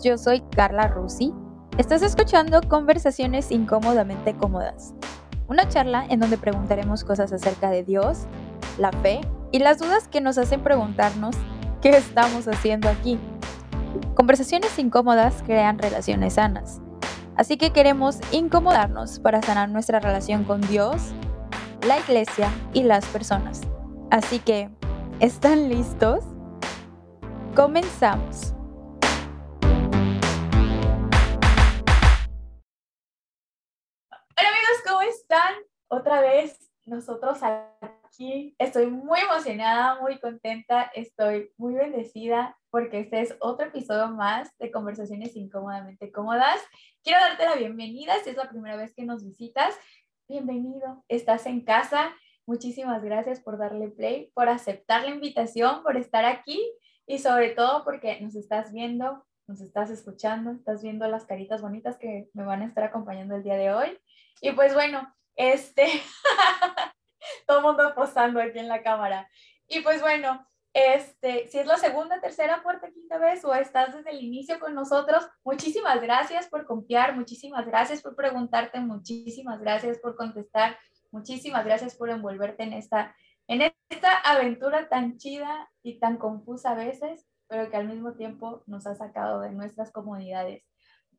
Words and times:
yo 0.00 0.16
soy 0.16 0.42
Carla 0.54 0.86
Rusi. 0.86 1.34
Estás 1.76 2.02
escuchando 2.02 2.60
Conversaciones 2.68 3.50
Incómodamente 3.50 4.32
Cómodas, 4.32 4.94
una 5.48 5.68
charla 5.68 6.06
en 6.08 6.20
donde 6.20 6.38
preguntaremos 6.38 7.02
cosas 7.02 7.32
acerca 7.32 7.68
de 7.70 7.82
Dios, 7.82 8.26
la 8.78 8.92
fe 8.92 9.22
y 9.50 9.58
las 9.58 9.80
dudas 9.80 10.06
que 10.06 10.20
nos 10.20 10.38
hacen 10.38 10.62
preguntarnos 10.62 11.34
qué 11.82 11.88
estamos 11.90 12.46
haciendo 12.46 12.88
aquí. 12.88 13.18
Conversaciones 14.14 14.78
incómodas 14.78 15.42
crean 15.44 15.80
relaciones 15.80 16.34
sanas, 16.34 16.80
así 17.34 17.56
que 17.56 17.72
queremos 17.72 18.20
incomodarnos 18.30 19.18
para 19.18 19.42
sanar 19.42 19.68
nuestra 19.68 19.98
relación 19.98 20.44
con 20.44 20.60
Dios, 20.60 21.10
la 21.84 21.98
iglesia 21.98 22.50
y 22.72 22.84
las 22.84 23.04
personas. 23.06 23.62
Así 24.12 24.38
que, 24.38 24.70
¿están 25.18 25.68
listos? 25.68 26.22
Comenzamos. 27.56 28.55
Están? 35.28 35.54
Otra 35.88 36.20
vez 36.20 36.70
nosotros 36.84 37.40
aquí. 37.42 38.54
Estoy 38.60 38.86
muy 38.86 39.18
emocionada, 39.18 40.00
muy 40.00 40.20
contenta, 40.20 40.82
estoy 40.94 41.50
muy 41.56 41.74
bendecida 41.74 42.56
porque 42.70 43.00
este 43.00 43.22
es 43.22 43.36
otro 43.40 43.66
episodio 43.66 44.06
más 44.08 44.56
de 44.58 44.70
Conversaciones 44.70 45.34
Incómodamente 45.34 46.12
Cómodas. 46.12 46.60
Quiero 47.02 47.18
darte 47.18 47.44
la 47.44 47.56
bienvenida 47.56 48.14
si 48.22 48.30
es 48.30 48.36
la 48.36 48.48
primera 48.48 48.76
vez 48.76 48.94
que 48.94 49.04
nos 49.04 49.24
visitas. 49.24 49.74
Bienvenido, 50.28 51.04
estás 51.08 51.46
en 51.46 51.62
casa. 51.62 52.14
Muchísimas 52.46 53.02
gracias 53.02 53.40
por 53.40 53.58
darle 53.58 53.88
play, 53.88 54.30
por 54.32 54.48
aceptar 54.48 55.02
la 55.02 55.10
invitación, 55.10 55.82
por 55.82 55.96
estar 55.96 56.24
aquí 56.24 56.64
y 57.04 57.18
sobre 57.18 57.50
todo 57.50 57.82
porque 57.82 58.20
nos 58.20 58.36
estás 58.36 58.72
viendo, 58.72 59.26
nos 59.48 59.60
estás 59.60 59.90
escuchando, 59.90 60.52
estás 60.52 60.84
viendo 60.84 61.08
las 61.08 61.24
caritas 61.24 61.62
bonitas 61.62 61.98
que 61.98 62.28
me 62.32 62.44
van 62.44 62.62
a 62.62 62.66
estar 62.66 62.84
acompañando 62.84 63.34
el 63.34 63.42
día 63.42 63.56
de 63.56 63.74
hoy. 63.74 63.98
Y 64.40 64.52
pues 64.52 64.74
bueno, 64.74 65.14
este, 65.34 65.86
todo 67.46 67.62
mundo 67.62 67.94
posando 67.94 68.40
aquí 68.40 68.58
en 68.58 68.68
la 68.68 68.82
cámara. 68.82 69.28
Y 69.68 69.80
pues 69.80 70.00
bueno, 70.00 70.46
este, 70.72 71.48
si 71.48 71.58
es 71.58 71.66
la 71.66 71.78
segunda, 71.78 72.20
tercera, 72.20 72.62
cuarta, 72.62 72.90
quinta 72.90 73.16
vez 73.16 73.42
o 73.46 73.54
estás 73.54 73.94
desde 73.94 74.10
el 74.10 74.22
inicio 74.22 74.60
con 74.60 74.74
nosotros, 74.74 75.26
muchísimas 75.42 76.02
gracias 76.02 76.48
por 76.48 76.66
confiar, 76.66 77.16
muchísimas 77.16 77.66
gracias 77.66 78.02
por 78.02 78.14
preguntarte, 78.14 78.78
muchísimas 78.80 79.58
gracias 79.60 79.98
por 79.98 80.16
contestar, 80.16 80.78
muchísimas 81.10 81.64
gracias 81.64 81.94
por 81.96 82.10
envolverte 82.10 82.62
en 82.62 82.74
esta, 82.74 83.16
en 83.48 83.72
esta 83.88 84.18
aventura 84.18 84.90
tan 84.90 85.16
chida 85.16 85.70
y 85.82 85.98
tan 85.98 86.18
confusa 86.18 86.72
a 86.72 86.74
veces, 86.74 87.26
pero 87.48 87.70
que 87.70 87.76
al 87.78 87.88
mismo 87.88 88.12
tiempo 88.12 88.62
nos 88.66 88.86
ha 88.86 88.94
sacado 88.94 89.40
de 89.40 89.52
nuestras 89.52 89.90
comodidades. 89.92 90.62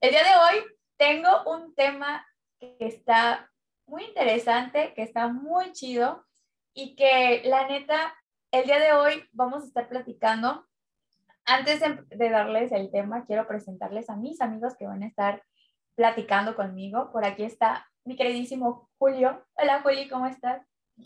El 0.02 0.12
día 0.12 0.24
de 0.24 0.36
hoy 0.36 0.64
tengo 0.98 1.30
un 1.52 1.74
tema 1.74 2.24
que 2.60 2.76
está 2.80 3.52
muy 3.86 4.04
interesante, 4.04 4.94
que 4.96 5.04
está 5.04 5.28
muy 5.28 5.72
chido 5.72 6.26
y 6.74 6.96
que 6.96 7.42
la 7.46 7.68
neta, 7.68 8.14
el 8.52 8.66
día 8.66 8.80
de 8.80 8.94
hoy 8.94 9.24
vamos 9.32 9.64
a 9.64 9.68
estar 9.68 9.90
platicando. 9.90 10.66
Antes 11.46 11.80
de, 11.80 12.30
darles 12.30 12.72
el 12.72 12.92
tema, 12.92 13.26
quiero 13.26 13.48
presentarles 13.48 14.10
a 14.10 14.18
mis 14.18 14.42
amigos 14.42 14.76
que 14.78 14.86
van 14.86 15.04
a 15.04 15.08
estar 15.08 15.44
platicando 15.96 16.56
conmigo. 16.56 17.12
Por 17.12 17.26
aquí 17.26 17.44
está 17.44 17.88
mi 18.04 18.16
queridísimo 18.16 18.90
Julio. 18.98 19.46
Hola 19.54 19.82
Juli, 19.82 20.10
¿cómo 20.10 20.28
estás? 20.28 20.62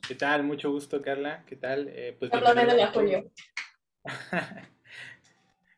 ¿Qué 0.08 0.16
tal? 0.16 0.44
Mucho 0.44 0.72
gusto, 0.72 1.02
Carla. 1.02 1.44
¿Qué 1.46 1.56
tal? 1.56 1.90
Eh, 1.90 2.16
pues, 2.18 2.32
a 2.34 2.92
Julio. 2.92 3.32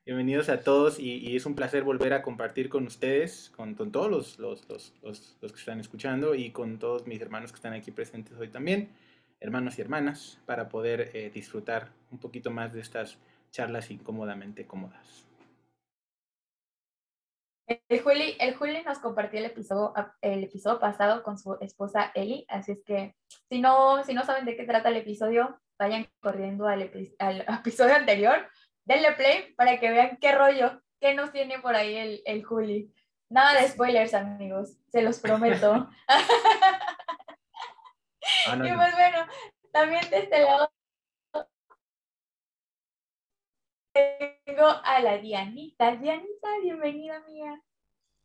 Bienvenidos 0.06 0.50
a 0.50 0.60
todos 0.60 1.00
y, 1.00 1.34
es 1.34 1.46
un 1.46 1.56
placer 1.56 1.84
volver 1.86 2.12
a 2.12 2.22
compartir 2.22 2.68
con 2.68 2.86
ustedes, 2.86 3.54
con, 3.56 3.74
todos 3.90 4.12
los, 4.12 4.38
los, 4.38 4.68
los, 4.68 4.94
los, 5.02 5.54
que 5.54 5.60
están 5.60 5.80
escuchando 5.80 6.36
y 6.36 6.52
con 6.52 6.78
todos 6.78 7.08
mis 7.08 7.22
hermanos 7.22 7.54
que 7.54 7.56
están 7.56 7.72
aquí 7.72 7.90
presentes 7.92 8.38
hoy 8.38 8.50
también, 8.50 8.90
hermanos 9.40 9.80
y 9.80 9.82
hermanas, 9.82 10.42
para 10.46 10.68
poder 10.68 11.12
eh, 11.14 11.32
disfrutar 11.34 11.88
un 12.12 12.18
poquito 12.18 12.52
más 12.52 12.74
de 12.74 12.82
estas 12.82 13.18
charlas 13.50 13.92
incómodamente 13.92 14.68
cómodas. 14.68 15.26
El 17.88 18.02
Juli, 18.02 18.36
el 18.42 18.56
Juli 18.56 18.84
nos 18.84 19.00
compartió 19.00 19.40
el 19.40 19.46
episodio, 19.46 19.94
el 20.20 20.44
episodio 20.44 20.82
pasado 20.82 21.24
con 21.24 21.38
su 21.38 21.58
esposa 21.62 22.12
Eli, 22.14 22.46
así 22.50 22.74
es 22.74 22.84
que 22.86 23.16
si 23.50 23.62
no, 23.62 24.04
si 24.04 24.14
no 24.14 24.26
saben 24.26 24.44
de 24.44 24.58
qué 24.58 24.66
trata 24.66 24.90
el 24.90 24.98
episodio, 24.98 25.62
vayan 25.80 26.10
corriendo 26.20 26.68
al, 26.68 26.92
al 27.20 27.46
episodio 27.60 27.96
anterior 27.96 28.50
denle 28.86 29.14
play 29.14 29.54
para 29.56 29.80
que 29.80 29.90
vean 29.90 30.18
qué 30.20 30.32
rollo, 30.32 30.82
qué 31.00 31.14
nos 31.14 31.32
tiene 31.32 31.60
por 31.60 31.76
ahí 31.76 31.96
el, 31.96 32.22
el 32.26 32.44
Juli. 32.44 32.94
Nada 33.30 33.60
de 33.60 33.68
spoilers, 33.68 34.14
amigos, 34.14 34.78
se 34.92 35.02
los 35.02 35.20
prometo. 35.20 35.90
Ah, 38.48 38.56
y 38.56 38.60
pues 38.74 38.96
bueno, 38.96 39.28
también 39.72 40.10
de 40.10 40.20
este 40.20 40.40
lado 40.40 40.72
tengo 43.94 44.66
a 44.66 45.00
la 45.02 45.18
Dianita. 45.18 45.96
Dianita, 45.98 46.48
bienvenida 46.62 47.20
mía. 47.22 47.62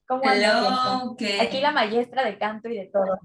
¿Cómo 0.07 0.23
Hello, 0.25 1.17
Aquí 1.41 1.61
la 1.61 1.73
maestra 1.73 2.25
de 2.25 2.39
canto 2.39 2.69
y 2.69 2.77
de 2.77 2.87
todo 2.87 3.19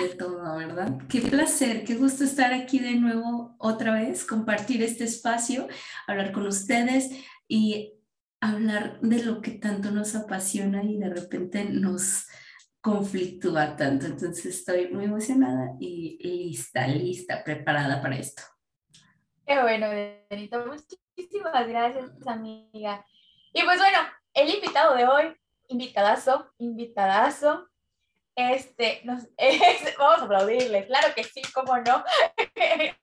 de 0.00 0.08
todo, 0.14 0.56
¿verdad? 0.56 0.98
Qué 1.08 1.20
placer, 1.20 1.84
qué 1.84 1.94
gusto 1.94 2.24
estar 2.24 2.52
aquí 2.52 2.78
de 2.78 2.96
nuevo 2.96 3.56
otra 3.58 3.92
vez, 3.92 4.24
compartir 4.24 4.82
este 4.82 5.04
espacio, 5.04 5.68
hablar 6.06 6.32
con 6.32 6.46
ustedes 6.46 7.10
y 7.48 7.94
hablar 8.40 9.00
de 9.00 9.24
lo 9.24 9.40
que 9.40 9.52
tanto 9.52 9.90
nos 9.90 10.14
apasiona 10.14 10.84
y 10.84 10.98
de 10.98 11.10
repente 11.10 11.64
nos 11.64 12.26
conflictúa 12.80 13.76
tanto. 13.76 14.06
Entonces 14.06 14.46
estoy 14.46 14.88
muy 14.88 15.06
emocionada 15.06 15.74
y 15.80 16.18
lista, 16.22 16.86
lista, 16.86 17.42
preparada 17.42 18.00
para 18.00 18.16
esto. 18.16 18.42
Qué 19.46 19.60
bueno, 19.60 19.88
Benito. 20.30 20.64
Muchísimas 20.66 21.66
gracias, 21.66 22.10
amiga. 22.26 23.04
Y 23.52 23.62
pues 23.62 23.78
bueno, 23.78 23.98
el 24.34 24.54
invitado 24.54 24.94
de 24.94 25.06
hoy, 25.06 25.36
invitadazo, 25.68 26.52
invitadazo, 26.58 27.67
este, 28.38 29.00
nos, 29.02 29.24
vamos 29.98 30.20
a 30.20 30.24
aplaudirle, 30.24 30.86
claro 30.86 31.08
que 31.14 31.24
sí, 31.24 31.42
cómo 31.52 31.76
no. 31.78 32.04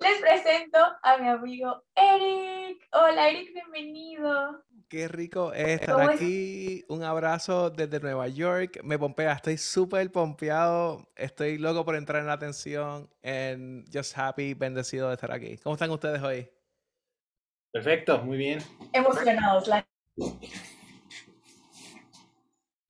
Les 0.00 0.20
presento 0.20 0.78
a 1.02 1.16
mi 1.16 1.28
amigo 1.28 1.82
Eric. 1.94 2.86
Hola 2.92 3.30
Eric, 3.30 3.54
bienvenido. 3.54 4.62
Qué 4.88 5.08
rico 5.08 5.54
estar 5.54 6.10
aquí. 6.10 6.84
Un 6.88 7.04
abrazo 7.04 7.70
desde 7.70 8.00
Nueva 8.00 8.28
York. 8.28 8.80
Me 8.82 8.98
pompea, 8.98 9.32
estoy 9.32 9.56
súper 9.56 10.10
pompeado. 10.12 11.08
Estoy 11.14 11.56
loco 11.56 11.84
por 11.84 11.94
entrar 11.94 12.20
en 12.20 12.26
la 12.26 12.34
atención. 12.34 13.08
En 13.22 13.84
just 13.90 14.18
happy, 14.18 14.52
bendecido 14.54 15.08
de 15.08 15.14
estar 15.14 15.32
aquí. 15.32 15.56
¿Cómo 15.58 15.76
están 15.76 15.90
ustedes 15.90 16.20
hoy? 16.20 16.50
Perfecto, 17.72 18.18
muy 18.24 18.36
bien. 18.36 18.58
Emocionados. 18.92 19.68
La... 19.68 19.86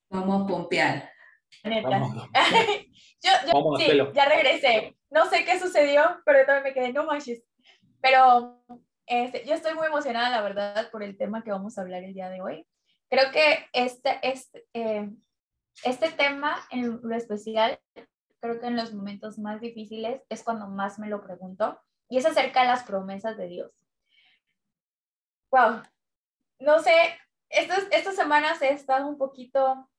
Vamos 0.09 0.43
a 0.43 0.47
pompear. 0.47 1.20
yo, 3.23 3.31
sí, 3.79 3.99
ya 4.15 4.25
regresé. 4.27 4.97
No 5.11 5.27
sé 5.27 5.45
qué 5.45 5.59
sucedió, 5.59 6.21
pero 6.25 6.41
yo 6.41 6.47
también 6.47 6.65
me 6.65 6.73
quedé, 6.73 6.93
no 6.93 7.05
manches. 7.05 7.43
Pero 8.01 8.65
este, 9.07 9.45
yo 9.45 9.55
estoy 9.55 9.75
muy 9.75 9.87
emocionada, 9.87 10.31
la 10.31 10.43
verdad, 10.43 10.91
por 10.91 11.03
el 11.03 11.17
tema 11.17 11.43
que 11.43 11.51
vamos 11.51 11.77
a 11.77 11.83
hablar 11.83 12.05
el 12.05 12.15
día 12.15 12.31
de 12.31 12.41
hoy. 12.41 12.67
Creo 13.09 13.33
que 13.33 13.67
este, 13.73 14.21
este, 14.23 14.67
eh, 14.73 15.11
este 15.85 16.11
tema 16.11 16.57
en 16.71 17.01
lo 17.03 17.17
especial, 17.17 17.81
creo 18.41 18.61
que 18.61 18.67
en 18.67 18.77
los 18.77 18.95
momentos 18.95 19.39
más 19.39 19.61
difíciles 19.61 20.23
es 20.29 20.45
cuando 20.45 20.69
más 20.69 20.99
me 20.99 21.09
lo 21.09 21.23
pregunto, 21.23 21.81
y 22.09 22.19
es 22.19 22.27
acerca 22.27 22.63
de 22.63 22.69
las 22.69 22.85
promesas 22.85 23.37
de 23.37 23.49
Dios. 23.49 23.73
Wow, 25.51 25.83
no 26.61 26.79
sé, 26.79 26.95
estas, 27.49 27.89
estas 27.91 28.15
semanas 28.15 28.63
he 28.63 28.73
estado 28.73 29.09
un 29.09 29.19
poquito 29.19 29.91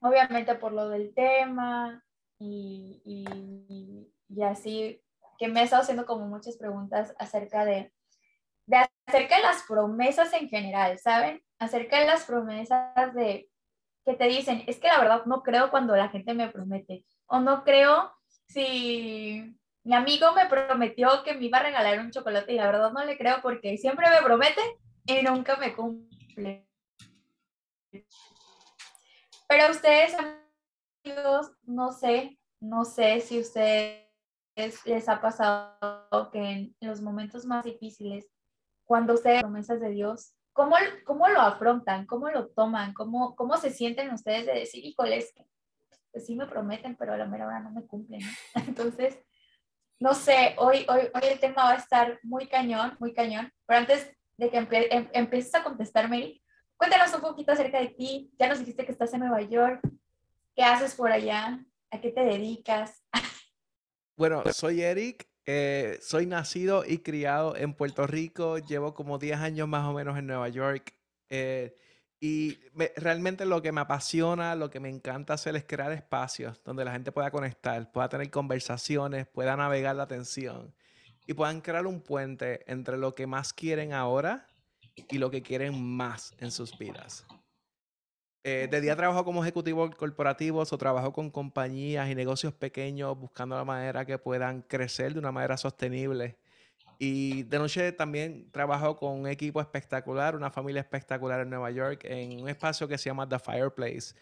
obviamente 0.00 0.54
por 0.54 0.72
lo 0.72 0.88
del 0.88 1.14
tema 1.14 2.04
y, 2.38 3.02
y, 4.28 4.42
así, 4.42 5.02
que 5.38 5.48
me 5.48 5.60
he 5.60 5.64
estado 5.64 5.82
haciendo 5.82 6.06
como 6.06 6.26
muchas 6.26 6.56
preguntas 6.56 7.14
acerca 7.18 7.64
de, 7.64 7.92
de, 8.66 8.76
acerca 9.06 9.36
de 9.36 9.42
las 9.42 9.62
promesas 9.62 10.32
en 10.34 10.48
general, 10.48 10.98
¿saben? 10.98 11.42
Acerca 11.58 12.00
de 12.00 12.06
las 12.06 12.24
promesas 12.24 13.14
de 13.14 13.48
que 14.04 14.14
te 14.14 14.28
dicen, 14.28 14.62
es 14.66 14.78
que 14.78 14.88
la 14.88 15.00
verdad 15.00 15.24
no 15.26 15.42
creo 15.42 15.70
cuando 15.70 15.96
la 15.96 16.08
gente 16.08 16.32
me 16.34 16.48
promete, 16.48 17.04
o 17.26 17.40
no 17.40 17.64
creo 17.64 18.12
si 18.48 19.56
mi 19.82 19.94
amigo 19.94 20.32
me 20.32 20.46
prometió 20.46 21.22
que 21.24 21.34
me 21.34 21.46
iba 21.46 21.58
a 21.58 21.62
regalar 21.62 22.00
un 22.00 22.10
chocolate 22.10 22.52
y 22.52 22.56
la 22.56 22.66
verdad 22.66 22.92
no 22.92 23.04
le 23.04 23.16
creo 23.16 23.40
porque 23.42 23.76
siempre 23.78 24.08
me 24.10 24.22
promete 24.24 24.60
y 25.06 25.22
nunca 25.22 25.56
me 25.56 25.74
cumple. 25.74 26.66
Pero 29.48 29.70
ustedes, 29.70 30.14
amigos, 31.04 31.52
no 31.62 31.92
sé, 31.92 32.38
no 32.60 32.84
sé 32.84 33.20
si 33.20 33.38
ustedes 33.40 34.06
les 34.84 35.08
ha 35.08 35.20
pasado 35.20 36.30
que 36.32 36.40
en 36.40 36.76
los 36.80 37.00
momentos 37.00 37.46
más 37.46 37.64
difíciles, 37.64 38.26
cuando 38.84 39.14
ustedes 39.14 39.42
promesas 39.42 39.80
de 39.80 39.90
Dios, 39.90 40.34
¿cómo, 40.52 40.76
¿cómo 41.04 41.28
lo 41.28 41.40
afrontan? 41.40 42.06
¿Cómo 42.06 42.30
lo 42.30 42.48
toman? 42.48 42.92
¿Cómo, 42.94 43.36
cómo 43.36 43.56
se 43.56 43.70
sienten 43.70 44.12
ustedes 44.12 44.46
de 44.46 44.54
decir, 44.54 44.84
híjoles, 44.84 45.32
pues 46.10 46.26
sí 46.26 46.34
me 46.34 46.46
prometen, 46.46 46.96
pero 46.96 47.12
a 47.12 47.16
la 47.16 47.26
mera 47.26 47.46
hora 47.46 47.60
no 47.60 47.70
me 47.70 47.86
cumplen? 47.86 48.22
Entonces, 48.66 49.18
no 50.00 50.14
sé, 50.14 50.54
hoy, 50.58 50.86
hoy, 50.88 51.08
hoy 51.14 51.22
el 51.30 51.40
tema 51.40 51.64
va 51.64 51.72
a 51.72 51.76
estar 51.76 52.18
muy 52.22 52.48
cañón, 52.48 52.96
muy 52.98 53.14
cañón, 53.14 53.52
pero 53.66 53.80
antes 53.80 54.10
de 54.36 54.50
que 54.50 54.58
em, 54.90 55.08
empieces 55.12 55.54
a 55.54 55.64
contestar, 55.64 56.08
Mary, 56.08 56.42
cuéntanos 56.76 57.12
un 57.14 57.20
poquito 57.20 57.52
acerca 57.52 57.80
de 57.80 57.88
ti. 57.88 58.32
Ya 58.38 58.48
nos 58.48 58.58
dijiste 58.58 58.84
que 58.84 58.92
estás 58.92 59.12
en 59.14 59.20
Nueva 59.20 59.42
York. 59.42 59.80
¿Qué 60.54 60.62
haces 60.62 60.94
por 60.94 61.10
allá? 61.10 61.64
¿A 61.90 62.00
qué 62.00 62.10
te 62.10 62.20
dedicas? 62.20 63.02
Bueno, 64.16 64.42
soy 64.52 64.80
Eric, 64.80 65.28
eh, 65.44 65.98
soy 66.00 66.24
nacido 66.24 66.84
y 66.86 66.98
criado 66.98 67.54
en 67.54 67.74
Puerto 67.74 68.06
Rico, 68.06 68.56
llevo 68.58 68.94
como 68.94 69.18
10 69.18 69.38
años 69.40 69.68
más 69.68 69.84
o 69.84 69.92
menos 69.92 70.16
en 70.18 70.26
Nueva 70.26 70.48
York. 70.48 70.94
Eh, 71.28 71.76
y 72.18 72.58
realmente 72.96 73.44
lo 73.44 73.60
que 73.60 73.72
me 73.72 73.82
apasiona, 73.82 74.54
lo 74.54 74.70
que 74.70 74.80
me 74.80 74.88
encanta 74.88 75.34
hacer 75.34 75.54
es 75.54 75.64
crear 75.66 75.92
espacios 75.92 76.62
donde 76.64 76.84
la 76.84 76.92
gente 76.92 77.12
pueda 77.12 77.30
conectar, 77.30 77.92
pueda 77.92 78.08
tener 78.08 78.30
conversaciones, 78.30 79.26
pueda 79.26 79.54
navegar 79.54 79.96
la 79.96 80.04
atención 80.04 80.74
y 81.26 81.34
puedan 81.34 81.60
crear 81.60 81.86
un 81.86 82.00
puente 82.00 82.64
entre 82.72 82.96
lo 82.96 83.14
que 83.14 83.26
más 83.26 83.52
quieren 83.52 83.92
ahora 83.92 84.46
y 84.96 85.18
lo 85.18 85.30
que 85.30 85.42
quieren 85.42 85.80
más 85.82 86.34
en 86.38 86.50
sus 86.50 86.76
vidas. 86.76 87.26
Eh, 88.48 88.68
de 88.70 88.80
día 88.80 88.94
trabajo 88.94 89.24
como 89.24 89.42
ejecutivo 89.42 89.90
corporativo 89.90 90.60
o 90.60 90.78
trabajo 90.78 91.12
con 91.12 91.30
compañías 91.30 92.08
y 92.08 92.14
negocios 92.14 92.54
pequeños 92.54 93.18
buscando 93.18 93.56
la 93.56 93.64
manera 93.64 94.04
que 94.04 94.18
puedan 94.18 94.62
crecer 94.62 95.14
de 95.14 95.18
una 95.18 95.32
manera 95.32 95.56
sostenible. 95.56 96.38
Y 96.98 97.42
de 97.42 97.58
noche 97.58 97.92
también 97.92 98.50
trabajo 98.52 98.96
con 98.96 99.18
un 99.18 99.26
equipo 99.26 99.60
espectacular, 99.60 100.36
una 100.36 100.50
familia 100.50 100.80
espectacular 100.80 101.40
en 101.40 101.50
Nueva 101.50 101.70
York, 101.70 102.04
en 102.04 102.40
un 102.40 102.48
espacio 102.48 102.88
que 102.88 102.96
se 102.96 103.10
llama 103.10 103.28
The 103.28 103.38
Fireplace, 103.38 104.14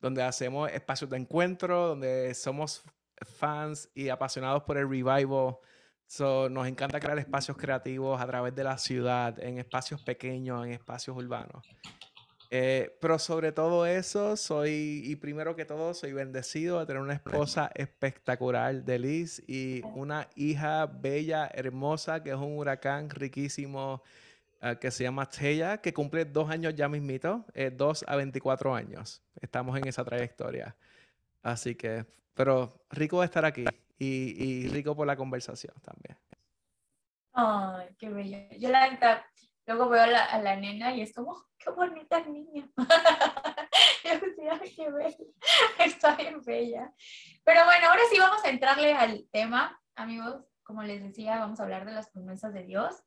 donde 0.00 0.22
hacemos 0.22 0.70
espacios 0.72 1.10
de 1.10 1.18
encuentro, 1.18 1.88
donde 1.88 2.34
somos 2.34 2.82
fans 3.22 3.90
y 3.94 4.08
apasionados 4.08 4.62
por 4.64 4.76
el 4.76 4.88
revival. 4.88 5.58
So, 6.06 6.48
nos 6.48 6.68
encanta 6.68 7.00
crear 7.00 7.18
espacios 7.18 7.56
creativos 7.56 8.20
a 8.20 8.26
través 8.26 8.54
de 8.54 8.62
la 8.62 8.78
ciudad, 8.78 9.38
en 9.42 9.58
espacios 9.58 10.00
pequeños, 10.02 10.64
en 10.64 10.72
espacios 10.72 11.16
urbanos. 11.16 11.66
Eh, 12.50 12.96
pero 13.00 13.18
sobre 13.18 13.50
todo 13.50 13.86
eso, 13.86 14.36
soy, 14.36 15.02
y 15.04 15.16
primero 15.16 15.56
que 15.56 15.64
todo, 15.64 15.94
soy 15.94 16.12
bendecido 16.12 16.78
de 16.78 16.86
tener 16.86 17.02
una 17.02 17.14
esposa 17.14 17.72
espectacular 17.74 18.84
de 18.84 18.98
Liz 19.00 19.42
y 19.48 19.82
una 19.94 20.28
hija 20.36 20.86
bella, 20.86 21.50
hermosa, 21.52 22.22
que 22.22 22.30
es 22.30 22.36
un 22.36 22.56
huracán 22.56 23.10
riquísimo, 23.10 24.02
eh, 24.62 24.76
que 24.80 24.92
se 24.92 25.02
llama 25.02 25.28
Teya, 25.28 25.78
que 25.78 25.92
cumple 25.92 26.24
dos 26.24 26.48
años 26.48 26.74
ya 26.76 26.88
mismito, 26.88 27.44
eh, 27.52 27.72
dos 27.74 28.04
a 28.06 28.14
24 28.14 28.74
años. 28.76 29.22
Estamos 29.40 29.76
en 29.76 29.88
esa 29.88 30.04
trayectoria. 30.04 30.76
Así 31.42 31.74
que, 31.74 32.06
pero 32.34 32.86
rico 32.90 33.20
de 33.20 33.26
estar 33.26 33.44
aquí 33.44 33.64
y, 33.98 34.44
y 34.44 34.68
rico 34.68 34.94
por 34.94 35.06
la 35.06 35.16
conversación 35.16 35.74
también. 35.82 36.18
Ay, 37.32 37.88
qué 37.98 38.08
bello. 38.08 38.38
Yo 38.58 38.70
la 38.70 38.88
Luego 39.66 39.88
veo 39.88 40.02
a 40.02 40.06
la, 40.06 40.24
a 40.24 40.40
la 40.40 40.54
nena 40.56 40.94
y 40.94 41.02
es 41.02 41.12
como, 41.12 41.44
qué 41.58 41.70
bonita 41.70 42.20
niña. 42.20 42.70
Yo 44.04 44.20
decía, 44.20 44.60
qué 44.76 44.90
bella, 44.90 45.16
está 45.84 46.14
bien 46.14 46.40
bella. 46.44 46.94
Pero 47.44 47.64
bueno, 47.64 47.88
ahora 47.88 48.02
sí 48.08 48.18
vamos 48.18 48.44
a 48.44 48.50
entrarle 48.50 48.94
al 48.94 49.26
tema, 49.32 49.80
amigos. 49.96 50.44
Como 50.62 50.84
les 50.84 51.02
decía, 51.02 51.40
vamos 51.40 51.58
a 51.58 51.64
hablar 51.64 51.84
de 51.84 51.92
las 51.92 52.10
promesas 52.10 52.54
de 52.54 52.62
Dios. 52.62 53.02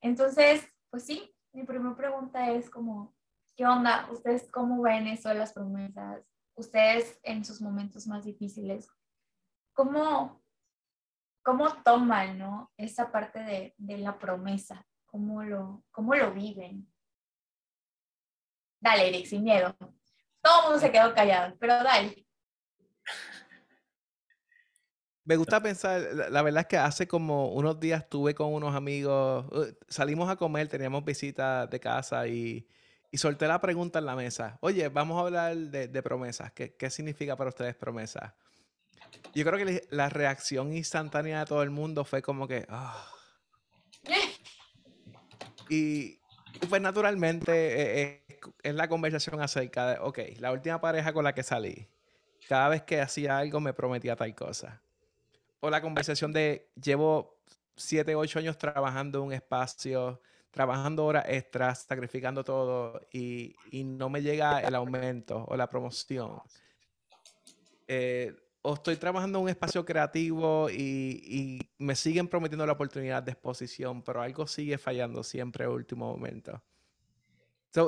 Entonces, 0.00 0.66
pues 0.90 1.04
sí, 1.04 1.34
mi 1.52 1.64
primera 1.64 1.94
pregunta 1.94 2.50
es 2.52 2.70
como, 2.70 3.14
¿qué 3.54 3.66
onda? 3.66 4.08
¿Ustedes 4.10 4.50
cómo 4.50 4.80
ven 4.80 5.08
eso 5.08 5.28
de 5.28 5.34
las 5.34 5.52
promesas? 5.52 6.22
Ustedes 6.54 7.20
en 7.22 7.44
sus 7.44 7.60
momentos 7.60 8.06
más 8.06 8.24
difíciles, 8.24 8.90
¿cómo, 9.78 10.42
cómo 11.44 11.72
toman 11.82 12.36
¿no? 12.36 12.72
esa 12.76 13.12
parte 13.12 13.38
de, 13.38 13.74
de 13.78 13.98
la 13.98 14.18
promesa? 14.18 14.84
cómo 15.08 15.42
lo, 15.42 15.82
cómo 15.90 16.14
lo 16.14 16.32
viven. 16.32 16.86
Dale, 18.80 19.08
Eric, 19.08 19.26
sin 19.26 19.42
miedo. 19.42 19.74
Todo 20.40 20.60
el 20.60 20.64
mundo 20.64 20.78
se 20.78 20.92
quedó 20.92 21.12
callado, 21.14 21.56
pero 21.58 21.82
dale. 21.82 22.24
Me 25.24 25.36
gusta 25.36 25.60
pensar, 25.60 26.00
la 26.30 26.42
verdad 26.42 26.62
es 26.62 26.68
que 26.68 26.78
hace 26.78 27.06
como 27.06 27.52
unos 27.52 27.78
días 27.78 28.02
estuve 28.02 28.34
con 28.34 28.54
unos 28.54 28.74
amigos, 28.74 29.44
uh, 29.52 29.76
salimos 29.86 30.30
a 30.30 30.36
comer, 30.36 30.68
teníamos 30.68 31.04
visita 31.04 31.66
de 31.66 31.80
casa 31.80 32.26
y, 32.26 32.66
y, 33.10 33.18
solté 33.18 33.46
la 33.46 33.60
pregunta 33.60 33.98
en 33.98 34.06
la 34.06 34.16
mesa. 34.16 34.56
Oye, 34.62 34.88
vamos 34.88 35.18
a 35.18 35.26
hablar 35.26 35.54
de, 35.56 36.02
promesas. 36.02 36.52
¿Qué, 36.52 36.76
¿Qué, 36.76 36.88
significa 36.88 37.36
para 37.36 37.50
ustedes 37.50 37.74
promesa? 37.74 38.34
Yo 39.34 39.44
creo 39.44 39.64
que 39.64 39.86
la 39.90 40.08
reacción 40.08 40.72
instantánea 40.72 41.40
de 41.40 41.46
todo 41.46 41.62
el 41.62 41.70
mundo 41.70 42.04
fue 42.04 42.22
como 42.22 42.48
que, 42.48 42.66
ah". 42.68 43.10
Y, 45.70 46.18
pues 46.68 46.80
naturalmente 46.80 47.52
eh, 47.52 48.24
eh, 48.30 48.40
es, 48.62 48.74
la 48.74 48.88
conversación 48.88 49.40
acerca 49.42 49.90
de, 49.90 49.98
ok, 50.00 50.18
la 50.38 50.50
última 50.50 50.80
pareja 50.80 51.12
con 51.12 51.22
la 51.24 51.34
que 51.34 51.42
salí, 51.42 51.86
cada 52.48 52.70
vez 52.70 52.82
que 52.82 53.00
hacía 53.00 53.36
algo 53.36 53.60
me 53.60 53.74
prometía 53.74 54.16
tal 54.16 54.34
cosa. 54.34 54.80
O 55.60 55.68
la 55.68 55.82
conversación 55.82 56.32
de, 56.32 56.70
llevo 56.82 57.38
7, 57.76 58.14
8 58.14 58.38
años 58.38 58.56
trabajando 58.56 59.18
en 59.18 59.24
un 59.26 59.32
espacio, 59.34 60.22
trabajando 60.50 61.04
horas 61.04 61.26
extras, 61.28 61.84
sacrificando 61.86 62.42
todo 62.42 63.00
y, 63.12 63.54
y 63.70 63.84
no 63.84 64.08
me 64.08 64.22
llega 64.22 64.60
el 64.60 64.74
aumento 64.74 65.44
o 65.46 65.56
la 65.56 65.68
promoción. 65.68 66.40
Eh, 67.86 68.34
o 68.62 68.74
estoy 68.74 68.96
trabajando 68.96 69.38
en 69.38 69.44
un 69.44 69.50
espacio 69.50 69.84
creativo 69.84 70.68
y, 70.70 71.60
me 71.78 71.94
siguen 71.94 72.28
prometiendo 72.28 72.66
la 72.66 72.72
oportunidad 72.72 73.22
de 73.22 73.32
exposición, 73.32 74.02
pero 74.02 74.20
algo 74.20 74.46
sigue 74.46 74.78
fallando 74.78 75.22
siempre 75.22 75.64
en 75.64 75.70
último 75.70 76.10
momento. 76.10 76.60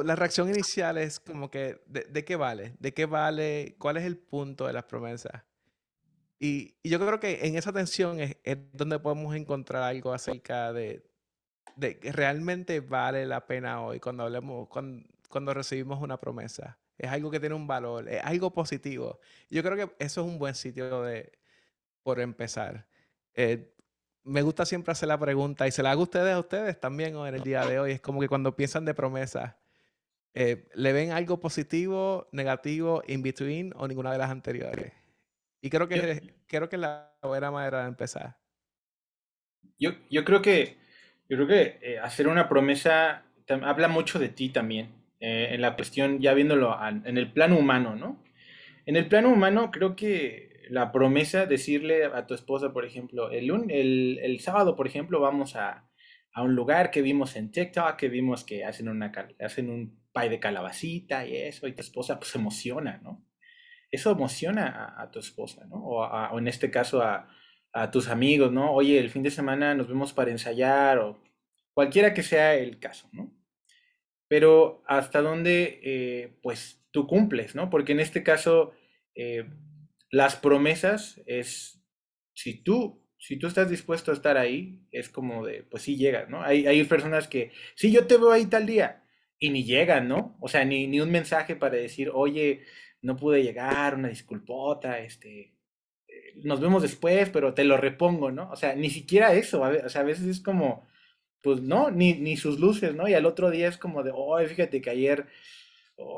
la 0.04 0.14
reacción 0.14 0.48
inicial 0.48 0.96
es 0.98 1.18
como 1.18 1.50
que, 1.50 1.82
¿de, 1.86 2.24
qué 2.24 2.36
vale? 2.36 2.76
¿De 2.78 2.94
qué 2.94 3.06
vale? 3.06 3.74
¿Cuál 3.78 3.96
es 3.96 4.04
el 4.04 4.16
punto 4.16 4.66
de 4.66 4.72
las 4.72 4.84
promesas? 4.84 5.42
Y, 6.38 6.76
yo 6.84 6.98
creo 6.98 7.18
que 7.18 7.46
en 7.46 7.56
esa 7.56 7.72
tensión 7.72 8.20
es, 8.20 8.36
donde 8.72 9.00
podemos 9.00 9.34
encontrar 9.34 9.82
algo 9.82 10.12
acerca 10.12 10.72
de, 10.72 11.04
de 11.76 11.98
realmente 12.12 12.80
vale 12.80 13.26
la 13.26 13.46
pena 13.46 13.82
hoy 13.82 13.98
cuando 13.98 14.22
hablemos, 14.22 14.68
cuando 14.68 15.52
recibimos 15.52 16.00
una 16.00 16.18
promesa 16.18 16.78
es 17.00 17.10
algo 17.10 17.30
que 17.30 17.40
tiene 17.40 17.54
un 17.54 17.66
valor, 17.66 18.08
es 18.08 18.22
algo 18.22 18.52
positivo. 18.52 19.20
Yo 19.48 19.62
creo 19.62 19.74
que 19.76 19.94
eso 20.04 20.20
es 20.20 20.26
un 20.26 20.38
buen 20.38 20.54
sitio 20.54 21.02
de, 21.02 21.32
por 22.02 22.20
empezar. 22.20 22.86
Eh, 23.34 23.74
me 24.22 24.42
gusta 24.42 24.66
siempre 24.66 24.92
hacer 24.92 25.08
la 25.08 25.18
pregunta 25.18 25.66
y 25.66 25.70
se 25.70 25.82
la 25.82 25.92
hago 25.92 26.02
a 26.02 26.04
ustedes 26.04 26.34
a 26.34 26.38
ustedes 26.40 26.78
también 26.78 27.16
en 27.16 27.34
el 27.34 27.42
día 27.42 27.64
de 27.64 27.80
hoy. 27.80 27.92
Es 27.92 28.00
como 28.02 28.20
que 28.20 28.28
cuando 28.28 28.54
piensan 28.54 28.84
de 28.84 28.92
promesas, 28.92 29.56
eh, 30.34 30.68
¿le 30.74 30.92
ven 30.92 31.12
algo 31.12 31.40
positivo, 31.40 32.28
negativo, 32.32 33.02
in 33.06 33.22
between 33.22 33.72
o 33.76 33.88
ninguna 33.88 34.12
de 34.12 34.18
las 34.18 34.30
anteriores? 34.30 34.92
Y 35.62 35.70
creo 35.70 35.88
que, 35.88 36.34
creo 36.46 36.68
que 36.68 36.76
es 36.76 36.80
la 36.80 37.16
buena 37.22 37.50
manera 37.50 37.80
de 37.80 37.88
empezar. 37.88 38.38
Yo, 39.78 39.92
yo 40.10 40.22
creo 40.26 40.42
que, 40.42 40.76
yo 41.30 41.38
creo 41.38 41.46
que 41.46 41.78
eh, 41.80 41.98
hacer 41.98 42.28
una 42.28 42.46
promesa 42.46 43.24
habla 43.48 43.88
mucho 43.88 44.18
de 44.18 44.28
ti 44.28 44.50
también. 44.50 44.99
Eh, 45.20 45.48
en 45.52 45.60
la 45.60 45.76
cuestión, 45.76 46.18
ya 46.20 46.32
viéndolo 46.32 46.76
en 47.04 47.18
el 47.18 47.30
plano 47.32 47.58
humano, 47.58 47.94
¿no? 47.94 48.22
En 48.86 48.96
el 48.96 49.06
plano 49.06 49.28
humano, 49.28 49.70
creo 49.70 49.94
que 49.94 50.50
la 50.70 50.92
promesa, 50.92 51.46
decirle 51.46 52.06
a 52.06 52.26
tu 52.26 52.34
esposa, 52.34 52.72
por 52.72 52.86
ejemplo, 52.86 53.30
el, 53.30 53.50
el, 53.70 54.18
el 54.22 54.40
sábado, 54.40 54.76
por 54.76 54.86
ejemplo, 54.86 55.20
vamos 55.20 55.56
a, 55.56 55.86
a, 56.32 56.42
un 56.42 56.54
lugar 56.54 56.90
que 56.90 57.02
vimos 57.02 57.36
en 57.36 57.50
TikTok, 57.50 57.96
que 57.96 58.08
vimos 58.08 58.44
que 58.44 58.64
hacen, 58.64 58.88
una, 58.88 59.12
hacen 59.40 59.68
un 59.68 60.00
pay 60.12 60.30
de 60.30 60.40
calabacita 60.40 61.26
y 61.26 61.36
eso, 61.36 61.66
y 61.66 61.72
tu 61.74 61.82
esposa 61.82 62.18
pues 62.18 62.34
emociona, 62.34 63.00
¿no? 63.02 63.22
Eso 63.90 64.12
emociona 64.12 64.94
a, 64.96 65.10
tu 65.10 65.18
esposa, 65.18 65.66
¿no? 65.66 65.76
O, 65.76 66.04
o 66.04 66.38
en 66.38 66.48
este 66.48 66.70
caso 66.70 67.02
a, 67.02 67.28
a 67.72 67.90
tus 67.90 68.08
amigos, 68.08 68.52
¿no? 68.52 68.72
Oye, 68.72 68.98
el 68.98 69.10
fin 69.10 69.22
de 69.22 69.30
semana 69.30 69.74
nos 69.74 69.88
vemos 69.88 70.12
para 70.12 70.30
ensayar 70.30 70.98
o 70.98 71.22
cualquiera 71.74 72.14
que 72.14 72.22
sea 72.22 72.54
el 72.54 72.78
caso, 72.78 73.08
¿no? 73.12 73.39
Pero 74.30 74.84
hasta 74.86 75.22
dónde 75.22 75.80
eh, 75.82 76.38
pues 76.40 76.80
tú 76.92 77.08
cumples, 77.08 77.56
¿no? 77.56 77.68
Porque 77.68 77.90
en 77.90 77.98
este 77.98 78.22
caso 78.22 78.72
eh, 79.16 79.44
las 80.08 80.36
promesas 80.36 81.20
es, 81.26 81.82
si 82.32 82.62
tú, 82.62 83.04
si 83.18 83.40
tú 83.40 83.48
estás 83.48 83.68
dispuesto 83.68 84.12
a 84.12 84.14
estar 84.14 84.38
ahí, 84.38 84.86
es 84.92 85.08
como 85.08 85.44
de, 85.44 85.64
pues 85.64 85.82
sí 85.82 85.96
llegas, 85.96 86.28
¿no? 86.28 86.44
Hay, 86.44 86.64
hay 86.64 86.84
personas 86.84 87.26
que, 87.26 87.50
sí, 87.74 87.90
yo 87.90 88.06
te 88.06 88.18
veo 88.18 88.30
ahí 88.30 88.46
tal 88.46 88.66
día, 88.66 89.02
y 89.40 89.50
ni 89.50 89.64
llegan, 89.64 90.06
¿no? 90.06 90.36
O 90.40 90.46
sea, 90.46 90.64
ni, 90.64 90.86
ni 90.86 91.00
un 91.00 91.10
mensaje 91.10 91.56
para 91.56 91.74
decir, 91.74 92.08
oye, 92.14 92.62
no 93.02 93.16
pude 93.16 93.42
llegar, 93.42 93.96
una 93.96 94.10
disculpota, 94.10 95.00
este, 95.00 95.56
eh, 96.06 96.34
nos 96.44 96.60
vemos 96.60 96.82
después, 96.82 97.30
pero 97.30 97.52
te 97.52 97.64
lo 97.64 97.76
repongo, 97.76 98.30
¿no? 98.30 98.48
O 98.52 98.54
sea, 98.56 98.76
ni 98.76 98.90
siquiera 98.90 99.34
eso, 99.34 99.62
o 99.62 99.88
sea, 99.88 100.02
a 100.02 100.04
veces 100.04 100.26
es 100.28 100.40
como, 100.40 100.86
pues 101.42 101.60
no, 101.62 101.90
ni, 101.90 102.14
ni 102.14 102.36
sus 102.36 102.60
luces, 102.60 102.94
¿no? 102.94 103.08
Y 103.08 103.14
al 103.14 103.26
otro 103.26 103.50
día 103.50 103.68
es 103.68 103.78
como 103.78 104.02
de, 104.02 104.12
oh, 104.14 104.38
fíjate 104.46 104.80
que 104.80 104.90
ayer 104.90 105.26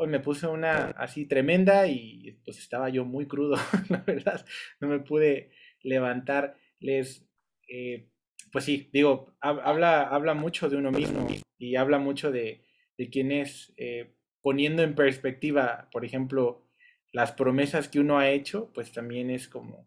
me 0.06 0.20
puse 0.20 0.46
una 0.46 0.90
así 0.96 1.26
tremenda 1.26 1.86
y 1.86 2.38
pues 2.44 2.58
estaba 2.58 2.88
yo 2.88 3.04
muy 3.04 3.26
crudo, 3.26 3.56
la 3.88 3.98
verdad, 3.98 4.44
no 4.80 4.88
me 4.88 5.00
pude 5.00 5.50
levantar. 5.82 6.56
Les, 6.80 7.26
eh, 7.68 8.08
pues 8.50 8.64
sí, 8.64 8.90
digo, 8.92 9.34
habla, 9.40 10.02
habla 10.02 10.34
mucho 10.34 10.68
de 10.68 10.76
uno 10.76 10.90
mismo 10.90 11.26
y 11.58 11.76
habla 11.76 11.98
mucho 11.98 12.30
de, 12.30 12.64
de 12.98 13.10
quién 13.10 13.32
es, 13.32 13.72
eh, 13.76 14.14
poniendo 14.40 14.82
en 14.82 14.94
perspectiva, 14.94 15.88
por 15.92 16.04
ejemplo, 16.04 16.66
las 17.12 17.32
promesas 17.32 17.88
que 17.88 18.00
uno 18.00 18.18
ha 18.18 18.30
hecho, 18.30 18.70
pues 18.74 18.92
también 18.92 19.30
es 19.30 19.48
como, 19.48 19.86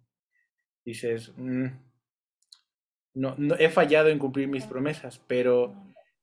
dices, 0.86 1.34
mm, 1.38 1.68
no, 3.16 3.34
no, 3.38 3.56
he 3.56 3.70
fallado 3.70 4.10
en 4.10 4.20
cumplir 4.20 4.48
mis 4.48 4.66
promesas, 4.66 5.22
pero, 5.26 5.74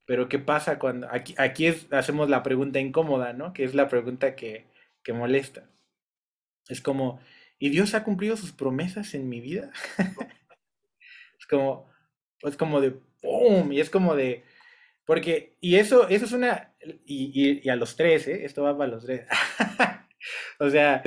pero 0.07 0.29
¿qué 0.29 0.39
pasa 0.39 0.79
cuando, 0.79 1.09
aquí, 1.11 1.35
aquí 1.39 1.67
hacemos 1.91 2.29
la 2.29 2.43
pregunta 2.43 2.79
incómoda, 2.79 3.33
¿no? 3.33 3.53
Que 3.53 3.65
es 3.65 3.75
la 3.75 3.89
pregunta 3.89 4.37
que, 4.37 4.67
que 5.03 5.13
molesta. 5.13 5.69
Es 6.69 6.81
como, 6.81 7.21
¿y 7.59 7.71
Dios 7.71 7.95
ha 7.95 8.05
cumplido 8.05 8.37
sus 8.37 8.53
promesas 8.53 9.15
en 9.15 9.29
mi 9.29 9.41
vida? 9.41 9.73
es 11.39 11.47
como, 11.49 11.91
es 12.43 12.57
como 12.57 12.81
de, 12.81 12.93
¡pum! 13.23 13.73
Y 13.73 13.81
es 13.81 13.89
como 13.89 14.15
de, 14.15 14.45
porque, 15.07 15.57
y 15.61 15.77
eso, 15.77 16.09
eso 16.09 16.27
es 16.27 16.33
una, 16.33 16.75
y, 17.07 17.61
y, 17.65 17.69
a 17.71 17.77
los 17.77 17.97
tres, 17.97 18.29
¿eh? 18.29 18.45
Esto 18.45 18.63
va 18.63 18.77
para 18.77 18.93
los 18.93 19.05
tres. 19.05 19.27
o 20.61 20.69
sea, 20.69 21.03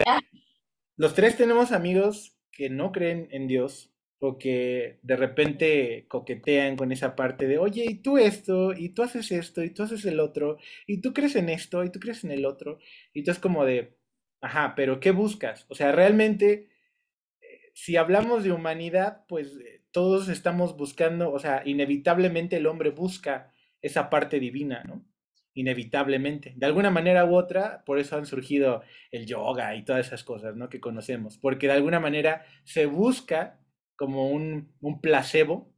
los 0.98 1.14
tres 1.14 1.38
tenemos 1.38 1.72
amigos 1.72 2.36
que 2.52 2.70
no 2.70 2.92
creen 2.92 3.28
en 3.32 3.48
Dios 3.48 3.95
o 4.20 4.38
que 4.38 5.00
de 5.04 5.16
repente 5.16 6.06
coquetean 6.08 6.76
con 6.78 6.92
esa 6.92 7.16
parte 7.16 7.48
de, 7.48 7.58
oye, 7.58 7.86
y 7.86 7.96
tú 7.96 8.18
esto, 8.18 8.74
y 8.74 8.90
tú 8.90 9.04
haces 9.04 9.32
esto, 9.32 9.64
y 9.64 9.72
tú 9.72 9.84
haces 9.84 10.06
el 10.06 10.20
otro, 10.20 10.58
y 10.88 11.02
tú 11.02 11.14
crees 11.14 11.36
en 11.36 11.50
esto, 11.50 11.84
y 11.84 11.90
tú 11.92 12.00
crees 12.00 12.24
en 12.24 12.32
el 12.32 12.46
otro, 12.46 12.80
y 13.14 13.24
tú 13.24 13.32
es 13.32 13.40
como 13.40 13.66
de, 13.66 13.98
ajá, 14.42 14.74
pero 14.76 15.00
¿qué 15.00 15.12
buscas? 15.12 15.66
O 15.70 15.76
sea, 15.76 15.92
realmente, 15.92 16.70
eh, 17.42 17.72
si 17.74 17.98
hablamos 17.98 18.44
de 18.44 18.52
humanidad, 18.52 19.26
pues 19.28 19.58
eh, 19.58 19.84
todos 19.92 20.30
estamos 20.30 20.78
buscando, 20.78 21.32
o 21.32 21.40
sea, 21.40 21.62
inevitablemente 21.66 22.58
el 22.58 22.68
hombre 22.68 22.92
busca 22.92 23.54
esa 23.82 24.10
parte 24.10 24.40
divina, 24.40 24.84
¿no? 24.86 25.06
Inevitablemente. 25.54 26.54
De 26.58 26.66
alguna 26.66 26.90
manera 26.92 27.26
u 27.26 27.36
otra, 27.36 27.84
por 27.86 28.00
eso 28.00 28.18
han 28.18 28.26
surgido 28.26 28.82
el 29.12 29.26
yoga 29.26 29.76
y 29.76 29.86
todas 29.86 30.08
esas 30.08 30.24
cosas, 30.24 30.56
¿no? 30.56 30.70
Que 30.70 30.82
conocemos, 30.82 31.38
porque 31.38 31.68
de 31.68 31.74
alguna 31.74 32.00
manera 32.00 32.46
se 32.66 32.88
busca 32.88 33.60
como 33.96 34.30
un, 34.30 34.74
un 34.82 35.02
placebo 35.02 35.74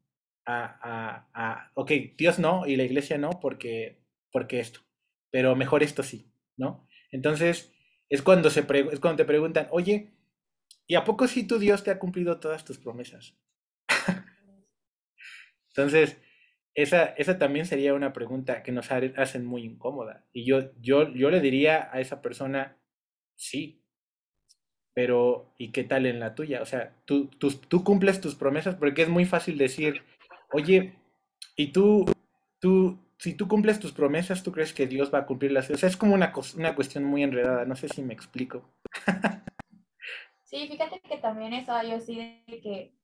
a, 0.46 1.28
a, 1.34 1.72
ok, 1.76 1.92
Dios 2.18 2.40
no 2.40 2.66
y 2.66 2.76
la 2.78 2.84
iglesia 2.84 3.18
no, 3.18 3.32
porque, 3.42 4.02
porque 4.32 4.60
esto, 4.60 4.82
pero 5.32 5.56
mejor 5.56 5.84
esto 5.84 6.04
sí, 6.04 6.32
¿no? 6.56 6.88
Entonces, 7.12 7.74
es 8.10 8.22
cuando, 8.22 8.50
se 8.50 8.62
es 8.62 9.00
cuando 9.00 9.18
te 9.18 9.26
preguntan, 9.26 9.68
oye, 9.72 10.14
¿y 10.88 10.96
a 10.96 11.04
poco 11.04 11.28
sí 11.28 11.48
tu 11.48 11.60
Dios 11.60 11.84
te 11.84 11.92
ha 11.92 12.00
cumplido 12.00 12.40
todas 12.40 12.66
tus 12.66 12.78
promesas? 12.78 13.38
Entonces, 15.70 16.18
esa, 16.76 17.06
esa 17.06 17.38
también 17.38 17.66
sería 17.66 17.94
una 17.94 18.14
pregunta 18.14 18.64
que 18.64 18.72
nos 18.72 18.92
hacen 18.92 19.46
muy 19.46 19.64
incómoda. 19.64 20.26
Y 20.32 20.46
yo, 20.46 20.72
yo, 20.80 21.14
yo 21.14 21.30
le 21.30 21.42
diría 21.42 21.90
a 21.92 22.00
esa 22.00 22.22
persona, 22.22 22.78
sí, 23.36 23.84
pero 24.98 25.54
¿y 25.60 25.70
qué 25.70 25.84
tal 25.84 26.08
en 26.08 26.20
la 26.20 26.34
tuya? 26.34 26.64
O 26.64 26.66
sea, 26.66 26.92
tú, 27.06 27.28
tú, 27.28 27.52
tú, 27.52 27.84
cumples 27.84 28.20
tus 28.20 28.34
promesas 28.34 28.74
porque 28.74 29.04
es 29.04 29.10
muy 29.10 29.26
fácil 29.26 29.56
decir, 29.56 30.02
oye, 30.52 30.96
y 31.56 31.68
tú, 31.72 32.04
tú, 32.60 32.98
si 33.20 33.36
tú 33.36 33.48
cumples 33.48 33.80
tus 33.80 33.92
promesas, 33.92 34.42
¿tú 34.42 34.52
crees 34.52 34.74
que 34.74 34.88
Dios 34.88 35.14
va 35.14 35.20
a 35.20 35.26
cumplirlas? 35.28 35.70
O 35.70 35.78
sea, 35.78 35.88
es 35.88 35.98
como 35.98 36.16
una, 36.16 36.34
una 36.56 36.74
cuestión 36.74 37.04
muy 37.04 37.22
enredada, 37.22 37.64
no 37.66 37.76
sé 37.76 37.90
si 37.90 38.02
me 38.02 38.16
explico. 38.16 38.64
Sí, 40.42 40.68
fíjate 40.68 41.00
que 41.02 41.18
también 41.18 41.54
eso 41.54 41.74
yo 41.84 42.00
sí 42.00 42.42
de 42.48 42.60
que 42.60 42.98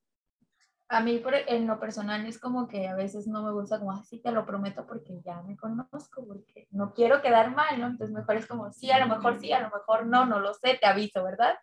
a 0.88 1.02
mí 1.02 1.22
en 1.48 1.68
lo 1.68 1.80
personal 1.80 2.26
es 2.26 2.40
como 2.40 2.68
que 2.68 2.88
a 2.88 2.96
veces 2.96 3.28
no 3.28 3.44
me 3.44 3.52
gusta 3.52 3.80
como 3.80 3.92
así, 3.92 4.20
te 4.20 4.32
lo 4.32 4.46
prometo 4.46 4.88
porque 4.88 5.22
ya 5.24 5.42
me 5.42 5.58
conozco, 5.58 6.26
porque 6.26 6.68
no 6.72 6.94
quiero 6.94 7.22
quedar 7.22 7.54
mal, 7.54 7.80
¿no? 7.80 7.88
Entonces 7.88 8.16
mejor 8.16 8.38
es 8.38 8.48
como, 8.48 8.72
sí, 8.72 8.90
a 8.90 9.00
lo 9.00 9.14
mejor 9.14 9.40
sí, 9.40 9.52
a 9.52 9.60
lo 9.60 9.70
mejor 9.70 10.08
no, 10.08 10.26
no 10.26 10.40
lo 10.40 10.54
sé, 10.54 10.78
te 10.80 10.88
aviso, 10.88 11.24
¿verdad? 11.24 11.56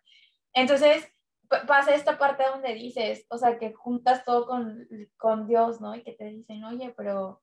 Entonces, 0.53 1.11
pasa 1.67 1.95
esta 1.95 2.17
parte 2.17 2.43
donde 2.49 2.73
dices, 2.73 3.25
o 3.29 3.37
sea, 3.37 3.57
que 3.57 3.73
juntas 3.73 4.23
todo 4.25 4.47
con, 4.47 4.87
con 5.17 5.47
Dios, 5.47 5.81
¿no? 5.81 5.95
Y 5.95 6.03
que 6.03 6.13
te 6.13 6.25
dicen, 6.25 6.63
oye, 6.63 6.93
pero, 6.95 7.41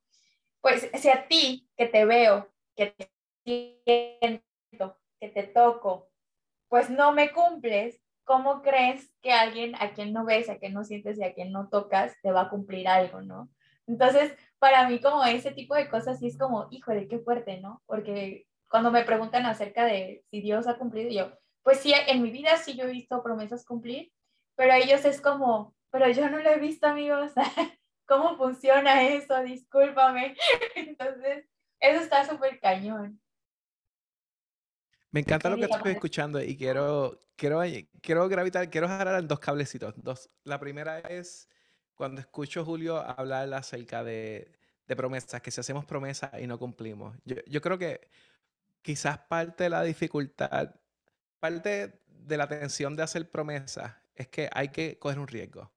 pues, 0.61 0.91
si 0.95 1.09
a 1.11 1.29
ti 1.29 1.69
que 1.77 1.87
te 1.87 2.05
veo, 2.05 2.49
que 2.77 2.95
te 2.97 3.11
siento, 3.45 4.97
que 5.21 5.29
te 5.29 5.43
toco, 5.45 6.09
pues 6.69 6.91
no 6.91 7.12
me 7.12 7.33
cumples, 7.33 8.00
¿cómo 8.25 8.62
crees 8.62 9.11
que 9.23 9.33
alguien 9.33 9.75
a 9.77 9.93
quien 9.93 10.12
no 10.12 10.25
ves, 10.25 10.50
a 10.50 10.59
quien 10.59 10.75
no 10.75 10.85
sientes 10.85 11.19
y 11.19 11.25
a 11.25 11.35
quien 11.35 11.50
no 11.53 11.69
tocas 11.69 12.15
te 12.23 12.31
va 12.31 12.43
a 12.43 12.50
cumplir 12.50 12.88
algo, 12.88 13.23
¿no? 13.23 13.49
Entonces, 13.87 14.37
para 14.59 14.88
mí 14.88 15.00
como 15.00 15.25
ese 15.25 15.50
tipo 15.50 15.75
de 15.75 15.88
cosas 15.88 16.19
sí 16.19 16.27
es 16.27 16.38
como, 16.38 16.69
híjole, 16.71 17.09
qué 17.09 17.19
fuerte, 17.21 17.59
¿no? 17.61 17.83
Porque 17.87 18.47
cuando 18.69 18.91
me 18.91 19.05
preguntan 19.05 19.47
acerca 19.47 19.87
de 19.87 20.25
si 20.31 20.43
Dios 20.43 20.67
ha 20.67 20.77
cumplido, 20.77 21.11
yo, 21.11 21.33
pues 21.68 21.80
sí, 21.80 21.92
en 21.94 22.22
mi 22.22 22.30
vida 22.30 22.56
sí 22.56 22.75
yo 22.75 22.84
he 22.84 22.90
visto 22.90 23.22
promesas 23.22 23.62
cumplir, 23.62 24.10
pero 24.56 24.72
ellos 24.72 25.04
es 25.04 25.20
como, 25.20 25.76
pero 25.90 26.08
yo 26.08 26.30
no 26.30 26.38
lo 26.38 26.50
he 26.50 26.58
visto, 26.58 26.87
amigos. 26.87 27.32
¿Cómo 28.06 28.38
funciona 28.38 29.06
eso? 29.06 29.42
Discúlpame. 29.42 30.34
Entonces, 30.76 31.44
eso 31.78 32.00
está 32.00 32.26
súper 32.26 32.58
cañón. 32.58 33.20
Me 35.10 35.20
encanta 35.20 35.50
lo 35.50 35.56
que 35.56 35.66
estoy 35.66 35.92
escuchando 35.92 36.42
y 36.42 36.56
quiero, 36.56 37.20
quiero, 37.37 37.60
quiero 38.00 38.26
gravitar, 38.30 38.70
quiero 38.70 38.87
agarrar 38.87 39.20
en 39.20 39.28
dos 39.28 39.38
cablecitos. 39.38 39.92
Dos. 39.98 40.30
La 40.44 40.58
primera 40.58 41.00
es 41.00 41.50
cuando 41.94 42.22
escucho 42.22 42.62
a 42.62 42.64
Julio 42.64 42.96
hablar 42.96 43.52
acerca 43.52 44.02
de, 44.02 44.50
de 44.87 44.96
promesas, 44.96 45.42
que 45.42 45.50
si 45.50 45.60
hacemos 45.60 45.84
promesas 45.84 46.30
y 46.40 46.46
no 46.46 46.58
cumplimos. 46.58 47.14
Yo, 47.26 47.37
yo 47.46 47.60
creo 47.60 47.76
que 47.76 48.08
quizás 48.80 49.18
parte 49.18 49.64
de 49.64 49.68
la 49.68 49.82
dificultad 49.82 50.75
parte 51.38 52.00
de 52.07 52.37
la 52.37 52.49
tensión 52.49 52.97
de 52.97 53.02
hacer 53.02 53.30
promesas 53.30 53.95
es 54.14 54.28
que 54.28 54.49
hay 54.52 54.68
que 54.68 54.99
coger 54.99 55.18
un 55.18 55.28
riesgo. 55.28 55.73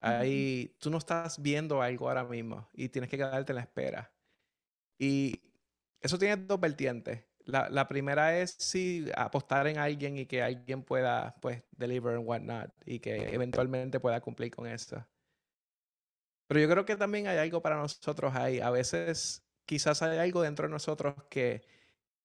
Ahí, 0.00 0.76
tú 0.78 0.90
no 0.90 0.98
estás 0.98 1.42
viendo 1.42 1.82
algo 1.82 2.08
ahora 2.08 2.22
mismo 2.22 2.68
y 2.74 2.88
tienes 2.90 3.10
que 3.10 3.16
quedarte 3.16 3.52
en 3.52 3.56
la 3.56 3.62
espera. 3.62 4.12
Y 4.98 5.42
eso 6.00 6.18
tiene 6.18 6.36
dos 6.36 6.60
vertientes. 6.60 7.24
La, 7.44 7.68
la, 7.70 7.88
primera 7.88 8.38
es 8.38 8.56
sí 8.58 9.06
apostar 9.16 9.66
en 9.68 9.78
alguien 9.78 10.18
y 10.18 10.26
que 10.26 10.42
alguien 10.42 10.82
pueda, 10.82 11.34
pues, 11.40 11.62
deliver 11.72 12.16
and 12.16 12.26
whatnot 12.26 12.72
y 12.84 12.98
que 12.98 13.34
eventualmente 13.34 14.00
pueda 14.00 14.20
cumplir 14.20 14.50
con 14.54 14.66
eso. 14.66 15.04
Pero 16.46 16.60
yo 16.60 16.68
creo 16.68 16.84
que 16.84 16.96
también 16.96 17.26
hay 17.26 17.38
algo 17.38 17.62
para 17.62 17.76
nosotros 17.76 18.34
ahí. 18.34 18.60
A 18.60 18.70
veces 18.70 19.44
quizás 19.64 20.02
hay 20.02 20.18
algo 20.18 20.42
dentro 20.42 20.66
de 20.66 20.72
nosotros 20.72 21.14
que, 21.28 21.62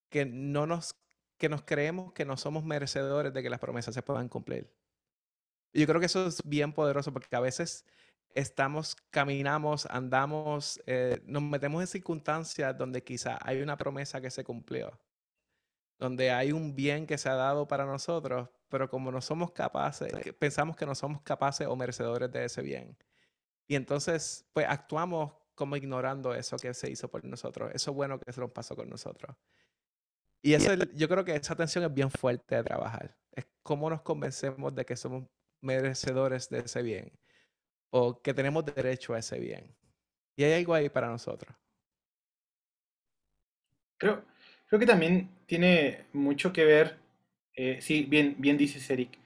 que 0.10 0.26
no 0.26 0.68
nos 0.68 0.96
que 1.42 1.50
nos 1.50 1.64
creemos 1.64 2.14
que 2.14 2.24
no 2.24 2.38
somos 2.38 2.64
merecedores 2.64 3.34
de 3.34 3.42
que 3.42 3.50
las 3.50 3.60
promesas 3.60 3.96
se 3.96 4.04
puedan 4.04 4.30
cumplir. 4.30 4.72
Yo 5.74 5.88
creo 5.88 6.00
que 6.00 6.06
eso 6.06 6.28
es 6.28 6.48
bien 6.48 6.72
poderoso 6.72 7.12
porque 7.12 7.36
a 7.36 7.40
veces 7.40 7.84
estamos, 8.36 8.96
caminamos, 9.10 9.88
andamos, 9.88 10.80
eh, 10.86 11.20
nos 11.26 11.42
metemos 11.42 11.82
en 11.82 11.88
circunstancias 11.88 12.78
donde 12.78 13.04
quizá 13.04 13.40
hay 13.42 13.60
una 13.60 13.76
promesa 13.76 14.22
que 14.22 14.30
se 14.30 14.44
cumplió, 14.44 15.00
donde 15.98 16.30
hay 16.30 16.52
un 16.52 16.76
bien 16.76 17.08
que 17.08 17.18
se 17.18 17.28
ha 17.28 17.34
dado 17.34 17.68
para 17.68 17.88
nosotros, 17.88 18.48
pero 18.70 18.88
como 18.88 19.12
no 19.12 19.20
somos 19.20 19.50
capaces, 19.50 20.14
pensamos 20.38 20.76
que 20.76 20.86
no 20.86 20.94
somos 20.94 21.24
capaces 21.24 21.66
o 21.66 21.76
merecedores 21.76 22.32
de 22.32 22.46
ese 22.46 22.62
bien. 22.62 22.96
Y 23.68 23.74
entonces, 23.74 24.46
pues 24.54 24.68
actuamos 24.70 25.34
como 25.56 25.76
ignorando 25.76 26.36
eso 26.36 26.58
que 26.58 26.76
se 26.76 26.92
hizo 26.92 27.10
por 27.10 27.26
nosotros, 27.26 27.72
eso 27.74 27.94
bueno 27.94 28.20
que 28.20 28.32
se 28.32 28.42
nos 28.42 28.52
pasó 28.52 28.76
con 28.76 28.88
nosotros. 28.92 29.36
Y 30.42 30.54
eso, 30.54 30.74
yo 30.96 31.08
creo 31.08 31.24
que 31.24 31.36
esa 31.36 31.56
tensión 31.56 31.84
es 31.84 31.94
bien 31.94 32.10
fuerte 32.10 32.56
de 32.56 32.64
trabajar. 32.64 33.16
Es 33.32 33.48
cómo 33.62 33.90
nos 33.90 34.02
convencemos 34.02 34.74
de 34.74 34.86
que 34.86 34.96
somos 34.96 35.28
merecedores 35.62 36.50
de 36.50 36.60
ese 36.60 36.82
bien 36.82 37.12
o 37.92 38.22
que 38.22 38.34
tenemos 38.34 38.66
derecho 38.66 39.14
a 39.14 39.20
ese 39.20 39.40
bien. 39.40 39.76
Y 40.36 40.44
hay 40.44 40.54
algo 40.54 40.74
ahí 40.74 40.90
para 40.90 41.10
nosotros. 41.10 41.56
Creo, 43.98 44.24
creo 44.68 44.80
que 44.80 44.86
también 44.88 45.30
tiene 45.46 46.06
mucho 46.14 46.52
que 46.52 46.66
ver, 46.66 46.98
eh, 47.54 47.80
sí, 47.82 48.06
bien, 48.06 48.36
bien 48.40 48.58
dices 48.58 48.90
Eric, 48.90 49.20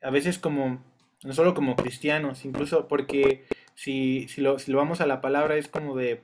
a 0.00 0.10
veces 0.10 0.38
como, 0.38 0.82
no 1.22 1.32
solo 1.34 1.52
como 1.52 1.76
cristianos, 1.76 2.46
incluso 2.46 2.88
porque 2.88 3.44
si, 3.74 4.28
si, 4.28 4.40
lo, 4.40 4.58
si 4.58 4.72
lo 4.72 4.78
vamos 4.78 5.02
a 5.02 5.06
la 5.06 5.20
palabra 5.20 5.56
es 5.56 5.68
como 5.68 5.96
de, 5.96 6.22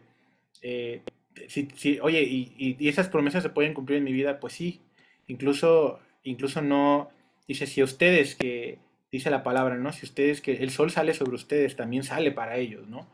eh, 0.63 1.03
si, 1.49 1.99
oye, 2.01 2.23
y, 2.23 2.77
y, 2.79 2.89
esas 2.89 3.09
promesas 3.09 3.43
se 3.43 3.51
pueden 3.51 3.75
cumplir 3.75 3.99
en 3.99 4.05
mi 4.05 4.13
vida, 4.13 4.41
pues 4.41 4.55
sí. 4.55 4.81
Incluso, 5.27 6.01
incluso 6.23 6.63
no, 6.63 7.11
dice, 7.47 7.67
si 7.67 7.83
ustedes 7.83 8.35
que, 8.35 8.79
dice 9.13 9.31
la 9.31 9.43
palabra, 9.43 9.77
¿no? 9.77 9.93
Si 9.93 10.07
ustedes 10.07 10.41
que 10.41 10.53
el 10.53 10.71
sol 10.71 10.91
sale 10.91 11.15
sobre 11.15 11.35
ustedes, 11.37 11.77
también 11.77 12.03
sale 12.03 12.33
para 12.33 12.57
ellos, 12.57 12.89
¿no? 12.89 13.09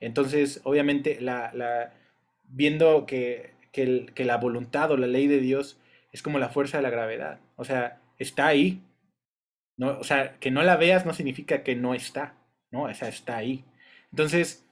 Entonces, 0.00 0.60
obviamente, 0.64 1.20
la, 1.20 1.92
viendo 2.44 3.06
que, 3.06 3.54
que 3.72 4.24
la 4.24 4.36
voluntad 4.36 4.90
o 4.90 4.96
la 4.96 5.06
ley 5.06 5.26
de 5.26 5.40
Dios 5.40 5.78
es 6.12 6.22
como 6.22 6.38
la 6.38 6.50
fuerza 6.50 6.78
de 6.78 6.82
la 6.82 6.90
gravedad, 6.90 7.40
o 7.56 7.64
sea, 7.64 8.00
está 8.18 8.46
ahí, 8.46 8.82
no, 9.76 9.98
o 9.98 10.04
sea, 10.04 10.38
que 10.38 10.50
no 10.50 10.62
la 10.62 10.76
veas 10.76 11.04
no 11.06 11.14
significa 11.14 11.62
que 11.62 11.74
no 11.74 11.94
está, 11.94 12.36
¿no? 12.70 12.84
O 12.84 12.94
sea, 12.94 13.08
está 13.08 13.36
ahí. 13.36 13.64
Entonces, 14.10 14.64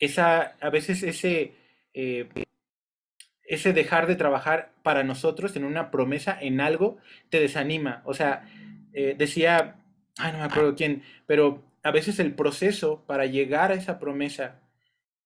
esa, 0.00 0.56
a 0.60 0.70
veces 0.70 1.02
ese, 1.02 1.54
eh, 1.94 2.28
ese 3.50 3.72
dejar 3.72 4.06
de 4.06 4.16
trabajar 4.16 4.72
para 4.82 5.02
nosotros 5.02 5.56
en 5.56 5.64
una 5.64 5.90
promesa, 5.90 6.38
en 6.40 6.60
algo, 6.60 6.98
te 7.30 7.40
desanima. 7.40 8.00
O 8.04 8.14
sea, 8.14 8.48
eh, 8.92 9.14
decía, 9.18 9.76
no 10.18 10.38
me 10.38 10.44
acuerdo 10.44 10.76
quién, 10.76 11.02
pero 11.26 11.62
a 11.82 11.90
veces 11.90 12.20
el 12.20 12.34
proceso 12.34 13.02
para 13.06 13.26
llegar 13.26 13.72
a 13.72 13.74
esa 13.74 13.98
promesa 13.98 14.60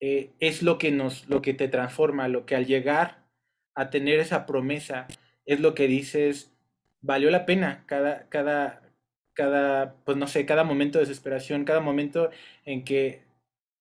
eh, 0.01 0.31
es 0.41 0.63
lo 0.63 0.79
que 0.79 0.91
nos, 0.91 1.29
lo 1.29 1.43
que 1.43 1.55
te 1.55 1.69
transforma, 1.69 2.29
lo 2.29 2.47
que 2.47 2.57
al 2.57 2.67
llegar 2.67 3.25
a 3.75 3.91
tener 3.91 4.21
esa 4.21 4.47
promesa 4.47 5.07
es 5.47 5.61
lo 5.61 5.75
que 5.75 5.87
dices, 5.87 6.53
valió 7.01 7.31
la 7.31 7.45
pena 7.47 7.85
cada, 7.87 8.29
cada, 8.29 8.83
cada, 9.35 9.97
pues 10.05 10.17
no 10.17 10.27
sé, 10.27 10.47
cada 10.47 10.65
momento 10.65 10.99
de 10.99 11.05
desesperación, 11.05 11.65
cada 11.65 11.81
momento 11.81 12.31
en 12.65 12.85
que, 12.85 13.23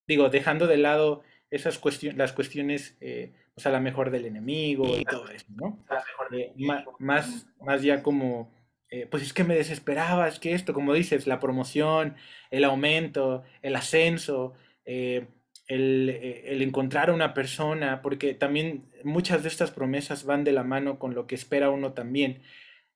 digo, 0.08 0.30
dejando 0.30 0.68
de 0.68 0.78
lado 0.78 1.24
esas 1.54 1.78
cuestiones, 1.78 2.18
las 2.18 2.34
cuestiones, 2.34 2.98
eh, 3.00 3.32
o 3.56 3.62
sea, 3.62 3.72
la 3.72 3.80
mejor 3.80 4.10
del 4.10 4.26
enemigo 4.26 4.98
y 4.98 5.06
todo 5.06 5.30
eso, 5.30 5.46
¿no? 5.50 5.86
Eh, 6.32 6.52
más, 6.98 7.48
más 7.62 7.84
ya 7.84 8.02
como, 8.02 8.52
eh, 8.90 9.08
pues 9.10 9.22
es 9.22 9.34
que 9.34 9.44
me 9.44 9.56
desesperaba, 9.56 10.28
es 10.28 10.40
que 10.40 10.54
esto, 10.54 10.74
como 10.74 10.94
dices, 10.94 11.28
la 11.28 11.40
promoción, 11.40 12.16
el 12.50 12.64
aumento, 12.64 13.44
el 13.62 13.76
ascenso, 13.76 14.54
el, 14.84 15.28
el, 15.68 16.62
encontrar 16.64 17.12
a 17.12 17.14
una 17.14 17.36
persona, 17.36 18.02
porque 18.02 18.34
también 18.34 18.92
muchas 19.04 19.44
de 19.44 19.50
estas 19.50 19.70
promesas 19.70 20.26
van 20.26 20.44
de 20.44 20.54
la 20.54 20.64
mano 20.64 20.98
con 20.98 21.14
lo 21.14 21.28
que 21.28 21.36
espera 21.36 21.70
uno 21.70 21.94
también. 21.94 22.42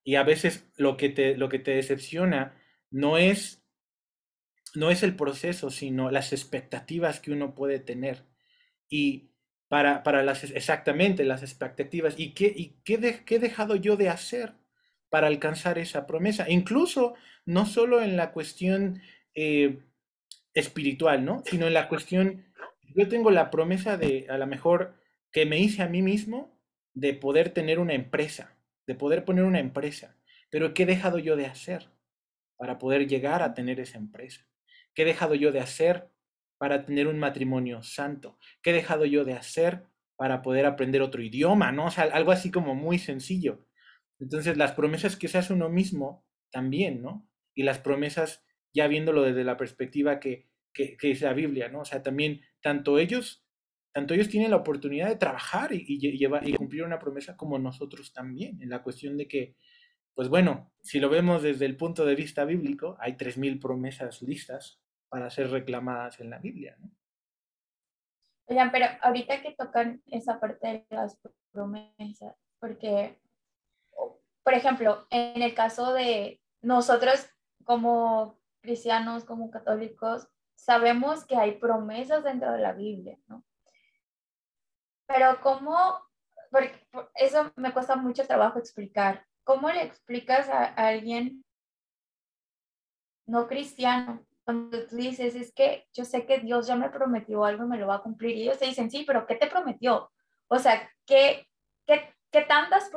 Y 0.04 0.16
a 0.16 0.24
veces 0.24 0.68
lo 0.78 0.98
que 0.98 1.10
te, 1.10 1.38
lo 1.38 1.48
que 1.48 1.60
te 1.60 1.72
decepciona 1.72 2.56
no 2.90 3.20
es, 3.20 3.64
no 4.74 4.90
es 4.90 5.04
el 5.04 5.16
proceso, 5.16 5.70
sino 5.70 6.10
las 6.10 6.34
expectativas 6.34 7.20
que 7.20 7.32
uno 7.32 7.54
puede 7.54 7.80
tener. 7.80 8.24
Y 8.90 9.32
para, 9.68 10.04
para 10.04 10.24
las, 10.24 10.44
exactamente 10.44 11.26
las 11.26 11.44
expectativas. 11.44 12.16
¿Y, 12.18 12.34
qué, 12.34 12.54
y 12.56 12.76
qué, 12.84 12.96
he 13.28 13.40
dejado 13.40 13.76
yo 13.76 13.98
de 13.98 14.10
hacer 14.10 14.54
para 15.10 15.28
alcanzar 15.28 15.78
esa 15.78 16.08
promesa? 16.08 16.50
Incluso 16.50 17.16
no 17.46 17.66
solo 17.66 18.02
en 18.02 18.18
la 18.18 18.32
cuestión 18.32 19.02
eh, 19.36 19.80
espiritual, 20.54 21.26
¿no? 21.26 21.44
Sino 21.46 21.68
en 21.68 21.74
la 21.74 21.90
cuestión, 21.90 22.46
yo 22.96 23.08
tengo 23.08 23.32
la 23.32 23.52
promesa 23.52 23.98
de, 23.98 24.26
a 24.30 24.38
lo 24.38 24.48
mejor, 24.48 24.96
que 25.32 25.46
me 25.46 25.60
hice 25.60 25.84
a 25.84 25.88
mí 25.88 26.02
mismo 26.02 26.58
de 26.94 27.14
poder 27.14 27.50
tener 27.50 27.80
una 27.80 27.94
empresa 27.94 28.58
de 28.88 28.96
poder 28.96 29.26
poner 29.26 29.44
una 29.44 29.60
empresa. 29.60 30.16
Pero 30.50 30.74
¿qué 30.74 30.84
he 30.84 30.88
dejado 30.88 31.20
yo 31.20 31.36
de 31.36 31.46
hacer 31.46 31.90
para 32.56 32.80
poder 32.80 33.08
llegar 33.08 33.44
a 33.44 33.54
tener 33.54 33.80
esa 33.80 33.98
empresa? 33.98 34.48
¿Qué 34.96 35.04
he 35.04 35.06
dejado 35.06 35.36
yo 35.36 35.52
de 35.52 35.60
hacer 35.60 36.10
para 36.58 36.86
tener 36.86 37.08
un 37.08 37.20
matrimonio 37.20 37.84
santo? 37.84 38.38
¿Qué 38.62 38.72
he 38.72 38.74
dejado 38.74 39.06
yo 39.06 39.26
de 39.26 39.34
hacer 39.34 39.84
para 40.16 40.42
poder 40.42 40.66
aprender 40.66 41.02
otro 41.02 41.22
idioma? 41.22 41.72
¿no? 41.72 41.86
O 41.86 41.92
sea, 41.92 42.06
algo 42.06 42.32
así 42.32 42.52
como 42.52 42.76
muy 42.76 43.00
sencillo. 43.00 43.66
Entonces, 44.20 44.58
las 44.58 44.72
promesas 44.72 45.16
que 45.16 45.28
se 45.28 45.38
hace 45.38 45.54
uno 45.54 45.70
mismo 45.70 46.26
también, 46.50 47.02
¿no? 47.02 47.30
Y 47.54 47.64
las 47.64 47.80
promesas, 47.80 48.44
ya 48.74 48.88
viéndolo 48.88 49.24
desde 49.24 49.44
la 49.44 49.58
perspectiva 49.58 50.20
que, 50.20 50.50
que, 50.74 50.98
que 50.98 51.12
es 51.12 51.22
la 51.22 51.34
Biblia, 51.34 51.70
¿no? 51.70 51.82
O 51.82 51.86
sea, 51.86 52.02
también, 52.02 52.42
tanto 52.62 52.98
ellos 52.98 53.48
tanto 53.98 54.14
ellos 54.14 54.30
tienen 54.30 54.52
la 54.52 54.58
oportunidad 54.58 55.10
de 55.10 55.16
trabajar 55.16 55.74
y, 55.74 55.84
y 55.88 56.54
cumplir 56.54 56.84
una 56.84 57.00
promesa 57.00 57.36
como 57.36 57.58
nosotros 57.58 58.14
también, 58.14 58.62
en 58.62 58.70
la 58.70 58.84
cuestión 58.84 59.18
de 59.18 59.28
que, 59.28 59.56
pues 60.14 60.30
bueno, 60.30 60.72
si 60.84 61.00
lo 61.00 61.10
vemos 61.10 61.42
desde 61.42 61.66
el 61.66 61.78
punto 61.78 62.06
de 62.06 62.14
vista 62.14 62.46
bíblico, 62.46 62.96
hay 63.00 63.14
3.000 63.14 63.60
promesas 63.60 64.22
listas 64.22 64.80
para 65.10 65.30
ser 65.30 65.50
reclamadas 65.50 66.20
en 66.20 66.30
la 66.30 66.40
Biblia. 66.40 66.76
¿no? 66.80 66.92
Oigan, 68.48 68.72
pero 68.72 68.86
ahorita 69.02 69.42
que 69.42 69.56
tocan 69.56 70.02
esa 70.06 70.40
parte 70.40 70.68
de 70.68 70.86
las 70.90 71.20
promesas, 71.52 72.36
porque, 72.60 73.20
por 74.44 74.54
ejemplo, 74.54 75.06
en 75.10 75.42
el 75.42 75.54
caso 75.54 75.94
de 75.94 76.42
nosotros 76.62 77.28
como 77.66 78.40
cristianos, 78.62 79.26
como 79.26 79.52
católicos, 79.52 80.30
sabemos 80.56 81.26
que 81.26 81.36
hay 81.36 81.60
promesas 81.60 82.24
dentro 82.24 82.52
de 82.52 82.60
la 82.60 82.74
Biblia, 82.74 83.18
¿no? 83.28 83.44
Pero 85.08 85.40
¿cómo? 85.42 86.02
Eso 87.16 87.52
me 87.56 87.74
cuesta 87.74 87.96
mucho 87.96 88.26
trabajo 88.26 88.60
explicar. 88.60 89.26
¿Cómo 89.44 89.70
le 89.70 89.84
explicas 89.84 90.50
a, 90.50 90.66
alguien 90.66 91.46
no 93.26 93.48
cristiano 93.48 94.26
cuando 94.48 94.88
tú 94.88 94.96
dices, 94.96 95.36
es 95.36 95.54
que 95.54 95.86
yo 95.92 96.06
sé 96.06 96.26
que 96.26 96.40
Dios 96.40 96.68
ya 96.68 96.78
me 96.78 96.90
prometió 96.90 97.44
algo 97.44 97.66
y 97.66 97.68
me 97.68 97.78
lo 97.78 97.88
va 97.88 97.96
a 97.96 98.02
cumplir? 98.02 98.38
Y 98.38 98.44
ellos 98.44 98.58
te 98.58 98.66
dicen, 98.66 98.90
sí, 98.90 99.04
pero 99.06 99.28
¿qué 99.28 99.36
te 99.36 99.48
prometió? 99.48 100.10
O 100.48 100.58
sea, 100.58 100.90
¿qué, 101.06 101.50
qué, 101.86 102.16
qué 102.32 102.44
tantas, 102.44 102.90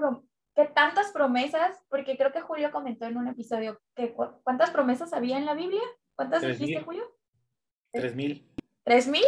qué 0.54 0.66
tantas 0.66 1.10
promesas? 1.10 1.84
Porque 1.88 2.16
creo 2.16 2.30
que 2.30 2.40
Julio 2.40 2.70
comentó 2.70 3.06
en 3.06 3.16
un 3.16 3.26
episodio 3.26 3.80
que 3.96 4.14
cuántas 4.44 4.70
promesas 4.70 5.12
había 5.12 5.38
en 5.38 5.46
la 5.46 5.54
Biblia. 5.54 5.82
¿Cuántas 6.14 6.42
dijiste, 6.42 6.84
Julio? 6.84 7.04
Tres 7.92 8.14
mil. 8.14 8.48
¿Tres 8.84 9.08
mil? 9.08 9.24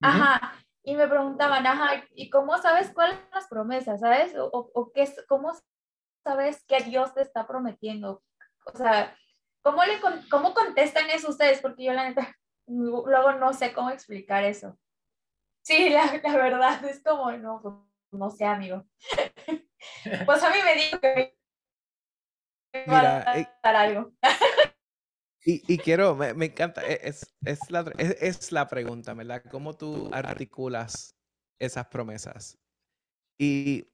Ajá 0.00 0.54
y 0.88 0.96
me 0.96 1.06
preguntaban, 1.06 1.66
ajá, 1.66 2.02
¿y 2.14 2.30
cómo 2.30 2.56
sabes 2.56 2.90
cuáles 2.94 3.18
son 3.18 3.28
las 3.34 3.46
promesas, 3.48 4.00
sabes? 4.00 4.34
O, 4.38 4.70
o 4.72 4.90
qué, 4.92 5.06
cómo 5.28 5.52
sabes 6.24 6.64
que 6.64 6.80
Dios 6.80 7.12
te 7.12 7.20
está 7.20 7.46
prometiendo. 7.46 8.22
O 8.64 8.74
sea, 8.74 9.14
¿cómo, 9.62 9.84
le, 9.84 10.00
¿cómo 10.30 10.54
contestan 10.54 11.10
eso 11.10 11.30
ustedes? 11.30 11.60
Porque 11.60 11.84
yo 11.84 11.92
la 11.92 12.08
neta, 12.08 12.36
luego 12.66 13.32
no 13.32 13.52
sé 13.52 13.72
cómo 13.72 13.90
explicar 13.90 14.44
eso. 14.44 14.78
Sí, 15.62 15.90
la, 15.90 16.20
la 16.22 16.36
verdad 16.36 16.84
es 16.84 17.02
como, 17.02 17.30
no, 17.32 17.60
pues, 17.62 17.74
no 18.12 18.30
sé, 18.30 18.44
amigo. 18.44 18.86
pues 20.26 20.42
a 20.42 20.50
mí 20.50 20.58
me 20.64 20.74
dijo 20.74 21.00
que 21.00 21.38
Mira, 22.72 23.30
a 23.30 23.38
eh, 23.38 23.48
dar 23.62 23.76
algo. 23.76 24.12
Y, 25.44 25.78
quiero, 25.78 26.14
me, 26.14 26.44
encanta, 26.44 26.86
e, 26.86 27.00
es, 27.08 27.34
es, 27.42 27.70
la, 27.70 27.80
es, 27.96 28.52
la 28.52 28.68
pregunta, 28.68 29.14
¿verdad? 29.14 29.42
¿Cómo 29.50 29.74
tú 29.74 30.10
articulas 30.12 31.16
esas 31.58 31.86
promesas? 31.86 32.58
Y 33.40 33.86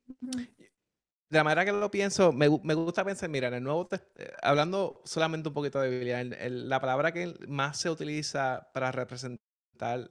de 1.34 1.40
la 1.40 1.44
manera 1.44 1.64
que 1.64 1.72
lo 1.72 1.90
pienso, 1.90 2.32
me, 2.32 2.46
gusta 2.46 3.04
pensar, 3.04 3.28
mira, 3.28 3.48
en 3.48 3.54
el 3.54 3.64
Nuevo 3.64 3.88
eh, 3.90 4.32
hablando 4.40 5.02
solamente 5.04 5.48
un 5.48 5.54
poquito 5.54 5.80
de 5.80 5.90
Biblia, 5.90 6.22
la 6.22 6.80
palabra 6.80 7.10
que 7.10 7.34
más 7.48 7.80
se 7.80 7.90
utiliza 7.90 8.70
para 8.72 8.92
representar 8.92 9.40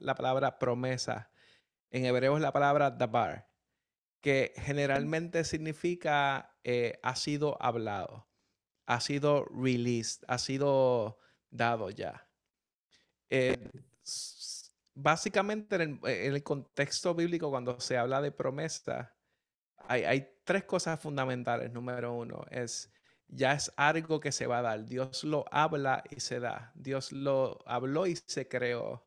la 0.02 0.16
palabra 0.16 0.60
promesa 0.60 1.32
en 1.92 2.04
hebreo 2.04 2.36
es 2.36 2.42
la 2.42 2.52
palabra 2.52 2.92
dabar, 2.92 3.50
que 4.20 4.52
generalmente 4.58 5.46
significa 5.46 6.58
eh, 6.66 7.00
ha 7.04 7.16
sido 7.16 7.56
hablado, 7.64 8.28
ha 8.86 9.00
sido 9.00 9.46
released, 9.46 10.26
ha 10.28 10.38
sido 10.38 11.20
dado 11.50 11.90
ya. 11.90 12.28
Eh, 13.30 13.72
básicamente 14.94 15.76
en 15.78 16.02
el, 16.04 16.44
contexto 16.44 17.16
bíblico, 17.16 17.50
cuando 17.50 17.80
se 17.80 17.98
habla 17.98 18.22
de 18.22 18.34
promesa, 18.34 19.16
hay, 19.88 20.28
tres 20.44 20.64
cosas 20.66 21.00
fundamentales. 21.00 21.72
Número 21.72 22.14
uno 22.14 22.46
es, 22.50 22.92
ya 23.28 23.54
es 23.54 23.72
algo 23.78 24.20
que 24.20 24.32
se 24.32 24.48
va 24.48 24.60
a 24.60 24.62
dar. 24.62 24.86
Dios 24.86 25.24
lo 25.24 25.46
habla 25.52 26.04
y 26.10 26.20
se 26.20 26.40
da. 26.40 26.72
Dios 26.76 27.12
lo 27.12 27.60
habló 27.66 28.08
y 28.08 28.16
se 28.16 28.48
creó. 28.48 29.06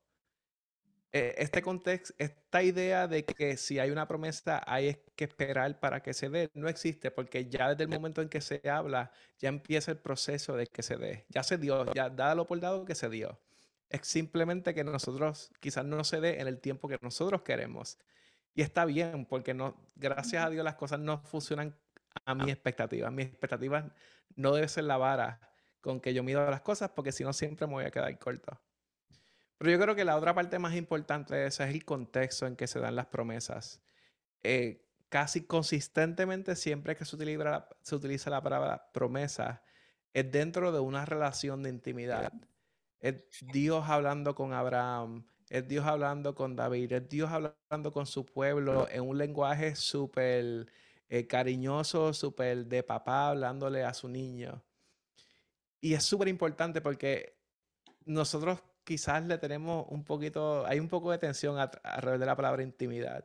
Eh, 1.13 1.35
este 1.39 1.63
contexto, 1.63 2.15
esta 2.19 2.63
idea 2.63 3.09
de 3.09 3.25
que 3.25 3.57
si 3.57 3.79
hay 3.79 3.91
una 3.91 4.07
promesa 4.07 4.63
hay 4.67 5.03
que 5.15 5.25
esperar 5.25 5.81
para 5.81 6.03
que 6.03 6.13
se 6.13 6.29
dé, 6.29 6.51
no 6.53 6.69
existe 6.69 7.11
porque 7.11 7.49
ya 7.49 7.71
desde 7.71 7.85
el 7.85 7.89
momento 7.89 8.21
en 8.21 8.29
que 8.29 8.41
se 8.43 8.61
habla, 8.69 9.11
ya 9.39 9.49
empieza 9.49 9.93
el 9.93 9.99
proceso 9.99 10.57
de 10.57 10.67
que 10.67 10.83
se 10.83 10.97
dé. 10.97 11.25
Ya 11.31 11.43
se 11.43 11.57
dio, 11.57 11.91
ya 11.95 12.11
dado 12.11 12.47
por 12.47 12.61
dado 12.61 12.85
que 12.85 12.95
se 12.95 13.09
dio. 13.09 13.41
Es 13.89 14.07
simplemente 14.07 14.75
que 14.75 14.85
nosotros 14.85 15.53
quizás 15.61 15.85
no 15.85 16.05
se 16.05 16.21
dé 16.21 16.41
en 16.41 16.49
el 16.49 16.61
tiempo 16.61 16.89
que 16.89 16.99
nosotros 17.01 17.43
queremos. 17.43 17.99
Y 18.57 18.63
está 18.63 18.87
bien, 18.87 19.27
porque 19.27 19.53
no, 19.53 19.77
gracias 19.97 20.43
a 20.43 20.49
Dios 20.49 20.65
las 20.65 20.77
cosas 20.77 20.99
no 20.99 21.19
funcionan 21.19 21.77
a 22.25 22.35
mi 22.35 22.51
expectativa. 22.51 23.11
Mi 23.11 23.23
expectativa 23.23 23.95
no 24.35 24.55
debe 24.55 24.67
ser 24.67 24.85
la 24.85 24.97
vara 24.97 25.39
con 25.83 26.01
que 26.01 26.15
yo 26.15 26.23
mido 26.23 26.51
las 26.51 26.63
cosas, 26.63 26.91
porque 26.97 27.13
si 27.13 27.23
no 27.23 27.35
siempre 27.35 27.67
me 27.67 27.75
voy 27.75 27.85
a 27.85 27.91
quedar 27.91 28.19
corto. 28.19 28.59
Pero 29.59 29.71
yo 29.71 29.79
creo 29.79 29.95
que 29.95 30.07
la 30.07 30.17
otra 30.17 30.35
parte 30.35 30.59
más 30.59 30.75
importante 30.75 31.35
de 31.35 31.47
esa 31.47 31.69
es 31.69 31.75
el 31.75 31.85
contexto 31.85 32.47
en 32.47 32.57
que 32.57 32.67
se 32.67 32.81
dan 32.81 32.97
las 32.97 33.07
promesas. 33.07 33.83
Eh, 34.43 34.89
casi 35.11 35.47
consistentemente, 35.47 36.57
siempre 36.57 36.97
que 36.97 37.05
se 37.05 37.15
utiliza, 37.15 37.45
la, 37.45 37.69
se 37.83 37.95
utiliza 37.95 38.31
la 38.31 38.43
palabra 38.43 38.91
promesa, 38.91 39.63
es 40.15 40.33
dentro 40.33 40.73
de 40.73 40.81
una 40.81 41.05
relación 41.05 41.63
de 41.63 41.69
intimidad. 41.69 42.33
Es 43.01 43.23
Dios 43.53 43.85
hablando 43.87 44.35
con 44.35 44.55
Abraham, 44.55 45.27
Es 45.49 45.69
Dios 45.69 45.87
hablando 45.87 46.35
con 46.35 46.57
David, 46.57 46.93
es 46.93 47.09
Dios 47.09 47.31
hablando 47.31 47.93
con 47.93 48.07
su 48.07 48.27
pueblo 48.27 48.89
en 48.91 49.03
un 49.03 49.17
lenguaje 49.17 49.77
súper 49.77 50.67
eh, 51.09 51.27
cariñoso, 51.27 52.13
súper 52.13 52.67
de 52.67 52.83
papá 52.83 53.29
hablándole 53.29 53.85
a 53.85 53.95
su 53.95 54.09
niño. 54.09 54.63
Y 55.81 55.95
es 55.95 56.03
súper 56.03 56.29
importante 56.29 56.81
porque 56.81 57.37
nosotros 58.05 58.61
quizás 58.83 59.25
le 59.25 59.39
tenemos 59.39 59.87
un 59.91 60.05
poquito, 60.05 60.67
hay 60.67 60.81
un 60.81 60.89
poco 60.89 61.13
de 61.13 61.19
tensión 61.19 61.59
alrededor 61.59 62.19
de 62.19 62.27
la 62.27 62.37
palabra 62.37 62.63
intimidad. 62.63 63.25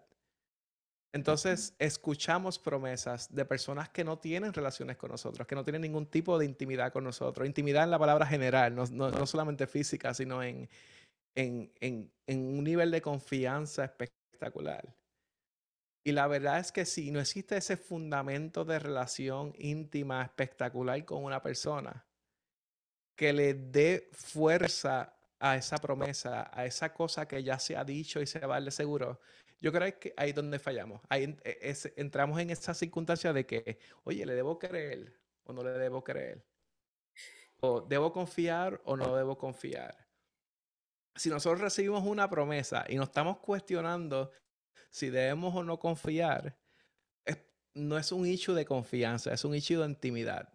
Entonces, 1.14 1.76
escuchamos 1.78 2.58
promesas 2.58 3.34
de 3.36 3.44
personas 3.44 3.90
que 3.90 4.04
no 4.04 4.18
tienen 4.18 4.54
relaciones 4.54 4.96
con 4.96 5.12
nosotros, 5.12 5.46
que 5.46 5.56
no 5.56 5.64
tienen 5.64 5.82
ningún 5.82 6.06
tipo 6.06 6.40
de 6.40 6.46
intimidad 6.46 6.94
con 6.94 7.04
nosotros. 7.04 7.46
Intimidad 7.46 7.84
en 7.84 7.92
la 7.92 8.00
palabra 8.00 8.26
general, 8.26 8.74
no, 8.76 8.86
no, 8.86 9.26
solamente 9.26 9.68
física, 9.68 10.14
sino 10.14 10.42
en, 10.42 10.70
en, 11.36 11.72
en, 11.80 12.12
en, 12.28 12.58
un 12.58 12.64
nivel 12.64 12.92
de 12.92 13.02
confianza 13.02 13.86
espectacular. 13.86 14.96
Y 16.04 16.12
la 16.14 16.28
verdad 16.28 16.60
es 16.60 16.72
que 16.72 16.86
si 16.86 17.12
no 17.12 17.20
existe 17.20 17.58
ese 17.58 17.78
fundamento 17.78 18.66
de 18.66 18.80
relación 18.80 19.54
íntima 19.58 20.24
espectacular 20.24 21.06
con 21.06 21.24
una 21.24 21.42
persona, 21.42 22.06
que 23.16 23.34
le 23.34 23.54
dé 23.54 24.10
fuerza 24.14 25.16
a 25.40 25.56
esa 25.56 25.78
promesa, 25.78 26.50
a 26.54 26.66
esa 26.66 26.94
cosa 26.94 27.28
que 27.28 27.44
ya 27.44 27.60
se 27.60 27.78
ha 27.78 27.84
dicho 27.84 28.20
y 28.20 28.26
se 28.26 28.40
va 28.40 28.60
de 28.60 28.72
seguro, 28.72 29.20
yo 29.60 29.72
creo 29.72 30.00
que 30.00 30.14
ahí 30.18 30.30
es 30.30 30.36
donde 30.36 30.58
fallamos. 30.58 31.02
Ahí 31.08 31.38
e, 31.44 31.76
entramos 31.98 32.40
en 32.40 32.50
esa 32.50 32.74
circunstancia 32.74 33.32
de 33.32 33.46
que, 33.46 33.78
oye, 34.04 34.26
¿le 34.26 34.34
debo 34.34 34.58
creer 34.58 35.20
o 35.44 35.54
no 35.54 35.64
le 35.64 35.72
debo 35.72 36.04
creer? 36.04 36.44
¿O 37.60 37.82
debo 37.82 38.12
confiar 38.12 38.82
o 38.86 38.98
no 38.98 39.16
debo 39.16 39.38
confiar? 39.38 40.11
Si 41.16 41.30
nosotros 41.30 41.62
recibimos 41.62 42.04
una 42.06 42.30
promesa 42.30 42.86
y 42.88 42.96
nos 42.96 43.10
estamos 43.10 43.40
cuestionando 43.40 44.32
si 44.90 45.10
debemos 45.10 45.56
o 45.56 45.64
no 45.64 45.80
confiar, 45.80 46.58
no 47.74 47.98
es 47.98 48.12
un 48.12 48.26
hecho 48.26 48.54
de 48.54 48.66
confianza, 48.66 49.34
es 49.34 49.46
un 49.46 49.56
hecho 49.56 49.82
de 49.82 49.88
intimidad, 49.88 50.54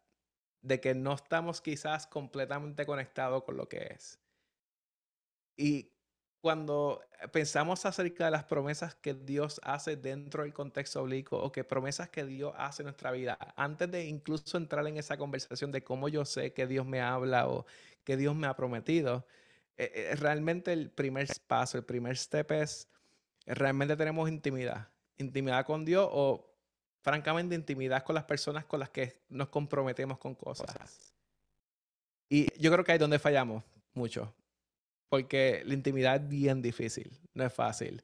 de 0.63 0.81
que 0.81 0.95
no 0.95 1.15
estamos 1.15 1.61
quizás 1.61 2.07
completamente 2.07 2.85
conectados 2.87 3.45
con 3.45 3.57
lo 3.57 3.69
que 3.69 3.89
es. 3.95 4.19
Y 5.59 5.91
cuando 6.43 7.03
pensamos 7.33 7.87
acerca 7.87 8.27
de 8.27 8.31
las 8.31 8.45
promesas 8.45 8.95
que 8.95 9.15
Dios 9.15 9.61
hace 9.65 9.97
dentro 9.97 10.43
del 10.43 10.53
contexto 10.53 11.03
oblicuo 11.03 11.41
o 11.41 11.51
que 11.51 11.65
promesas 11.65 12.11
que 12.11 12.25
Dios 12.25 12.53
hace 12.57 12.83
en 12.83 12.87
nuestra 12.87 13.11
vida, 13.11 13.39
antes 13.57 13.91
de 13.91 14.05
incluso 14.05 14.57
entrar 14.59 14.87
en 14.87 14.99
esa 14.99 15.17
conversación 15.17 15.73
de 15.73 15.83
cómo 15.83 16.09
yo 16.09 16.25
sé 16.25 16.53
que 16.53 16.67
Dios 16.67 16.87
me 16.87 17.01
habla 17.01 17.49
o 17.49 17.67
que 18.05 18.17
Dios 18.17 18.37
me 18.37 18.47
ha 18.47 18.55
prometido, 18.55 19.27
eh, 19.79 19.93
eh, 19.95 20.17
realmente 20.17 20.73
el 20.73 20.91
primer 20.91 21.29
paso, 21.47 21.77
el 21.77 21.85
primer 21.85 22.17
step 22.17 22.53
es 22.53 22.89
realmente 23.47 23.97
tenemos 23.97 24.29
intimidad. 24.29 24.89
Intimidad 25.19 25.65
con 25.65 25.85
Dios 25.85 26.09
o, 26.11 26.53
francamente, 27.01 27.55
intimidad 27.55 28.05
con 28.05 28.15
las 28.15 28.25
personas 28.25 28.65
con 28.65 28.81
las 28.81 28.91
que 28.91 29.21
nos 29.29 29.49
comprometemos 29.49 30.19
con 30.19 30.35
cosas. 30.35 31.15
Y 32.29 32.49
yo 32.61 32.73
creo 32.73 32.85
que 32.85 32.93
ahí 32.93 32.97
es 32.97 33.01
donde 33.01 33.19
fallamos 33.19 33.63
mucho. 33.95 34.35
Porque 35.09 35.63
la 35.65 35.75
intimidad 35.75 36.17
es 36.17 36.29
bien 36.29 36.61
difícil, 36.61 37.17
no 37.33 37.45
es 37.45 37.53
fácil. 37.53 38.03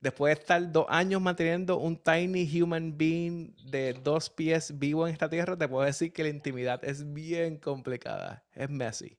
Después 0.00 0.34
de 0.34 0.40
estar 0.40 0.72
dos 0.72 0.86
años 0.88 1.20
manteniendo 1.20 1.76
un 1.78 1.96
tiny 1.96 2.48
human 2.60 2.96
being 2.96 3.54
de 3.70 3.92
dos 3.92 4.30
pies 4.30 4.78
vivo 4.78 5.06
en 5.06 5.12
esta 5.12 5.28
tierra, 5.28 5.56
te 5.58 5.68
puedo 5.68 5.84
decir 5.84 6.12
que 6.12 6.22
la 6.22 6.28
intimidad 6.28 6.82
es 6.84 7.12
bien 7.12 7.58
complicada, 7.58 8.44
es 8.54 8.70
messy, 8.70 9.18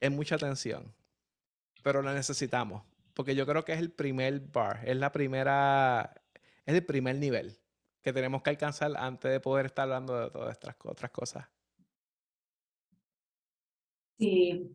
es 0.00 0.10
mucha 0.10 0.38
tensión, 0.38 0.94
pero 1.82 2.02
la 2.02 2.14
necesitamos 2.14 2.82
porque 3.16 3.34
yo 3.34 3.46
creo 3.46 3.64
que 3.64 3.72
es 3.72 3.78
el 3.78 3.90
primer 3.90 4.40
bar, 4.40 4.86
es 4.86 4.94
la 4.94 5.10
primera, 5.10 6.12
es 6.66 6.74
el 6.74 6.84
primer 6.84 7.16
nivel 7.16 7.58
que 8.02 8.12
tenemos 8.12 8.42
que 8.42 8.50
alcanzar 8.50 8.92
antes 8.94 9.32
de 9.32 9.40
poder 9.40 9.66
estar 9.66 9.84
hablando 9.84 10.20
de 10.20 10.30
todas 10.30 10.52
estas 10.52 10.76
otras 10.84 11.10
cosas. 11.10 11.46
Sí, 14.18 14.70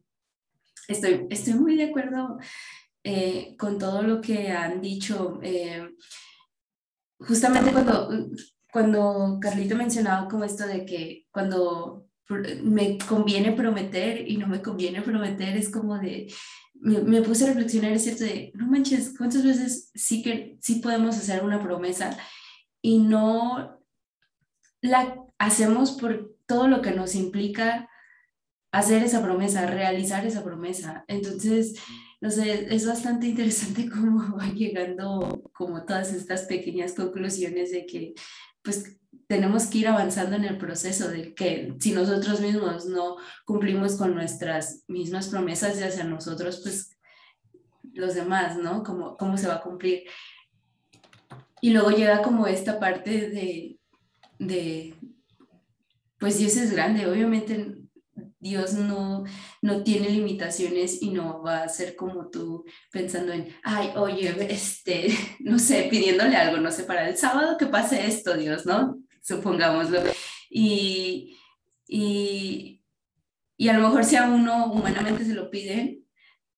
estoy, 0.88 1.28
estoy 1.30 1.54
muy 1.54 1.78
de 1.78 1.84
acuerdo 1.84 2.40
eh, 3.04 3.56
con 3.58 3.78
todo 3.78 4.02
lo 4.02 4.20
que 4.20 4.50
han 4.50 4.82
dicho. 4.82 5.40
Eh, 5.44 5.88
justamente 7.20 7.72
cuando, 7.72 8.10
cuando 8.72 9.38
Carlito 9.40 9.76
mencionaba 9.76 10.28
como 10.28 10.46
esto 10.46 10.66
de 10.66 10.84
que 10.84 11.28
cuando 11.32 12.10
me 12.63 12.98
conviene 12.98 13.52
prometer 13.52 14.30
y 14.30 14.38
no 14.38 14.48
me 14.48 14.62
conviene 14.62 15.02
prometer, 15.02 15.58
es 15.58 15.70
como 15.70 15.98
de, 15.98 16.32
me, 16.82 17.22
puse 17.22 17.46
a 17.46 17.48
reflexionar, 17.48 17.91
es 17.91 18.04
cierto, 18.04 18.24
de, 18.24 18.52
no 18.56 18.67
manches, 18.67 19.13
¿cuántas 19.17 19.44
veces 19.44 19.91
sí 19.94 20.24
que 20.24 20.58
sí 20.62 20.76
podemos 20.76 21.17
hacer 21.17 21.44
una 21.44 21.62
promesa 21.62 22.17
y 22.82 23.00
no 23.00 23.80
la 24.82 25.24
hacemos 25.38 25.91
por 25.91 26.36
todo 26.48 26.67
lo 26.67 26.82
que 26.82 26.91
nos 26.91 27.15
implica 27.15 27.88
hacer 28.72 29.04
esa 29.04 29.22
promesa, 29.22 29.67
realizar 29.67 30.26
esa 30.26 30.44
promesa? 30.44 31.06
Entonces, 31.08 31.76
no 32.20 32.30
sé, 32.32 32.74
es 32.74 32.88
bastante 32.88 33.28
interesante 33.28 33.89
cómo 33.91 34.38
van 34.38 34.56
llegando 34.56 35.44
como 35.54 35.86
todas 35.86 36.13
estas 36.13 36.44
pequeñas 36.44 36.94
conclusiones 36.94 37.72
de 37.72 37.86
que, 37.86 38.13
pues, 38.63 39.01
tenemos 39.32 39.67
que 39.67 39.78
ir 39.78 39.88
avanzando 39.88 40.36
en 40.36 40.44
el 40.44 40.58
proceso 40.58 41.08
de 41.08 41.34
que 41.34 41.74
si 41.80 41.94
nosotros 41.94 42.41
mismos 42.41 42.86
no 42.88 43.15
cumplimos 43.46 43.96
con 43.96 44.13
nuestras 44.13 44.84
mismas 44.89 45.30
promesas 45.30 45.80
y 45.80 45.84
hacia 45.84 46.04
nosotros, 46.04 46.60
pues 46.62 46.98
los 47.94 48.13
demás, 48.13 48.58
¿no? 48.58 48.84
¿Cómo, 48.84 49.15
cómo 49.15 49.38
se 49.38 49.48
va 49.48 49.56
a 49.56 49.62
cumplir? 49.62 50.04
Y 51.62 51.70
luego 51.70 51.91
llega 51.91 52.22
como 52.22 52.46
esta 52.46 52.78
parte 52.78 53.30
de, 53.30 53.80
de, 54.38 54.96
pues 56.20 56.38
Dios 56.38 56.58
es 56.58 56.74
grande, 56.74 57.08
obviamente 57.08 57.78
Dios 58.38 58.74
no, 58.74 59.24
no 59.62 59.84
tiene 59.84 60.10
limitaciones 60.10 61.02
y 61.02 61.12
no 61.12 61.41
va 61.41 61.63
a 61.63 61.70
ser 61.70 61.96
como 61.96 62.30
tú 62.30 62.65
pensando 62.91 63.32
en, 63.32 63.48
ay, 63.63 63.91
oye, 63.96 64.36
este, 64.50 65.08
no 65.39 65.58
sé, 65.58 65.88
pidiéndole 65.89 66.36
algo, 66.36 66.58
no 66.58 66.70
sé, 66.70 66.84
para 66.84 67.08
el 67.08 67.15
sábado 67.15 67.56
que 67.58 67.67
pase 67.67 68.06
esto, 68.06 68.36
Dios, 68.36 68.65
¿no? 68.65 68.98
Supongámoslo. 69.22 70.02
Y, 70.50 71.38
y, 71.88 72.84
y 73.58 73.70
a 73.70 73.74
lo 73.74 73.88
mejor 73.88 74.04
si 74.04 74.16
a 74.16 74.28
uno 74.28 74.72
humanamente 74.74 75.26
se 75.26 75.34
lo 75.34 75.50
piden, 75.50 76.02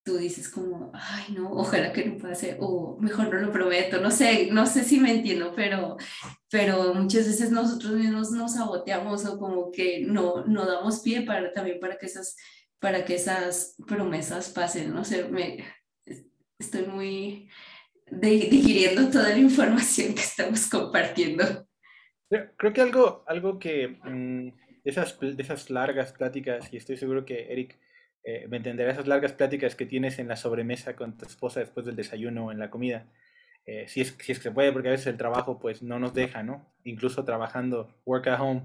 tú 0.04 0.18
dices 0.18 0.50
como, 0.50 0.92
ay, 0.94 1.34
no, 1.34 1.50
ojalá 1.52 1.94
que 1.94 2.06
no 2.06 2.18
pase, 2.18 2.58
o 2.60 2.98
mejor 3.00 3.34
no 3.34 3.40
lo 3.40 3.52
prometo, 3.52 4.02
no 4.02 4.12
sé, 4.12 4.50
no 4.52 4.66
sé 4.66 4.84
si 4.84 5.00
me 5.00 5.12
entiendo, 5.12 5.54
pero, 5.56 5.98
pero 6.50 6.94
muchas 6.94 7.26
veces 7.26 7.52
nosotros 7.52 7.94
mismos 7.94 8.32
nos 8.32 8.56
saboteamos 8.56 9.26
o 9.26 9.40
como 9.40 9.72
que 9.72 10.02
no, 10.02 10.44
no 10.46 10.66
damos 10.66 11.00
pie 11.00 11.22
para, 11.22 11.54
también 11.54 11.80
para 11.80 11.98
que 11.98 12.08
esas, 12.08 12.36
para 12.80 13.06
que 13.06 13.16
esas 13.16 13.76
promesas 13.88 14.50
pasen, 14.50 14.94
no 14.94 15.06
sé, 15.06 15.24
me, 15.30 15.64
estoy 16.60 16.86
muy 16.86 17.50
digiriendo 18.12 19.10
toda 19.10 19.30
la 19.30 19.38
información 19.38 20.14
que 20.14 20.22
estamos 20.22 20.70
compartiendo. 20.70 21.66
Creo 22.58 22.74
que 22.74 22.82
algo, 22.82 23.24
algo 23.28 23.60
que 23.60 23.88
mm, 23.88 24.48
de, 24.84 24.90
esas, 24.90 25.20
de 25.20 25.42
esas 25.42 25.70
largas 25.70 26.14
pláticas, 26.14 26.72
y 26.74 26.78
estoy 26.78 26.98
seguro 26.98 27.26
que 27.26 27.52
Eric 27.52 27.78
eh, 28.24 28.48
me 28.50 28.58
entenderá, 28.58 28.92
esas 28.92 29.08
largas 29.08 29.34
pláticas 29.34 29.76
que 29.76 29.86
tienes 29.86 30.20
en 30.20 30.28
la 30.28 30.36
sobremesa 30.36 30.96
con 30.96 31.18
tu 31.18 31.26
esposa 31.26 31.60
después 31.60 31.86
del 31.86 31.96
desayuno 31.96 32.46
o 32.48 32.52
en 32.52 32.60
la 32.60 32.70
comida, 32.70 33.06
eh, 33.66 33.86
si, 33.88 34.02
es, 34.02 34.16
si 34.20 34.32
es 34.32 34.40
que 34.40 34.44
se 34.44 34.52
puede, 34.52 34.72
porque 34.72 34.90
a 34.90 34.92
veces 34.92 35.08
el 35.08 35.18
trabajo 35.18 35.60
pues 35.60 35.84
no 35.84 36.00
nos 36.00 36.14
deja, 36.14 36.44
¿no? 36.44 36.74
Incluso 36.84 37.24
trabajando 37.26 38.02
work 38.06 38.28
at 38.28 38.40
home, 38.40 38.64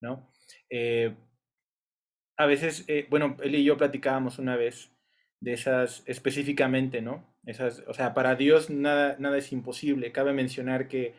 ¿no? 0.00 0.30
Eh, 0.70 1.14
a 2.36 2.46
veces, 2.46 2.86
bueno, 3.10 3.36
él 3.42 3.56
y 3.56 3.64
yo 3.64 3.76
platicábamos 3.76 4.38
una 4.38 4.56
vez 4.56 4.92
de 5.40 5.54
esas 5.54 6.04
específicamente, 6.06 7.02
¿no? 7.02 7.34
Esas, 7.44 7.82
o 7.88 7.94
sea, 7.94 8.14
para 8.14 8.36
Dios 8.36 8.70
nada, 8.70 9.16
nada 9.18 9.38
es 9.38 9.50
imposible. 9.52 10.12
Cabe 10.12 10.32
mencionar 10.32 10.86
que 10.86 11.14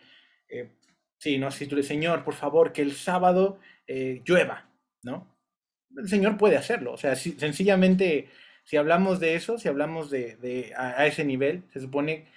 Sí, 1.20 1.38
¿no? 1.38 1.52
Si 1.52 1.68
tú 1.68 1.76
le 1.76 1.84
Señor, 1.84 2.24
por 2.24 2.34
favor, 2.34 2.72
que 2.72 2.82
el 2.82 2.94
sábado 2.94 3.60
eh, 3.88 4.22
llueva, 4.26 4.70
¿no? 5.04 5.28
El 5.96 6.08
Señor 6.08 6.38
puede 6.38 6.56
hacerlo. 6.58 6.94
O 6.94 6.98
sea, 6.98 7.16
sencillamente, 7.16 8.30
si 8.64 8.78
hablamos 8.78 9.20
de 9.20 9.36
eso, 9.36 9.58
si 9.58 9.68
hablamos 9.68 10.10
de, 10.10 10.74
a, 10.78 11.06
ese 11.06 11.26
nivel, 11.26 11.64
se 11.74 11.82
supone 11.82 12.28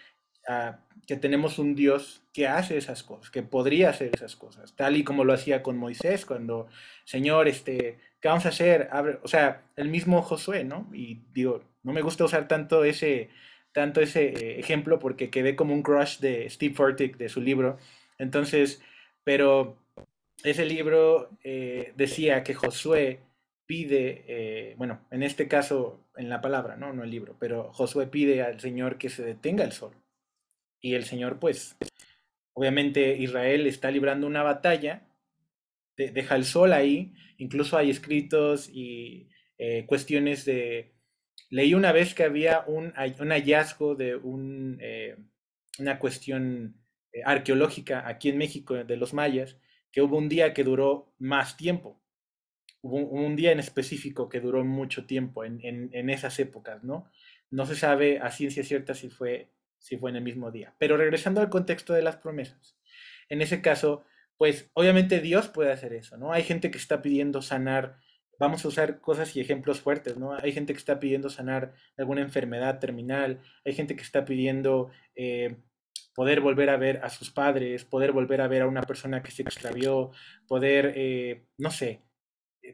ah, 0.48 0.80
que 1.06 1.16
tenemos 1.16 1.58
un 1.60 1.76
Dios 1.76 2.24
que 2.32 2.48
hace 2.48 2.76
esas 2.76 3.04
cosas, 3.04 3.30
que 3.30 3.42
podría 3.44 3.90
hacer 3.90 4.10
esas 4.14 4.34
cosas, 4.34 4.74
tal 4.74 4.96
y 4.96 5.04
como 5.04 5.24
lo 5.24 5.32
hacía 5.32 5.62
con 5.62 5.76
Moisés, 5.78 6.26
cuando, 6.26 6.68
Señor, 7.04 7.46
este, 7.46 7.98
¿qué 8.20 8.28
vamos 8.28 8.46
a 8.46 8.50
hacer? 8.50 8.88
o 9.22 9.28
sea, 9.28 9.62
el 9.76 9.88
mismo 9.90 10.22
Josué, 10.22 10.64
¿no? 10.64 10.88
Y 10.92 11.22
digo, 11.32 11.62
no 11.84 11.92
me 11.92 12.02
gusta 12.02 12.24
usar 12.24 12.48
tanto 12.48 12.82
ese, 12.84 13.30
tanto 13.72 14.00
ese 14.00 14.28
eh, 14.30 14.58
ejemplo 14.58 14.98
porque 14.98 15.30
quedé 15.30 15.54
como 15.54 15.74
un 15.74 15.82
crush 15.82 16.18
de 16.18 16.48
Steve 16.50 16.74
Furtick, 16.74 17.16
de 17.16 17.28
su 17.28 17.40
libro, 17.40 17.78
entonces, 18.22 18.80
pero 19.24 19.76
ese 20.44 20.64
libro 20.64 21.30
eh, 21.42 21.92
decía 21.96 22.44
que 22.44 22.54
Josué 22.54 23.20
pide, 23.66 24.24
eh, 24.28 24.74
bueno, 24.76 25.06
en 25.10 25.24
este 25.24 25.48
caso 25.48 26.06
en 26.16 26.28
la 26.28 26.40
palabra, 26.40 26.76
¿no? 26.76 26.92
No 26.92 27.02
el 27.02 27.10
libro, 27.10 27.36
pero 27.40 27.72
Josué 27.72 28.06
pide 28.06 28.42
al 28.42 28.60
Señor 28.60 28.96
que 28.96 29.08
se 29.08 29.24
detenga 29.24 29.64
el 29.64 29.72
sol. 29.72 29.94
Y 30.80 30.94
el 30.94 31.04
Señor, 31.04 31.40
pues, 31.40 31.76
obviamente 32.54 33.16
Israel 33.16 33.66
está 33.66 33.90
librando 33.90 34.26
una 34.26 34.42
batalla, 34.44 35.02
deja 35.96 36.36
el 36.36 36.44
sol 36.44 36.72
ahí, 36.72 37.14
incluso 37.38 37.76
hay 37.76 37.90
escritos 37.90 38.68
y 38.72 39.28
eh, 39.58 39.84
cuestiones 39.86 40.44
de... 40.44 40.92
Leí 41.50 41.74
una 41.74 41.92
vez 41.92 42.14
que 42.14 42.24
había 42.24 42.64
un, 42.66 42.94
un 43.20 43.30
hallazgo 43.30 43.94
de 43.94 44.16
un, 44.16 44.80
una 45.78 45.98
cuestión 45.98 46.81
arqueológica 47.24 48.08
aquí 48.08 48.28
en 48.28 48.38
México 48.38 48.74
de 48.74 48.96
los 48.96 49.14
mayas, 49.14 49.58
que 49.90 50.02
hubo 50.02 50.16
un 50.16 50.28
día 50.28 50.54
que 50.54 50.64
duró 50.64 51.14
más 51.18 51.56
tiempo 51.56 52.02
hubo 52.82 52.98
un 52.98 53.36
día 53.36 53.52
en 53.52 53.60
específico 53.60 54.28
que 54.28 54.40
duró 54.40 54.64
mucho 54.64 55.06
tiempo 55.06 55.44
en, 55.44 55.60
en, 55.62 56.10
esas 56.10 56.38
épocas, 56.40 56.82
¿no? 56.82 57.08
No 57.50 57.64
se 57.64 57.76
sabe 57.76 58.18
a 58.18 58.30
ciencia 58.30 58.64
cierta 58.64 58.94
si 58.94 59.08
fue, 59.08 59.50
si 59.78 59.96
fue 59.96 60.10
en 60.10 60.16
el 60.16 60.24
mismo 60.24 60.50
día. 60.50 60.74
Pero 60.78 60.96
regresando 60.96 61.40
al 61.40 61.48
contexto 61.48 61.92
de 61.92 62.02
las 62.02 62.16
promesas, 62.16 62.76
en 63.28 63.40
ese 63.40 63.62
caso, 63.62 64.04
pues 64.36 64.70
obviamente 64.74 65.20
Dios 65.20 65.48
puede 65.48 65.72
hacer 65.72 65.92
eso, 65.92 66.16
¿no? 66.16 66.32
Hay 66.32 66.42
gente 66.42 66.70
que 66.72 66.78
está 66.78 67.02
pidiendo 67.02 67.40
sanar, 67.40 67.98
vamos 68.38 68.64
a 68.64 68.68
usar 68.68 69.00
cosas 69.00 69.36
y 69.36 69.40
ejemplos 69.40 69.80
fuertes, 69.80 70.16
¿no? 70.16 70.34
Hay 70.34 70.50
gente 70.52 70.72
que 70.72 70.78
está 70.78 70.98
pidiendo 70.98 71.30
sanar 71.30 71.74
alguna 71.96 72.22
enfermedad 72.22 72.80
terminal, 72.80 73.40
hay 73.64 73.74
gente 73.74 73.94
que 73.94 74.02
está 74.02 74.24
pidiendo 74.24 74.90
eh, 75.14 75.56
poder 76.14 76.40
volver 76.40 76.70
a 76.70 76.76
ver 76.76 77.00
a 77.02 77.08
sus 77.08 77.30
padres, 77.30 77.84
poder 77.84 78.12
volver 78.12 78.40
a 78.40 78.48
ver 78.48 78.62
a 78.62 78.66
una 78.66 78.82
persona 78.82 79.22
que 79.22 79.30
se 79.30 79.42
extravió, 79.42 80.10
poder, 80.46 80.92
eh, 80.96 81.46
no 81.58 81.70
sé, 81.70 82.02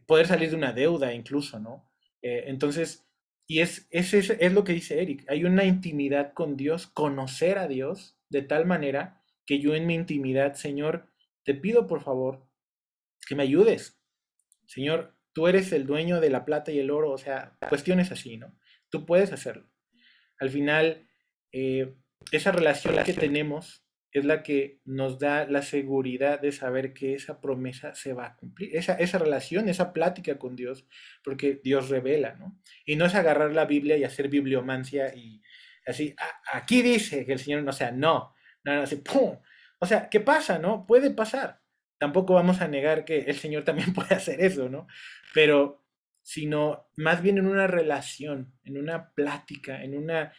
poder 0.07 0.27
salir 0.27 0.51
de 0.51 0.57
una 0.57 0.73
deuda 0.73 1.13
incluso, 1.15 1.59
¿no? 1.61 1.91
Eh, 2.23 2.45
entonces, 2.47 3.07
y 3.47 3.61
es, 3.61 3.87
es, 3.91 4.13
es, 4.13 4.53
lo 4.53 4.65
que 4.65 4.73
dice 4.73 5.01
Eric, 5.01 5.25
hay 5.29 5.45
una 5.45 5.65
intimidad 5.65 6.33
con 6.35 6.57
Dios, 6.57 6.87
conocer 6.87 7.59
a 7.59 7.69
Dios 7.69 8.19
de 8.29 8.43
tal 8.43 8.67
manera 8.67 9.23
que 9.47 9.61
yo 9.61 9.75
en 9.75 9.87
mi 9.87 9.95
intimidad, 9.95 10.55
Señor, 10.55 11.09
te 11.45 11.55
pido 11.55 11.87
por 11.87 12.03
favor 12.03 12.47
que 13.27 13.35
me 13.35 13.45
ayudes. 13.45 13.99
Señor, 14.67 15.17
tú 15.33 15.49
eres 15.49 15.73
el 15.73 15.87
dueño 15.87 16.21
de 16.21 16.29
la 16.29 16.45
plata 16.45 16.73
y 16.73 16.79
el 16.79 16.91
oro, 16.91 17.13
o 17.13 17.19
sea, 17.19 17.57
cuestiones 17.69 18.13
así, 18.13 18.37
¿no? 18.37 18.55
Tú 18.91 19.07
puedes 19.07 19.33
hacerlo. 19.33 19.71
Al 20.39 20.51
final, 20.51 21.09
eh, 21.53 21.95
esa 22.33 22.53
relación 22.53 23.03
que 23.05 23.13
tenemos 23.13 23.85
es 24.13 24.25
la 24.25 24.43
que 24.43 24.81
nos 24.85 25.19
da 25.19 25.47
la 25.47 25.63
seguridad 25.63 26.41
de 26.41 26.53
saber 26.53 26.95
que 26.95 27.15
esa 27.15 27.41
promesa 27.41 27.95
se 27.95 28.15
va 28.15 28.27
a 28.27 28.37
cumplir, 28.37 28.75
esa, 28.75 28.95
esa 28.95 29.19
relación, 29.19 29.69
esa 29.69 29.93
plática 29.93 30.39
con 30.39 30.57
Dios, 30.57 30.87
porque 31.23 31.61
Dios 31.63 31.89
revela, 31.89 32.35
¿no? 32.35 32.59
Y 32.87 32.97
no 32.97 33.05
es 33.05 33.15
agarrar 33.15 33.53
la 33.53 33.67
Biblia 33.67 33.97
y 33.97 34.05
hacer 34.05 34.29
bibliomancia 34.29 35.15
y 35.15 35.43
así, 35.87 36.15
aquí 36.53 36.83
dice 36.83 37.27
que 37.27 37.33
el 37.35 37.39
Señor, 37.39 37.63
no 37.63 37.73
sea, 37.73 37.91
no, 37.91 38.35
no, 38.65 38.75
no, 38.75 38.83
así, 38.83 38.97
¡pum! 38.97 39.39
O 39.79 39.87
sea, 39.87 40.09
¿qué 40.09 40.21
pasa, 40.21 40.59
no? 40.59 40.87
Puede 40.87 41.11
pasar. 41.11 41.61
Tampoco 41.99 42.35
vamos 42.35 42.61
a 42.61 42.69
negar 42.69 43.05
que 43.05 43.19
el 43.21 43.37
Señor 43.37 43.65
también 43.65 43.93
puede 43.95 44.15
hacer 44.15 44.41
eso, 44.41 44.69
¿no? 44.69 44.87
Pero, 45.35 45.85
sino 46.23 46.89
más 46.97 47.23
bien 47.23 47.39
en 47.39 47.47
una 47.47 47.67
relación, 47.67 48.55
en 48.65 48.79
una 48.79 49.13
plática, 49.13 49.83
en 49.83 49.97
una 49.97 50.33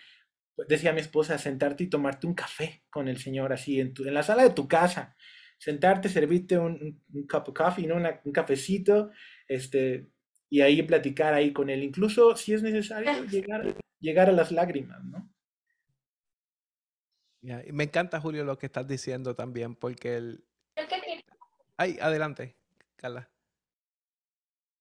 decía 0.67 0.93
mi 0.93 1.01
esposa, 1.01 1.37
sentarte 1.37 1.83
y 1.83 1.87
tomarte 1.87 2.27
un 2.27 2.33
café 2.33 2.83
con 2.89 3.07
el 3.07 3.17
Señor 3.17 3.53
así 3.53 3.79
en, 3.79 3.93
en 3.97 4.13
la 4.13 4.23
sala 4.23 4.43
de 4.43 4.51
tu 4.51 4.67
casa. 4.67 5.15
Sentarte, 5.57 6.09
servirte 6.09 6.57
un, 6.57 7.01
un, 7.13 7.27
cup 7.27 7.49
of 7.49 7.53
coffee, 7.53 7.85
¿no? 7.85 7.95
un 7.95 8.31
cafecito, 8.31 9.11
este, 9.47 10.07
y 10.49 10.61
ahí 10.61 10.81
platicar 10.83 11.33
ahí 11.33 11.51
con 11.51 11.69
él. 11.69 11.83
Incluso 11.83 12.35
si 12.35 12.53
es 12.53 12.63
necesario 12.63 13.11
llegar, 13.25 13.75
llegar 13.99 14.29
a 14.29 14.33
las 14.33 14.51
lágrimas, 14.51 15.03
¿no? 15.03 15.29
y 17.41 17.71
me 17.71 17.85
encanta, 17.85 18.19
Julio, 18.19 18.43
lo 18.43 18.57
que 18.57 18.65
estás 18.65 18.85
diciendo 18.85 19.33
también, 19.33 19.75
porque 19.75 20.17
el... 20.17 20.43
Ay, 21.77 21.97
adelante, 22.01 22.57
Carla. 22.97 23.29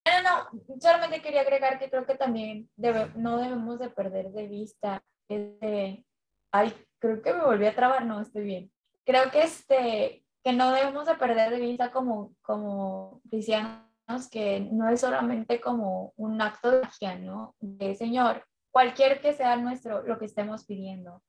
No, 0.05 0.23
no, 0.23 0.81
solamente 0.81 1.23
quería 1.23 1.43
agregar 1.43 1.79
que 1.79 1.89
creo 1.89 2.05
que 2.05 2.17
también 2.17 2.69
no 3.15 3.39
debemos 3.39 3.79
de 3.79 3.91
perder 3.91 4.31
de 4.31 4.49
vista 4.49 5.05
este, 5.29 6.05
ay, 6.53 6.75
creo 6.99 7.23
que 7.23 7.33
me 7.33 7.45
volví 7.45 7.67
a 7.67 7.75
trabar, 7.75 8.05
no, 8.05 8.21
estoy 8.21 8.45
bien. 8.45 8.73
Creo 9.05 9.31
que, 9.31 9.43
este, 9.43 10.25
que 10.43 10.53
no 10.53 10.73
debemos 10.73 11.07
de 11.07 11.15
perder 11.15 11.51
de 11.51 11.61
vista 11.61 11.91
como, 11.91 12.35
como 12.43 13.21
cristianos 13.29 13.89
que 14.31 14.61
no 14.61 14.89
es 14.89 15.01
solamente 15.01 15.61
como 15.61 16.13
un 16.17 16.41
acto 16.41 16.71
de 16.71 16.81
magia, 16.81 17.17
¿no? 17.17 17.55
De 17.61 17.95
Señor, 17.95 18.45
cualquier 18.71 19.21
que 19.21 19.35
sea 19.35 19.57
nuestro, 19.57 20.03
lo 20.03 20.19
que 20.19 20.25
estemos 20.25 20.65
pidiendo. 20.65 21.23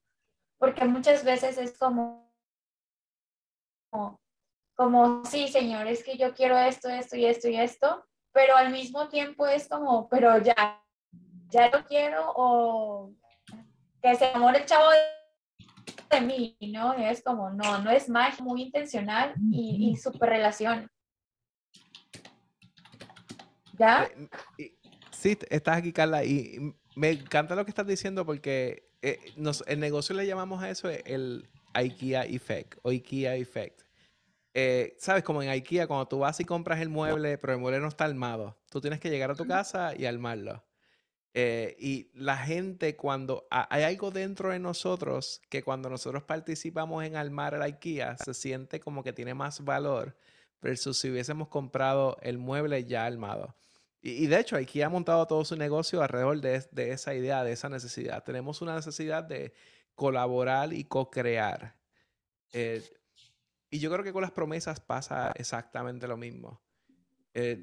Porque 0.58 0.86
muchas 0.86 1.24
veces 1.24 1.58
es 1.58 1.78
como, 1.78 2.34
como, 3.90 4.20
como, 4.76 5.26
sí, 5.26 5.48
Señor, 5.50 5.88
es 5.88 6.04
que 6.04 6.18
yo 6.18 6.34
quiero 6.34 6.58
esto, 6.58 6.90
esto 6.90 7.18
y 7.18 7.26
esto 7.26 7.50
y 7.50 7.58
esto, 7.58 8.06
pero 8.32 8.56
al 8.56 8.72
mismo 8.72 9.10
tiempo 9.10 9.46
es 9.46 9.68
como, 9.68 10.08
pero 10.08 10.38
ya, 10.38 10.82
ya 11.50 11.70
lo 11.70 11.84
quiero 11.86 12.32
o 12.36 13.14
que 14.02 14.16
se 14.16 14.30
enamore 14.30 14.60
el 14.60 14.66
chavo 14.66 14.90
de, 16.10 16.22
mí, 16.22 16.58
¿no? 16.62 17.00
Y 17.00 17.06
es 17.06 17.24
como, 17.24 17.50
no, 17.52 17.80
no 17.80 17.92
es 17.92 18.10
más 18.10 18.42
muy 18.42 18.64
intencional 18.64 19.34
y, 19.52 19.92
y 19.92 19.96
super 19.96 20.30
relación. 20.30 20.90
¿Ya? 23.78 24.10
Eh, 24.58 24.74
sí, 25.12 25.38
estás 25.50 25.78
aquí, 25.78 25.94
Carla, 25.94 26.24
y 26.24 26.76
me 26.96 27.12
encanta 27.12 27.56
lo 27.56 27.64
que 27.64 27.72
estás 27.72 27.88
diciendo 27.88 28.26
porque 28.26 28.90
eh, 29.02 29.20
nos, 29.38 29.64
el 29.68 29.80
negocio 29.80 30.16
le 30.16 30.28
llamamos 30.28 30.62
a 30.62 30.70
eso 30.70 30.90
el 30.90 31.48
IKEA 31.74 32.26
Effect 32.26 32.80
o 32.82 32.90
IKEA 32.90 33.36
Effect. 33.36 33.82
Eh, 34.54 34.96
Sabes, 34.98 35.24
como 35.24 35.42
en 35.42 35.50
IKEA, 35.50 35.88
cuando 35.88 36.08
tú 36.08 36.20
vas 36.20 36.40
y 36.40 36.46
compras 36.46 36.82
el 36.82 36.90
mueble, 36.90 37.38
pero 37.38 37.54
el 37.54 37.60
mueble 37.60 37.80
no 37.80 37.88
está 37.88 38.06
armado, 38.06 38.58
tú 38.70 38.82
tienes 38.82 39.00
que 39.00 39.10
llegar 39.10 39.32
a 39.32 39.36
tu 39.36 39.46
casa 39.46 39.94
y 39.96 40.06
armarlo. 40.06 40.64
Eh, 41.34 41.76
y 41.80 42.10
la 42.16 42.38
gente, 42.38 42.96
cuando 42.96 43.48
hay 43.52 43.84
algo 43.84 44.10
dentro 44.10 44.50
de 44.50 44.60
nosotros 44.60 45.42
que 45.50 45.64
cuando 45.64 45.90
nosotros 45.90 46.24
participamos 46.24 47.04
en 47.04 47.16
armar 47.16 47.58
la 47.58 47.66
IKEA, 47.66 48.18
se 48.18 48.34
siente 48.34 48.80
como 48.80 49.04
que 49.04 49.14
tiene 49.14 49.34
más 49.34 49.64
valor 49.64 50.18
versus 50.62 50.98
si 50.98 51.10
hubiésemos 51.10 51.48
comprado 51.48 52.18
el 52.22 52.38
mueble 52.38 52.84
ya 52.86 53.06
armado. 53.06 53.56
Y, 54.02 54.28
de 54.28 54.40
hecho, 54.40 54.56
IKEA 54.56 54.88
ha 54.88 54.90
montado 54.90 55.28
todo 55.28 55.44
su 55.44 55.58
negocio 55.58 56.02
alrededor 56.02 56.40
de, 56.40 56.92
esa 56.92 57.14
idea, 57.14 57.44
de 57.44 57.52
esa 57.52 57.68
necesidad. 57.68 58.24
Tenemos 58.24 58.62
una 58.62 58.76
necesidad 58.76 59.24
de 59.24 59.54
colaborar 59.94 60.72
y 60.72 60.86
co-crear. 60.86 61.76
Eh, 62.54 62.82
y 63.70 63.80
yo 63.80 63.92
creo 63.92 64.04
que 64.04 64.14
con 64.14 64.22
las 64.22 64.32
promesas 64.32 64.80
pasa 64.80 65.34
exactamente 65.36 66.08
lo 66.08 66.16
mismo. 66.16 66.62
Eh, 67.34 67.60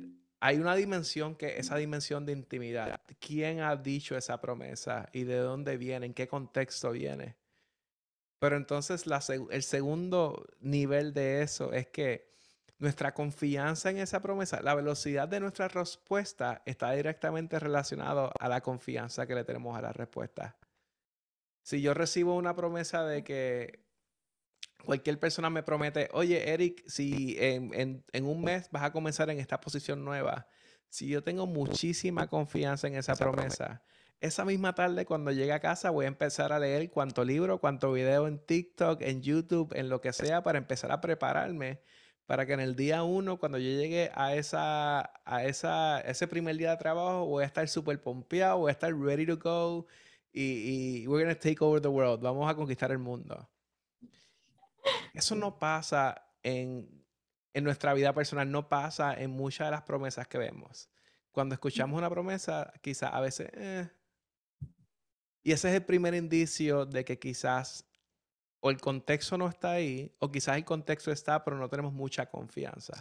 hay 0.47 0.59
una 0.59 0.77
dimensión 0.77 1.35
que 1.35 1.59
esa 1.59 1.77
dimensión 1.77 2.25
de 2.25 2.31
intimidad. 2.31 3.01
¿Quién 3.19 3.63
ha 3.63 3.75
dicho 3.75 4.17
esa 4.17 4.41
promesa 4.41 5.09
y 5.13 5.25
de 5.25 5.39
dónde 5.39 5.77
viene, 5.77 6.07
en 6.07 6.15
qué 6.15 6.29
contexto 6.29 6.93
viene? 6.93 7.35
Pero 8.39 8.57
entonces 8.57 9.07
el 9.51 9.63
segundo 9.65 10.47
nivel 10.61 11.13
de 11.13 11.43
eso 11.43 11.73
es 11.73 11.89
que 11.89 12.31
nuestra 12.79 13.13
confianza 13.13 13.91
en 13.91 13.99
esa 13.99 14.23
promesa, 14.23 14.63
la 14.63 14.77
velocidad 14.77 15.27
de 15.27 15.41
nuestra 15.41 15.67
respuesta 15.67 16.63
está 16.65 16.93
directamente 16.93 17.59
relacionado 17.59 18.31
a 18.39 18.49
la 18.49 18.61
confianza 18.61 19.27
que 19.27 19.35
le 19.35 19.43
tenemos 19.43 19.77
a 19.77 19.83
la 19.83 19.93
respuesta. 19.93 20.57
Si 21.63 21.83
yo 21.83 21.93
recibo 21.93 22.37
una 22.37 22.55
promesa 22.55 23.05
de 23.05 23.25
que 23.25 23.86
cualquier 24.87 25.19
persona 25.19 25.51
me 25.51 25.63
promete, 25.63 26.09
oye, 26.13 26.51
Eric, 26.51 26.83
si 26.87 27.37
en, 27.39 28.05
un 28.23 28.43
mes 28.43 28.71
vas 28.71 28.85
a 28.85 28.93
comenzar 28.93 29.29
en 29.29 29.39
esta 29.39 29.61
posición 29.61 30.05
nueva, 30.05 30.49
si 30.89 31.09
yo 31.09 31.23
tengo 31.23 31.47
muchísima 31.47 32.29
confianza 32.29 32.87
en 32.87 32.95
esa 32.95 33.15
promesa, 33.17 33.83
esa 34.21 34.47
misma 34.47 34.75
tarde 34.75 35.05
cuando 35.05 35.31
llegue 35.31 35.53
a 35.53 35.61
casa 35.61 35.91
voy 35.91 36.07
a 36.07 36.09
empezar 36.09 36.53
a 36.53 36.59
leer 36.59 36.91
cuánto 36.91 37.25
libro, 37.25 37.61
cuánto 37.61 37.93
video 37.93 38.27
en 38.27 38.39
TikTok, 38.39 39.03
en 39.03 39.21
YouTube, 39.21 39.75
en 39.75 39.91
lo 39.91 40.01
que 40.01 40.15
sea, 40.15 40.43
para 40.43 40.57
empezar 40.57 40.91
a 40.91 41.03
prepararme 41.03 41.83
para 42.27 42.45
que 42.45 42.53
en 42.53 42.61
el 42.61 42.75
día 42.75 43.05
uno, 43.05 43.39
cuando 43.39 43.59
yo 43.59 43.71
llegue 43.71 44.11
a, 44.15 44.35
esa, 44.35 45.13
a 45.25 45.45
esa, 45.45 46.01
ese 46.01 46.27
primer 46.27 46.57
día 46.57 46.71
de 46.71 46.77
trabajo, 46.77 47.25
voy 47.25 47.45
a 47.45 47.47
estar 47.47 47.69
súper 47.69 48.01
pompeado, 48.03 48.59
voy 48.59 48.71
a 48.71 48.73
estar 48.73 48.93
ready 48.93 49.25
to 49.27 49.37
go 49.37 49.87
y, 50.33 51.03
y 51.03 51.07
we're 51.07 51.25
going 51.25 51.35
to 51.35 51.41
take 51.41 51.65
over 51.65 51.81
the 51.81 51.89
world, 51.89 52.21
vamos 52.21 52.51
a 52.51 52.55
conquistar 52.55 52.91
el 52.91 52.99
mundo. 52.99 53.49
Eso 55.15 55.35
no 55.35 55.59
pasa 55.59 56.31
en, 56.43 57.05
nuestra 57.55 57.95
vida 57.95 58.13
personal, 58.13 58.51
no 58.51 58.69
pasa 58.69 59.15
en 59.15 59.31
muchas 59.31 59.69
de 59.69 59.71
las 59.71 59.83
promesas 59.83 60.29
que 60.29 60.39
vemos. 60.39 60.91
Cuando 61.33 61.55
escuchamos 61.55 61.97
una 61.97 62.11
promesa, 62.11 62.73
quizás 62.81 63.13
a 63.13 63.21
veces... 63.21 63.49
Eh, 63.55 63.89
y 65.43 65.53
ese 65.53 65.69
es 65.69 65.75
el 65.77 65.85
primer 65.85 66.15
indicio 66.15 66.87
de 66.87 67.05
que 67.05 67.19
quizás 67.19 67.87
o 68.61 68.71
el 68.71 68.81
contexto 68.81 69.39
no 69.39 69.49
está 69.49 69.73
ahí, 69.73 70.13
o 70.19 70.31
quizás 70.31 70.57
el 70.57 70.65
contexto 70.65 71.13
está, 71.13 71.45
pero 71.45 71.57
no 71.57 71.69
tenemos 71.69 71.93
mucha 71.93 72.27
confianza. 72.27 72.95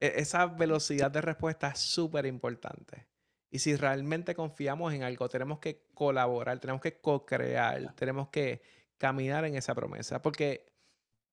e, 0.00 0.12
esa 0.16 0.46
velocidad 0.46 1.10
de 1.10 1.20
respuesta 1.20 1.68
es 1.68 1.78
súper 1.78 2.26
importante. 2.26 3.08
Y 3.50 3.60
si 3.60 3.74
realmente 3.76 4.34
confiamos 4.34 4.92
en 4.92 5.02
algo, 5.02 5.28
tenemos 5.28 5.58
que 5.58 5.86
colaborar, 5.94 6.58
tenemos 6.60 6.82
que 6.82 7.00
co-crear, 7.00 7.94
tenemos 7.94 8.28
que 8.28 8.62
caminar 8.98 9.44
en 9.44 9.54
esa 9.54 9.74
promesa. 9.74 10.20
Porque 10.20 10.66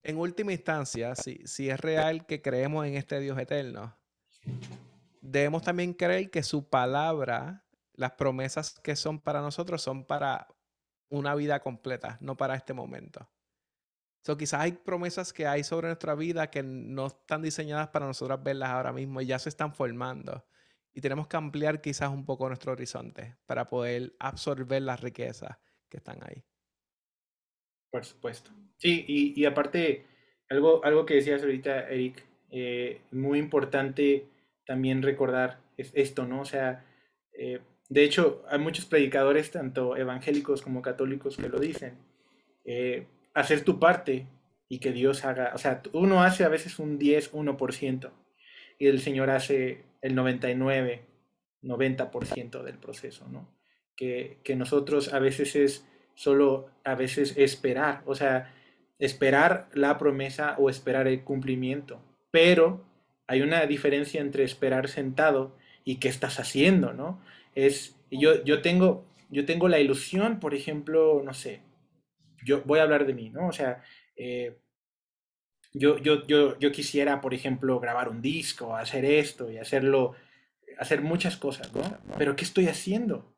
en 0.04 0.18
última 0.18 0.54
instancia, 0.54 1.16
si, 1.16 1.42
si 1.46 1.70
es 1.70 1.80
real 1.80 2.26
que 2.26 2.42
creemos 2.42 2.86
en 2.86 2.96
este 2.96 3.20
Dios 3.20 3.38
eterno, 3.40 3.98
debemos 5.22 5.64
también 5.64 5.94
creer 5.94 6.30
que 6.30 6.44
su 6.44 6.70
palabra, 6.70 7.66
las 7.94 8.12
promesas 8.12 8.80
que 8.80 8.96
son 8.96 9.20
para 9.20 9.42
nosotros, 9.42 9.82
son 9.82 10.06
para 10.06 10.48
una 11.10 11.36
vida 11.36 11.60
completa, 11.60 12.18
no 12.22 12.38
para 12.38 12.56
este 12.56 12.74
momento. 12.74 13.30
So, 14.22 14.38
quizás 14.38 14.62
hay 14.62 14.72
promesas 14.72 15.34
que 15.34 15.46
hay 15.46 15.64
sobre 15.64 15.88
nuestra 15.88 16.16
vida 16.16 16.50
que 16.50 16.64
no 16.64 17.08
están 17.08 17.44
diseñadas 17.44 17.90
para 17.90 18.08
nosotros 18.08 18.42
verlas 18.42 18.70
ahora 18.70 18.92
mismo 18.92 19.22
y 19.22 19.28
ya 19.28 19.38
se 19.38 19.50
están 19.50 19.74
formando. 19.74 20.46
Y 20.94 21.02
tenemos 21.02 21.28
que 21.28 21.38
ampliar 21.38 21.82
quizás 21.82 22.10
un 22.10 22.26
poco 22.26 22.48
nuestro 22.48 22.72
horizonte 22.72 23.38
para 23.46 23.70
poder 23.70 24.16
absorber 24.20 24.82
las 24.82 25.02
riquezas 25.02 25.58
que 25.90 25.98
están 25.98 26.20
ahí. 26.24 26.44
Por 27.96 28.04
supuesto. 28.04 28.52
Sí, 28.76 29.06
y, 29.08 29.46
aparte, 29.46 30.04
algo, 30.50 30.84
algo 30.84 31.06
que 31.06 31.14
decías 31.14 31.42
ahorita, 31.42 31.88
Eric, 31.88 32.26
eh, 32.52 33.00
muy 33.12 33.40
importante 33.40 34.26
también 34.66 35.02
recordar 35.02 35.62
es 35.78 35.94
esto, 35.96 36.26
¿no? 36.26 36.42
O 36.42 36.46
sea, 36.46 36.84
eh, 37.32 37.62
de 37.88 38.04
hecho, 38.04 38.44
hay 38.50 38.60
muchos 38.60 38.84
predicadores, 38.84 39.50
tanto 39.50 39.96
evangélicos 39.96 40.62
como 40.62 40.82
católicos, 40.82 41.38
que 41.38 41.48
lo 41.48 41.58
dicen. 41.58 41.98
Eh, 42.66 43.08
hacer 43.34 43.64
tu 43.64 43.80
parte 43.80 44.28
y 44.68 44.80
que 44.80 44.92
Dios 44.92 45.24
haga, 45.24 45.54
o 45.56 45.58
sea, 45.58 45.82
uno 45.94 46.22
hace 46.22 46.44
a 46.44 46.50
veces 46.50 46.80
un 46.80 47.00
10, 47.00 47.32
1% 47.32 48.12
y 48.78 48.88
el 48.88 49.00
Señor 49.00 49.30
hace 49.30 49.86
el 50.02 50.16
99, 50.16 51.06
90% 51.62 52.62
del 52.62 52.78
proceso, 52.78 53.26
¿no? 53.30 53.58
Que, 53.96 54.42
que 54.44 54.58
nosotros 54.58 55.14
a 55.14 55.20
veces 55.20 55.56
es 55.56 55.88
solo, 56.16 56.70
a 56.84 56.96
veces 56.96 57.38
esperar, 57.38 58.02
o 58.06 58.16
sea, 58.16 58.54
esperar 59.00 59.70
la 59.74 59.98
promesa 59.98 60.56
o 60.58 60.70
esperar 60.70 61.08
el 61.08 61.24
cumplimiento, 61.24 62.02
pero 62.32 62.84
hay 63.28 63.42
una 63.42 63.66
diferencia 63.66 64.22
entre 64.22 64.44
esperar 64.44 64.88
sentado 64.88 65.56
y 65.84 65.98
qué 65.98 66.08
estás 66.08 66.40
haciendo, 66.40 66.94
¿no? 66.94 67.22
Es, 67.54 67.98
yo, 68.10 68.44
yo, 68.44 68.62
tengo, 68.62 69.06
yo 69.30 69.46
tengo 69.46 69.68
la 69.68 69.80
ilusión, 69.80 70.40
por 70.40 70.54
ejemplo, 70.54 71.22
no 71.24 71.34
sé, 71.34 71.62
yo 72.44 72.62
voy 72.64 72.80
a 72.80 72.84
hablar 72.84 73.06
de 73.06 73.14
mí, 73.14 73.30
¿no? 73.30 73.48
O 73.48 73.52
sea, 73.52 73.84
eh, 74.16 74.58
yo, 75.74 75.98
yo, 75.98 76.26
yo, 76.26 76.58
yo 76.58 76.72
quisiera, 76.72 77.20
por 77.20 77.34
ejemplo, 77.34 77.80
grabar 77.80 78.08
un 78.08 78.22
disco, 78.22 78.76
hacer 78.76 79.04
esto 79.04 79.52
y 79.52 79.58
hacerlo, 79.58 80.16
hacer 80.78 81.02
muchas 81.02 81.36
cosas, 81.36 81.74
¿no? 81.74 81.82
Pero 82.18 82.36
¿qué 82.36 82.46
estoy 82.46 82.68
haciendo? 82.68 83.35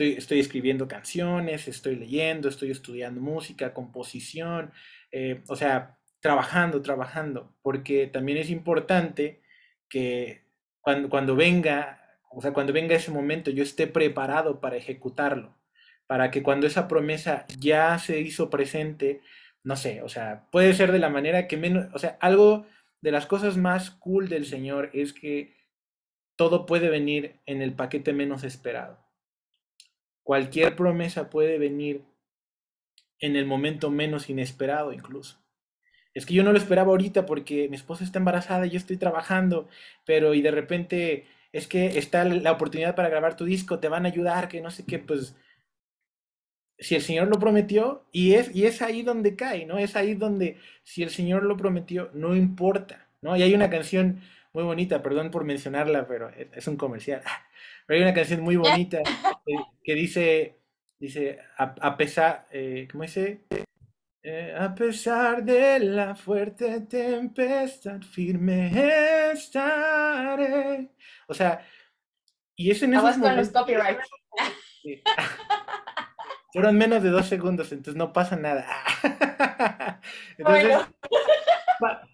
Estoy, 0.00 0.40
escribiendo 0.40 0.88
canciones, 0.88 1.68
estoy 1.68 1.96
leyendo, 1.96 2.48
estoy 2.48 2.70
estudiando 2.70 3.20
música, 3.20 3.74
composición, 3.74 4.72
eh, 5.12 5.42
o 5.48 5.56
sea, 5.56 5.98
trabajando, 6.20 6.82
trabajando, 6.82 7.54
porque 7.62 8.06
también 8.06 8.38
es 8.38 8.50
importante 8.50 9.42
que 9.88 10.42
cuando, 10.80 11.08
cuando 11.08 11.36
venga, 11.36 12.18
o 12.30 12.40
sea, 12.40 12.52
cuando 12.52 12.72
venga 12.72 12.96
ese 12.96 13.10
momento, 13.10 13.50
yo 13.50 13.62
esté 13.62 13.86
preparado 13.86 14.60
para 14.60 14.76
ejecutarlo 14.76 15.60
para 16.10 16.32
que 16.32 16.42
cuando 16.42 16.66
esa 16.66 16.88
promesa 16.88 17.46
ya 17.60 17.96
se 18.00 18.18
hizo 18.18 18.50
presente, 18.50 19.20
no 19.62 19.76
sé, 19.76 20.02
o 20.02 20.08
sea, 20.08 20.48
puede 20.50 20.74
ser 20.74 20.90
de 20.90 20.98
la 20.98 21.08
manera 21.08 21.46
que 21.46 21.56
menos, 21.56 21.86
o 21.94 22.00
sea, 22.00 22.18
algo 22.20 22.66
de 23.00 23.12
las 23.12 23.26
cosas 23.26 23.56
más 23.56 23.92
cool 23.92 24.28
del 24.28 24.44
Señor 24.44 24.90
es 24.92 25.12
que 25.12 25.54
todo 26.34 26.66
puede 26.66 26.88
venir 26.88 27.36
en 27.46 27.62
el 27.62 27.74
paquete 27.74 28.12
menos 28.12 28.42
esperado. 28.42 28.98
Cualquier 30.22 30.76
promesa 30.76 31.30
puede 31.30 31.58
venir 31.58 32.04
en 33.18 33.36
el 33.36 33.46
momento 33.46 33.90
menos 33.90 34.30
inesperado 34.30 34.92
incluso. 34.92 35.38
Es 36.14 36.26
que 36.26 36.34
yo 36.34 36.42
no 36.42 36.52
lo 36.52 36.58
esperaba 36.58 36.90
ahorita 36.90 37.26
porque 37.26 37.68
mi 37.68 37.76
esposa 37.76 38.04
está 38.04 38.18
embarazada 38.18 38.66
y 38.66 38.70
yo 38.70 38.78
estoy 38.78 38.96
trabajando, 38.96 39.68
pero 40.04 40.34
y 40.34 40.42
de 40.42 40.50
repente 40.50 41.26
es 41.52 41.66
que 41.66 41.98
está 41.98 42.24
la 42.24 42.52
oportunidad 42.52 42.94
para 42.94 43.08
grabar 43.08 43.36
tu 43.36 43.44
disco, 43.44 43.78
te 43.78 43.88
van 43.88 44.06
a 44.06 44.08
ayudar, 44.08 44.48
que 44.48 44.60
no 44.60 44.70
sé 44.70 44.84
qué, 44.86 44.98
pues 44.98 45.36
si 46.78 46.94
el 46.94 47.02
Señor 47.02 47.28
lo 47.28 47.38
prometió, 47.38 48.06
y 48.10 48.34
es, 48.34 48.54
y 48.54 48.64
es 48.64 48.80
ahí 48.82 49.02
donde 49.02 49.36
cae, 49.36 49.66
¿no? 49.66 49.78
Es 49.78 49.96
ahí 49.96 50.14
donde, 50.14 50.58
si 50.82 51.02
el 51.02 51.10
Señor 51.10 51.44
lo 51.44 51.56
prometió, 51.56 52.10
no 52.14 52.34
importa, 52.34 53.08
¿no? 53.20 53.36
Y 53.36 53.42
hay 53.42 53.54
una 53.54 53.68
canción 53.68 54.22
muy 54.52 54.64
bonita, 54.64 55.02
perdón 55.02 55.30
por 55.30 55.44
mencionarla, 55.44 56.06
pero 56.08 56.30
es 56.30 56.66
un 56.66 56.76
comercial. 56.76 57.22
Pero 57.90 57.98
hay 57.98 58.02
una 58.04 58.14
canción 58.14 58.42
muy 58.42 58.54
bonita 58.54 59.02
que, 59.82 59.94
dice, 59.96 60.60
dice, 60.96 61.40
a, 61.56 61.96
pesar, 61.96 62.46
eh, 62.52 62.86
¿cómo 62.88 63.02
dice? 63.02 63.40
Eh, 64.22 64.54
a 64.56 64.72
pesar 64.72 65.42
de 65.42 65.80
la 65.80 66.14
fuerte 66.14 66.82
tempestad, 66.82 68.00
firme 68.02 69.32
estaré. 69.32 70.92
O 71.26 71.34
sea, 71.34 71.66
y 72.54 72.70
es 72.70 72.80
en 72.84 72.94
esos 72.94 73.18
momentos... 73.18 73.48
con 73.48 73.66
los 73.66 73.82
copyrights. 73.82 74.08
Fueron 76.52 76.78
menos 76.78 77.02
de 77.02 77.10
dos 77.10 77.26
segundos, 77.26 77.72
entonces 77.72 77.96
no 77.96 78.12
pasa 78.12 78.36
nada. 78.36 78.68
Entonces, 80.38 80.78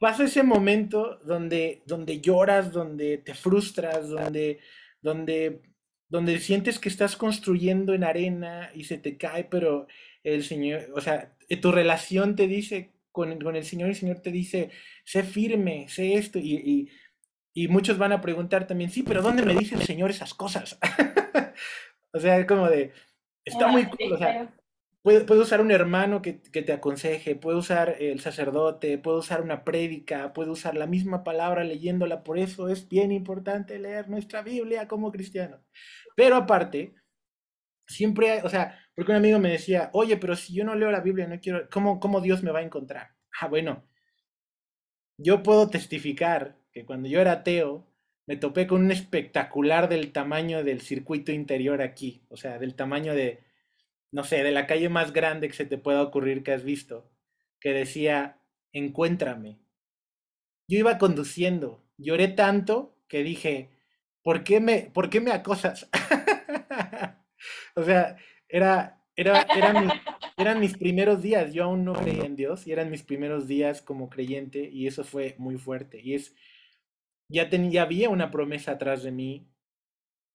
pasa 0.00 0.24
ese 0.24 0.42
momento 0.42 1.18
donde, 1.18 1.82
donde 1.84 2.18
lloras, 2.22 2.72
donde 2.72 3.18
te 3.18 3.34
frustras, 3.34 4.08
donde, 4.08 4.60
donde, 5.06 5.62
donde 6.08 6.40
sientes 6.40 6.80
que 6.80 6.88
estás 6.88 7.16
construyendo 7.16 7.94
en 7.94 8.02
arena 8.02 8.70
y 8.74 8.84
se 8.84 8.98
te 8.98 9.16
cae, 9.16 9.44
pero 9.44 9.86
el 10.24 10.42
Señor, 10.42 10.88
o 10.94 11.00
sea, 11.00 11.36
tu 11.62 11.70
relación 11.70 12.34
te 12.34 12.48
dice 12.48 12.90
con, 13.12 13.38
con 13.38 13.54
el 13.54 13.64
Señor, 13.64 13.88
el 13.88 13.94
Señor 13.94 14.18
te 14.18 14.32
dice, 14.32 14.70
sé 15.04 15.22
firme, 15.22 15.86
sé 15.88 16.14
esto, 16.14 16.40
y, 16.40 16.56
y, 16.56 16.88
y 17.54 17.68
muchos 17.68 17.98
van 17.98 18.10
a 18.10 18.20
preguntar 18.20 18.66
también, 18.66 18.90
sí, 18.90 19.04
pero 19.04 19.22
¿dónde 19.22 19.44
me 19.44 19.54
dice 19.54 19.76
el 19.76 19.82
Señor 19.82 20.10
esas 20.10 20.34
cosas? 20.34 20.76
o 22.12 22.18
sea, 22.18 22.38
es 22.38 22.46
como 22.46 22.68
de, 22.68 22.92
Está 23.44 23.68
muy 23.68 23.84
cool, 23.86 24.12
o 24.12 24.18
sea, 24.18 24.52
puede, 25.06 25.40
usar 25.40 25.60
un 25.60 25.70
hermano 25.70 26.20
que, 26.20 26.32
te 26.32 26.72
aconseje, 26.72 27.36
puede 27.36 27.56
usar 27.56 27.94
el 28.00 28.18
sacerdote, 28.18 28.98
puede 28.98 29.18
usar 29.18 29.40
una 29.40 29.62
prédica, 29.62 30.32
puede 30.32 30.50
usar 30.50 30.74
la 30.74 30.88
misma 30.88 31.22
palabra 31.22 31.62
leyéndola, 31.62 32.24
por 32.24 32.40
eso 32.40 32.68
es 32.68 32.88
bien 32.88 33.12
importante 33.12 33.78
leer 33.78 34.08
nuestra 34.08 34.42
Biblia 34.42 34.88
como 34.88 35.12
cristiano. 35.12 35.62
Pero 36.16 36.34
aparte, 36.34 36.96
siempre 37.86 38.32
hay, 38.32 38.40
o 38.42 38.48
sea, 38.48 38.80
porque 38.96 39.12
un 39.12 39.18
amigo 39.18 39.38
me 39.38 39.50
decía, 39.50 39.90
oye, 39.92 40.16
pero 40.16 40.34
si 40.34 40.52
yo 40.56 40.64
no 40.64 40.74
leo 40.74 40.90
la 40.90 41.02
Biblia, 41.02 41.28
no 41.28 41.38
quiero, 41.38 41.68
¿cómo, 41.70 42.00
cómo 42.00 42.20
Dios 42.20 42.42
me 42.42 42.50
va 42.50 42.58
a 42.58 42.64
encontrar? 42.64 43.10
Ah, 43.40 43.46
bueno, 43.46 43.86
yo 45.18 45.40
puedo 45.44 45.70
testificar 45.70 46.58
que 46.72 46.84
cuando 46.84 47.08
yo 47.08 47.20
era 47.20 47.30
ateo, 47.30 47.88
me 48.26 48.36
topé 48.36 48.66
con 48.66 48.82
un 48.82 48.90
espectacular 48.90 49.88
del 49.88 50.10
tamaño 50.10 50.64
del 50.64 50.80
circuito 50.80 51.30
interior 51.30 51.80
aquí, 51.80 52.24
o 52.28 52.36
sea, 52.36 52.58
del 52.58 52.74
tamaño 52.74 53.14
de, 53.14 53.45
no 54.16 54.24
sé, 54.24 54.42
de 54.42 54.50
la 54.50 54.66
calle 54.66 54.88
más 54.88 55.12
grande 55.12 55.46
que 55.46 55.52
se 55.52 55.66
te 55.66 55.76
pueda 55.76 56.00
ocurrir 56.00 56.42
que 56.42 56.54
has 56.54 56.64
visto, 56.64 57.12
que 57.60 57.74
decía, 57.74 58.40
encuéntrame. 58.72 59.58
Yo 60.70 60.78
iba 60.78 60.96
conduciendo, 60.96 61.84
lloré 61.98 62.28
tanto 62.28 62.96
que 63.08 63.22
dije, 63.22 63.68
¿por 64.22 64.42
qué 64.42 64.58
me, 64.58 64.90
¿por 64.94 65.10
qué 65.10 65.20
me 65.20 65.32
acosas? 65.32 65.90
o 67.76 67.82
sea, 67.84 68.16
era, 68.48 69.04
era, 69.16 69.46
eran 70.38 70.60
mis 70.60 70.78
primeros 70.78 71.20
días, 71.20 71.52
yo 71.52 71.64
aún 71.64 71.84
no 71.84 71.92
creía 71.92 72.24
en 72.24 72.36
Dios 72.36 72.66
y 72.66 72.72
eran 72.72 72.90
mis 72.90 73.02
primeros 73.02 73.46
días 73.46 73.82
como 73.82 74.08
creyente 74.08 74.66
y 74.72 74.86
eso 74.86 75.04
fue 75.04 75.34
muy 75.36 75.58
fuerte. 75.58 76.00
Y 76.02 76.14
es, 76.14 76.34
ya, 77.28 77.50
tenía, 77.50 77.82
había 77.82 78.08
una 78.08 78.30
promesa 78.30 78.72
atrás 78.72 79.02
de 79.02 79.12
mí. 79.12 79.52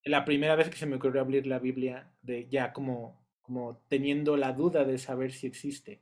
La 0.04 0.24
primera 0.24 0.56
vez 0.56 0.70
que 0.70 0.78
se 0.78 0.86
me 0.86 0.98
ocurrió 0.98 1.22
abrir 1.22 1.48
la 1.48 1.58
Biblia, 1.58 2.14
de 2.22 2.48
ya 2.48 2.74
como, 2.74 3.21
como 3.52 3.82
teniendo 3.90 4.38
la 4.38 4.54
duda 4.54 4.86
de 4.86 4.98
saber 4.98 5.34
si 5.34 5.46
existe. 5.46 6.00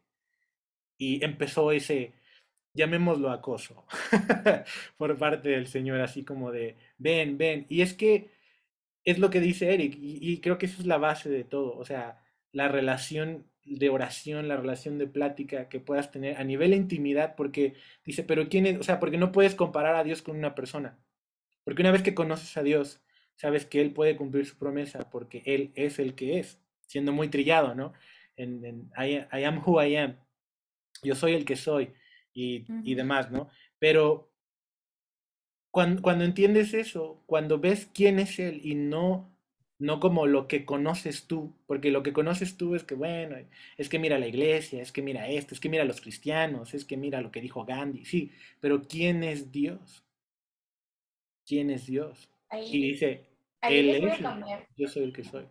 Y 0.99 1.25
empezó 1.25 1.71
ese, 1.71 2.13
llamémoslo 2.75 3.31
acoso, 3.31 3.87
por 4.97 5.17
parte 5.17 5.49
del 5.49 5.65
Señor, 5.65 5.99
así 5.99 6.23
como 6.23 6.51
de, 6.51 6.77
ven, 6.99 7.39
ven. 7.39 7.65
Y 7.67 7.81
es 7.81 7.95
que 7.95 8.29
es 9.03 9.17
lo 9.17 9.31
que 9.31 9.39
dice 9.39 9.73
Eric, 9.73 9.97
y, 9.99 10.39
creo 10.41 10.59
que 10.59 10.67
esa 10.67 10.79
es 10.79 10.85
la 10.85 10.99
base 10.99 11.27
de 11.29 11.43
todo, 11.43 11.75
o 11.75 11.85
sea, 11.85 12.21
la 12.51 12.67
relación 12.67 13.47
de 13.65 13.89
oración, 13.89 14.47
la 14.47 14.57
relación 14.57 14.99
de 14.99 15.07
plática 15.07 15.69
que 15.69 15.79
puedas 15.79 16.11
tener 16.11 16.37
a 16.37 16.43
nivel 16.43 16.69
de 16.71 16.77
intimidad, 16.77 17.35
porque 17.35 17.73
dice, 18.05 18.23
pero 18.23 18.47
¿quién 18.47 18.67
es? 18.67 18.77
O 18.79 18.83
sea, 18.83 18.99
porque 18.99 19.17
no 19.17 19.31
puedes 19.31 19.55
comparar 19.55 19.95
a 19.95 20.03
Dios 20.03 20.21
con 20.21 20.37
una 20.37 20.53
persona. 20.53 20.99
Porque 21.63 21.81
una 21.81 21.91
vez 21.91 22.03
que 22.03 22.13
conoces 22.13 22.55
a 22.57 22.63
Dios, 22.63 23.01
sabes 23.37 23.65
que 23.65 23.81
Él 23.81 23.91
puede 23.91 24.15
cumplir 24.17 24.45
su 24.45 24.55
promesa, 24.57 25.09
porque 25.09 25.41
Él 25.45 25.71
es 25.73 25.97
el 25.97 26.13
que 26.13 26.39
es, 26.39 26.59
siendo 26.89 27.13
muy 27.13 27.29
trillado, 27.29 27.75
¿no? 27.75 27.93
En, 28.35 28.91
I, 28.97 29.43
am 29.43 29.61
who 29.63 29.81
I 29.81 29.95
am. 29.95 30.17
Yo 31.03 31.13
soy 31.13 31.33
el 31.33 31.45
que 31.45 31.55
soy 31.55 31.93
y, 32.33 32.65
y 32.83 32.95
demás, 32.95 33.29
¿no? 33.29 33.49
Pero 33.77 34.31
cuando, 35.71 36.01
cuando 36.01 36.25
entiendes 36.25 36.73
eso, 36.73 37.21
cuando 37.27 37.59
ves 37.59 37.89
quién 37.93 38.17
es 38.17 38.39
Él 38.39 38.59
y 38.63 38.73
no, 38.73 39.31
no 39.77 39.99
como 39.99 40.25
lo 40.25 40.47
que 40.47 40.65
conoces 40.65 41.27
tú, 41.27 41.55
porque 41.67 41.91
lo 41.91 42.01
que 42.01 42.11
conoces 42.11 42.57
tú 42.57 42.73
es 42.73 42.83
que, 42.83 42.95
bueno, 42.95 43.37
es 43.77 43.87
que 43.87 43.99
mira 43.99 44.17
la 44.17 44.27
iglesia, 44.27 44.81
es 44.81 44.91
que 44.91 45.03
mira 45.03 45.29
esto, 45.29 45.53
es 45.53 45.59
que 45.59 45.69
mira 45.69 45.85
los 45.85 46.01
cristianos, 46.01 46.73
es 46.73 46.85
que 46.85 46.97
mira 46.97 47.21
lo 47.21 47.31
que 47.31 47.41
dijo 47.41 47.65
Gandhi, 47.65 48.03
sí, 48.03 48.31
pero 48.59 48.81
¿quién 48.81 49.23
es 49.23 49.51
Dios? 49.51 50.03
¿Quién 51.45 51.69
es 51.69 51.85
Dios? 51.85 52.29
y 52.51 52.81
dice, 52.81 53.27
Él 53.61 53.89
es, 53.89 54.19
yo 54.75 54.87
soy 54.87 55.03
el 55.03 55.13
que 55.13 55.23
soy. 55.23 55.45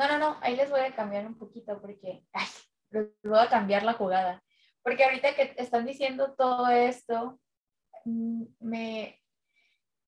No, 0.00 0.08
no, 0.08 0.18
no, 0.18 0.38
ahí 0.40 0.56
les 0.56 0.70
voy 0.70 0.80
a 0.80 0.94
cambiar 0.94 1.26
un 1.26 1.36
poquito 1.36 1.78
porque 1.78 2.24
ay, 2.32 2.46
les 2.88 3.08
voy 3.22 3.38
a 3.38 3.50
cambiar 3.50 3.82
la 3.82 3.92
jugada. 3.92 4.42
Porque 4.82 5.04
ahorita 5.04 5.34
que 5.34 5.54
están 5.58 5.84
diciendo 5.84 6.32
todo 6.38 6.70
esto, 6.70 7.38
mm, 8.06 8.44
me, 8.60 9.20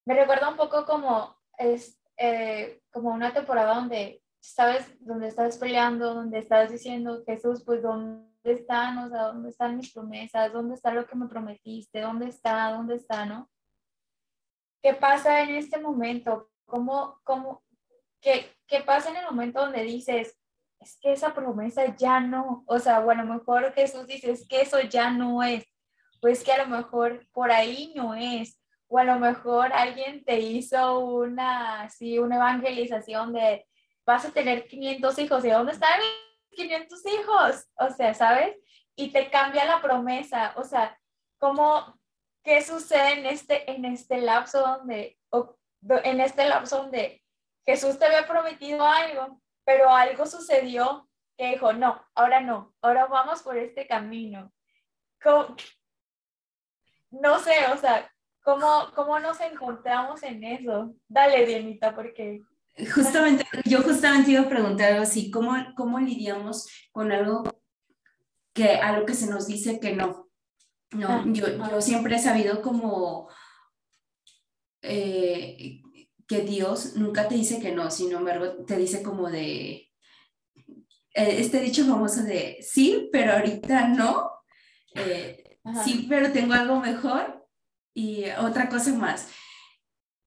me 0.06 0.14
recuerda 0.14 0.48
un 0.48 0.56
poco 0.56 0.86
como, 0.86 1.36
es, 1.58 2.00
eh, 2.16 2.80
como 2.90 3.10
una 3.10 3.34
temporada 3.34 3.74
donde, 3.74 4.22
¿sabes? 4.40 4.86
Donde 4.98 5.28
estás 5.28 5.58
peleando, 5.58 6.14
donde 6.14 6.38
estás 6.38 6.72
diciendo, 6.72 7.22
Jesús, 7.26 7.62
pues, 7.62 7.82
¿dónde 7.82 8.24
están? 8.44 8.96
O 8.96 9.10
sea, 9.10 9.24
¿dónde 9.24 9.50
están 9.50 9.76
mis 9.76 9.92
promesas? 9.92 10.54
¿Dónde 10.54 10.74
está 10.74 10.94
lo 10.94 11.06
que 11.06 11.16
me 11.16 11.28
prometiste? 11.28 12.00
¿Dónde 12.00 12.28
está? 12.28 12.70
¿Dónde 12.70 12.94
está? 12.94 13.26
¿No? 13.26 13.50
¿Qué 14.82 14.94
pasa 14.94 15.42
en 15.42 15.50
este 15.50 15.78
momento? 15.78 16.48
¿Cómo, 16.64 17.20
cómo, 17.24 17.62
qué, 18.22 18.46
qué 18.72 18.80
pasa 18.80 19.10
en 19.10 19.16
el 19.16 19.26
momento 19.26 19.60
donde 19.60 19.82
dices, 19.82 20.34
es 20.80 20.98
que 20.98 21.12
esa 21.12 21.34
promesa 21.34 21.94
ya 21.94 22.20
no, 22.20 22.64
o 22.66 22.78
sea, 22.78 23.00
bueno, 23.00 23.20
a 23.20 23.24
lo 23.26 23.34
mejor 23.34 23.74
Jesús 23.74 24.06
dice, 24.06 24.30
es 24.30 24.48
que 24.48 24.62
eso 24.62 24.80
ya 24.80 25.10
no 25.10 25.42
es, 25.42 25.66
pues 26.22 26.42
que 26.42 26.52
a 26.52 26.64
lo 26.64 26.74
mejor 26.74 27.28
por 27.32 27.52
ahí 27.52 27.92
no 27.94 28.14
es, 28.14 28.58
o 28.88 28.98
a 28.98 29.04
lo 29.04 29.18
mejor 29.18 29.74
alguien 29.74 30.24
te 30.24 30.40
hizo 30.40 31.00
una, 31.00 31.86
sí, 31.90 32.18
una 32.18 32.36
evangelización 32.36 33.34
de, 33.34 33.66
vas 34.06 34.24
a 34.24 34.32
tener 34.32 34.66
500 34.66 35.18
hijos, 35.18 35.44
¿y 35.44 35.50
dónde 35.50 35.72
están 35.72 36.00
mis 36.00 36.56
500 36.56 37.06
hijos? 37.06 37.66
O 37.76 37.90
sea, 37.90 38.14
¿sabes? 38.14 38.56
Y 38.96 39.12
te 39.12 39.28
cambia 39.28 39.66
la 39.66 39.82
promesa, 39.82 40.54
o 40.56 40.64
sea, 40.64 40.98
¿cómo, 41.36 42.00
qué 42.42 42.62
sucede 42.62 43.20
en 43.20 43.26
este, 43.26 43.70
en 43.70 43.84
este 43.84 44.22
lapso 44.22 44.60
donde, 44.60 45.18
en 46.04 46.20
este 46.20 46.48
lapso 46.48 46.78
donde 46.78 47.21
Jesús 47.64 47.98
te 47.98 48.06
había 48.06 48.26
prometido 48.26 48.84
algo, 48.84 49.40
pero 49.64 49.90
algo 49.90 50.26
sucedió 50.26 51.08
que 51.36 51.50
dijo, 51.50 51.72
no, 51.72 52.04
ahora 52.14 52.40
no, 52.40 52.74
ahora 52.82 53.06
vamos 53.06 53.42
por 53.42 53.56
este 53.56 53.86
camino. 53.86 54.52
No 57.10 57.38
sé, 57.38 57.66
o 57.72 57.76
sea, 57.76 58.10
¿cómo, 58.42 58.90
¿cómo 58.94 59.18
nos 59.18 59.40
encontramos 59.40 60.22
en 60.22 60.42
eso? 60.44 60.94
Dale, 61.08 61.46
Dianita, 61.46 61.94
porque... 61.94 62.42
Justamente, 62.94 63.44
yo 63.64 63.82
justamente 63.82 64.30
iba 64.30 64.42
a 64.42 64.48
preguntar 64.48 64.92
algo 64.92 65.02
así, 65.02 65.30
¿cómo, 65.30 65.54
cómo 65.76 66.00
lidiamos 66.00 66.68
con 66.90 67.12
algo 67.12 67.44
que 68.54 68.76
a 68.76 68.98
lo 68.98 69.04
que 69.04 69.14
se 69.14 69.28
nos 69.28 69.46
dice 69.46 69.78
que 69.78 69.94
no? 69.94 70.28
No, 70.90 71.08
ah, 71.08 71.24
yo, 71.26 71.46
yo 71.48 71.80
siempre 71.80 72.16
he 72.16 72.18
sabido 72.18 72.60
como 72.62 73.28
eh, 74.82 75.81
que 76.32 76.40
Dios 76.40 76.96
nunca 76.96 77.28
te 77.28 77.34
dice 77.34 77.60
que 77.60 77.72
no, 77.72 77.90
sino 77.90 78.18
embargo 78.18 78.64
te 78.64 78.78
dice 78.78 79.02
como 79.02 79.30
de, 79.30 79.90
eh, 81.14 81.36
este 81.40 81.60
dicho 81.60 81.84
famoso 81.84 82.22
de, 82.22 82.56
sí, 82.62 83.10
pero 83.12 83.32
ahorita 83.32 83.88
no, 83.88 84.30
eh, 84.94 85.58
sí, 85.84 86.06
pero 86.08 86.32
tengo 86.32 86.54
algo 86.54 86.80
mejor 86.80 87.46
y 87.94 88.24
otra 88.40 88.70
cosa 88.70 88.94
más. 88.94 89.28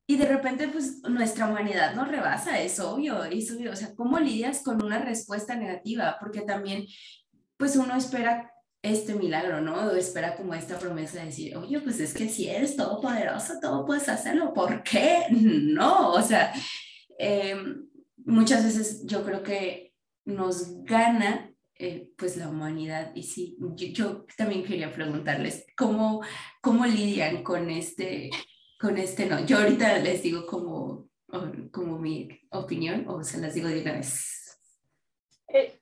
Y 0.07 0.17
de 0.17 0.27
repente, 0.27 0.67
pues 0.67 1.01
nuestra 1.09 1.47
humanidad 1.47 1.95
nos 1.95 2.07
rebasa, 2.07 2.59
es 2.61 2.79
obvio, 2.79 3.23
es 3.23 3.51
obvio. 3.51 3.71
O 3.71 3.75
sea, 3.75 3.95
¿cómo 3.95 4.19
lidias 4.19 4.61
con 4.61 4.83
una 4.83 4.99
respuesta 4.99 5.55
negativa? 5.55 6.17
Porque 6.19 6.41
también, 6.41 6.85
pues 7.57 7.75
uno 7.75 7.95
espera 7.95 8.51
este 8.85 9.15
milagro, 9.15 9.61
¿no? 9.61 9.91
espera 9.91 10.35
como 10.35 10.53
esta 10.53 10.77
promesa 10.77 11.19
de 11.19 11.25
decir, 11.25 11.57
oye, 11.57 11.79
pues 11.81 11.99
es 11.99 12.13
que 12.13 12.29
si 12.29 12.47
eres 12.47 12.75
todopoderoso, 12.75 13.59
todo 13.59 13.85
puedes 13.85 14.07
hacerlo, 14.09 14.53
¿por 14.53 14.83
qué? 14.83 15.25
No, 15.31 16.11
o 16.11 16.21
sea, 16.21 16.53
em, 17.17 17.87
muchas 18.17 18.63
veces 18.63 19.05
yo 19.05 19.23
creo 19.23 19.43
que 19.43 19.93
nos 20.25 20.83
gana 20.83 21.51
eh, 21.77 22.13
pues 22.17 22.37
la 22.37 22.47
humanidad 22.47 23.11
y 23.15 23.23
sí, 23.23 23.57
yo, 23.75 24.25
también 24.37 24.63
quería 24.63 24.93
preguntarles, 24.93 25.65
¿cómo, 25.75 26.23
cómo 26.61 26.85
lidian 26.85 27.43
con 27.43 27.69
este, 27.69 28.29
con 28.79 28.97
este 28.97 29.25
no? 29.25 29.45
Yo 29.45 29.57
ahorita 29.57 29.99
les 29.99 30.23
digo 30.23 30.45
como, 30.45 31.09
como 31.71 31.99
mi 31.99 32.29
opinión 32.51 33.05
o 33.09 33.23
se 33.23 33.39
las 33.39 33.53
digo 33.53 33.67
de 33.67 33.81
una 33.81 33.93
vez. 33.93 34.57
Eh, 35.49 35.81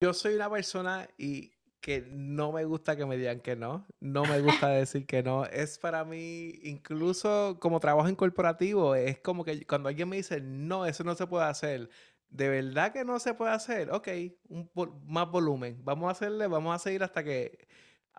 yo 0.00 0.14
soy 0.14 0.36
una 0.36 0.48
persona 0.48 1.08
y 1.18 1.52
que 1.80 2.06
no 2.10 2.52
me 2.52 2.64
gusta 2.64 2.96
que 2.96 3.06
me 3.06 3.16
digan 3.16 3.40
que 3.40 3.56
no, 3.56 3.86
no 4.00 4.24
me 4.24 4.40
gusta 4.40 4.68
decir 4.68 5.06
que 5.06 5.22
no. 5.22 5.44
Es 5.46 5.78
para 5.78 6.04
mí, 6.04 6.58
incluso 6.62 7.58
como 7.60 7.80
trabajo 7.80 8.08
en 8.08 8.16
corporativo, 8.16 8.94
es 8.94 9.18
como 9.20 9.44
que 9.44 9.64
cuando 9.66 9.88
alguien 9.88 10.08
me 10.08 10.16
dice, 10.16 10.40
no, 10.40 10.86
eso 10.86 11.04
no 11.04 11.14
se 11.14 11.26
puede 11.26 11.44
hacer, 11.44 11.88
de 12.30 12.48
verdad 12.48 12.92
que 12.92 13.04
no 13.04 13.18
se 13.18 13.34
puede 13.34 13.52
hacer, 13.52 13.90
ok, 13.90 14.08
un, 14.48 14.70
más 15.06 15.30
volumen, 15.30 15.78
vamos 15.84 16.08
a 16.08 16.12
hacerle, 16.12 16.46
vamos 16.46 16.74
a 16.74 16.78
seguir 16.78 17.02
hasta 17.02 17.24
que 17.24 17.66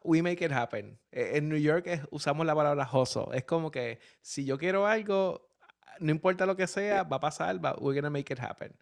we 0.03 0.21
make 0.21 0.43
it 0.43 0.51
happen. 0.51 0.99
E, 1.11 1.37
en 1.37 1.49
New 1.49 1.59
York 1.59 2.07
usamos 2.11 2.45
la 2.45 2.55
palabra 2.55 2.89
hustle, 2.91 3.27
es 3.33 3.43
como 3.43 3.71
que 3.71 3.99
si 4.21 4.45
yo 4.45 4.57
quiero 4.57 4.87
algo, 4.87 5.49
no 5.99 6.11
importa 6.11 6.45
lo 6.45 6.55
que 6.55 6.67
sea, 6.67 7.03
va 7.03 7.17
a 7.17 7.19
pasar, 7.19 7.59
we're 7.79 7.99
gonna 7.99 8.09
make 8.09 8.33
it 8.33 8.39
happen 8.39 8.73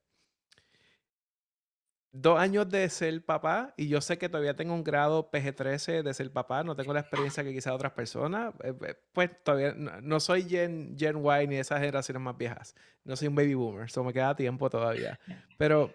dos 2.11 2.39
años 2.39 2.69
de 2.69 2.89
ser 2.89 3.23
papá 3.23 3.73
y 3.77 3.87
yo 3.87 4.01
sé 4.01 4.17
que 4.17 4.29
todavía 4.29 4.55
tengo 4.55 4.73
un 4.73 4.83
grado 4.83 5.29
PG-13 5.29 6.03
de 6.03 6.13
ser 6.13 6.31
papá, 6.31 6.63
no 6.63 6.75
tengo 6.75 6.93
la 6.93 7.01
experiencia 7.01 7.43
que 7.43 7.53
quizás 7.53 7.73
otras 7.73 7.91
personas, 7.91 8.53
eh, 8.63 8.73
eh, 8.87 8.95
pues 9.11 9.31
todavía 9.43 9.73
no, 9.75 10.19
soy 10.19 10.43
Gen, 10.43 10.95
Gen 10.97 11.17
Y 11.17 11.47
ni 11.47 11.55
de 11.55 11.61
esas 11.61 11.79
generaciones 11.79 12.21
más 12.21 12.37
viejas, 12.37 12.75
no 13.03 13.15
soy 13.15 13.27
un 13.27 13.35
baby 13.35 13.53
boomer, 13.53 13.85
eso 13.85 14.03
me 14.03 14.13
queda 14.13 14.35
tiempo 14.35 14.69
todavía, 14.69 15.19
pero 15.57 15.93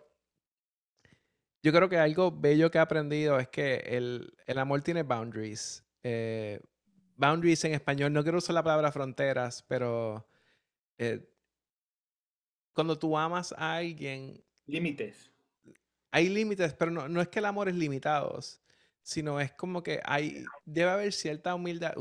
yo 1.62 1.72
creo 1.72 1.88
que 1.88 1.98
algo 1.98 2.30
bello 2.30 2.70
que 2.70 2.78
he 2.78 2.80
aprendido 2.80 3.38
es 3.38 3.48
que 3.48 3.76
el, 3.86 4.34
el 4.46 4.58
amor 4.58 4.82
tiene 4.82 5.04
boundaries. 5.04 5.84
Eh, 6.02 6.60
boundaries 7.14 7.64
en 7.64 7.74
español, 7.74 8.12
no 8.12 8.24
quiero 8.24 8.38
usar 8.38 8.54
la 8.54 8.64
palabra 8.64 8.90
fronteras, 8.90 9.64
pero 9.68 10.26
cuando 12.72 12.98
tú 12.98 13.16
amas 13.16 13.52
a 13.56 13.76
alguien... 13.76 14.42
Límites 14.66 15.31
hay 16.12 16.28
límites, 16.28 16.74
pero 16.74 16.90
no, 16.90 17.08
no, 17.08 17.20
es 17.20 17.28
que 17.28 17.40
el 17.40 17.46
amor 17.46 17.68
es 17.68 17.74
limitado, 17.74 18.38
sino 19.02 19.40
es 19.40 19.52
como 19.52 19.82
que 19.82 20.00
hay, 20.04 20.44
debe 20.64 20.90
haber 20.90 21.12
cierta 21.12 21.54
humildad. 21.54 21.94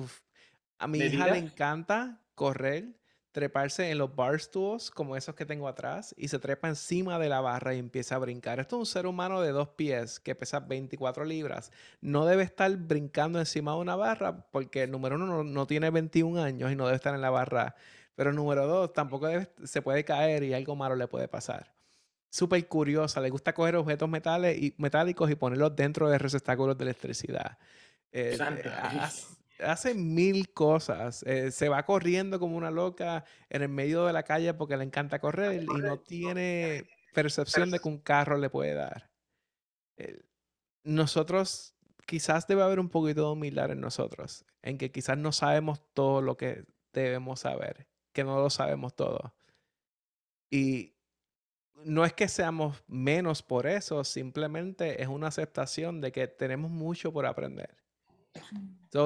a 0.77 0.87
mi 0.87 0.99
hija 0.99 1.27
le 1.27 1.37
encanta 1.37 2.21
correr, 2.35 2.99
treparse 3.31 3.89
en 3.89 3.97
los 3.97 4.13
barstools 4.13 4.91
como 4.91 5.15
esos 5.15 5.33
que 5.33 5.45
tengo 5.45 5.69
atrás 5.69 6.13
y 6.17 6.27
se 6.27 6.39
trepa 6.39 6.67
encima 6.67 7.17
de 7.19 7.29
la 7.29 7.39
barra 7.39 7.73
y 7.73 7.79
empieza 7.79 8.15
a 8.15 8.19
brincar. 8.19 8.59
Esto 8.59 8.75
es 8.75 8.79
un 8.81 8.85
ser 8.85 9.07
humano 9.07 9.41
de 9.41 9.53
dos 9.53 9.69
pies 9.69 10.19
que 10.19 10.35
pesa 10.35 10.59
24 10.59 11.23
libras. 11.23 11.71
No 12.01 12.25
debe 12.25 12.43
estar 12.43 12.75
brincando 12.75 13.39
encima 13.39 13.71
de 13.71 13.77
una 13.77 13.95
barra 13.95 14.45
porque 14.51 14.83
el 14.83 14.91
número 14.91 15.15
uno 15.15 15.25
no, 15.25 15.43
no 15.45 15.67
tiene 15.67 15.89
21 15.89 16.43
años 16.43 16.69
y 16.69 16.75
no 16.75 16.85
debe 16.85 16.97
estar 16.97 17.15
en 17.15 17.21
la 17.21 17.29
barra. 17.29 17.75
Pero 18.15 18.33
número 18.33 18.67
dos, 18.67 18.91
tampoco 18.91 19.29
se 19.63 19.81
puede 19.81 20.03
caer 20.03 20.43
y 20.43 20.53
algo 20.53 20.75
malo 20.75 20.97
le 20.97 21.07
puede 21.07 21.29
pasar 21.29 21.80
súper 22.31 22.65
curiosa, 22.67 23.21
le 23.21 23.29
gusta 23.29 23.53
coger 23.53 23.75
objetos 23.75 24.09
metales 24.09 24.57
y, 24.57 24.73
metálicos 24.77 25.29
y 25.29 25.35
ponerlos 25.35 25.75
dentro 25.75 26.09
de 26.09 26.17
receptáculos 26.17 26.77
de 26.77 26.85
electricidad. 26.85 27.57
Eh, 28.11 28.37
hace, 29.59 29.93
mil 29.93 30.51
cosas. 30.53 31.23
Eh, 31.23 31.51
se 31.51 31.69
va 31.69 31.85
corriendo 31.85 32.39
como 32.39 32.57
una 32.57 32.71
loca 32.71 33.25
en 33.49 33.61
el 33.61 33.69
medio 33.69 34.05
de 34.05 34.13
la 34.13 34.23
calle 34.23 34.53
porque 34.53 34.77
le 34.77 34.85
encanta 34.85 35.19
correr 35.19 35.61
y 35.61 35.65
no 35.65 35.99
tiene 35.99 36.89
percepción 37.13 37.69
de 37.69 37.79
que 37.79 37.89
un 37.89 37.99
carro 37.99 38.37
le 38.37 38.49
puede 38.49 38.73
dar. 38.73 39.11
Eh, 39.97 40.21
nosotros, 40.83 41.75
quizás 42.07 42.47
debe 42.47 42.63
haber 42.63 42.79
un 42.79 42.89
poquito 42.89 43.25
de 43.25 43.31
humildad 43.33 43.71
en 43.71 43.81
nosotros, 43.81 44.45
en 44.61 44.77
que 44.77 44.91
quizás 44.91 45.17
no 45.17 45.33
sabemos 45.33 45.81
todo 45.93 46.21
lo 46.21 46.37
que 46.37 46.63
debemos 46.93 47.41
saber, 47.41 47.87
que 48.13 48.23
no 48.23 48.39
lo 48.39 48.49
sabemos 48.49 48.95
todo. 48.95 49.35
Y 50.49 50.90
no 51.85 52.05
es 52.05 52.13
que 52.13 52.27
seamos 52.27 52.83
menos 52.87 53.41
por 53.41 53.67
eso, 53.67 54.03
simplemente 54.03 55.01
es 55.01 55.07
una 55.07 55.27
aceptación 55.27 56.01
de 56.01 56.11
que 56.11 56.27
tenemos 56.27 56.71
mucho 56.71 57.11
por 57.11 57.25
aprender. 57.25 57.75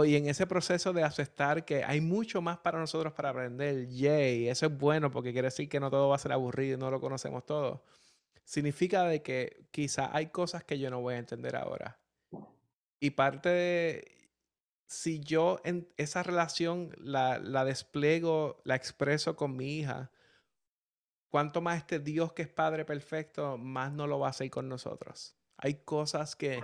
y 0.06 0.16
en 0.16 0.28
ese 0.28 0.48
proceso 0.48 0.94
de 0.94 1.04
aceptar 1.04 1.66
que 1.66 1.84
hay 1.84 2.02
mucho 2.02 2.42
más 2.42 2.58
para 2.60 2.80
nosotros 2.80 3.14
para 3.14 3.30
aprender, 3.30 3.88
yay, 3.88 4.48
eso 4.48 4.68
es 4.68 4.78
bueno 4.78 5.12
porque 5.12 5.32
quiere 5.34 5.48
decir 5.48 5.70
que 5.70 5.80
no 5.80 5.90
todo 5.90 6.10
va 6.10 6.16
a 6.16 6.20
ser 6.20 6.32
aburrido 6.32 6.78
y 6.78 6.80
no 6.80 6.92
lo 6.92 7.00
conocemos 7.00 7.46
todo. 7.46 7.84
Significa 8.44 9.04
de 9.04 9.22
que 9.22 9.68
quizá 9.72 10.16
hay 10.16 10.28
cosas 10.28 10.64
que 10.64 10.78
yo 10.78 10.90
no 10.90 11.02
voy 11.02 11.16
a 11.16 11.18
entender 11.18 11.56
ahora. 11.56 12.00
Y 13.00 13.12
parte 13.12 13.50
de, 13.50 14.30
si 14.88 15.20
yo 15.20 15.60
en 15.64 15.88
esa 15.98 16.24
relación 16.24 16.92
la, 16.98 17.40
la 17.40 17.66
despliego, 17.66 18.62
la 18.64 18.76
expreso 18.76 19.36
con 19.36 19.56
mi 19.56 19.80
hija, 19.80 20.12
cuanto 21.36 21.60
más 21.60 21.80
este 21.80 22.00
Dios 22.00 22.32
que 22.32 22.44
es 22.44 22.48
Padre 22.48 22.86
perfecto, 22.86 23.58
más 23.58 23.92
no 23.92 24.08
lo 24.08 24.20
va 24.20 24.28
a 24.28 24.30
hacer 24.30 24.50
con 24.50 24.70
nosotros. 24.70 25.36
Hay 25.58 25.84
cosas 25.84 26.34
que 26.34 26.64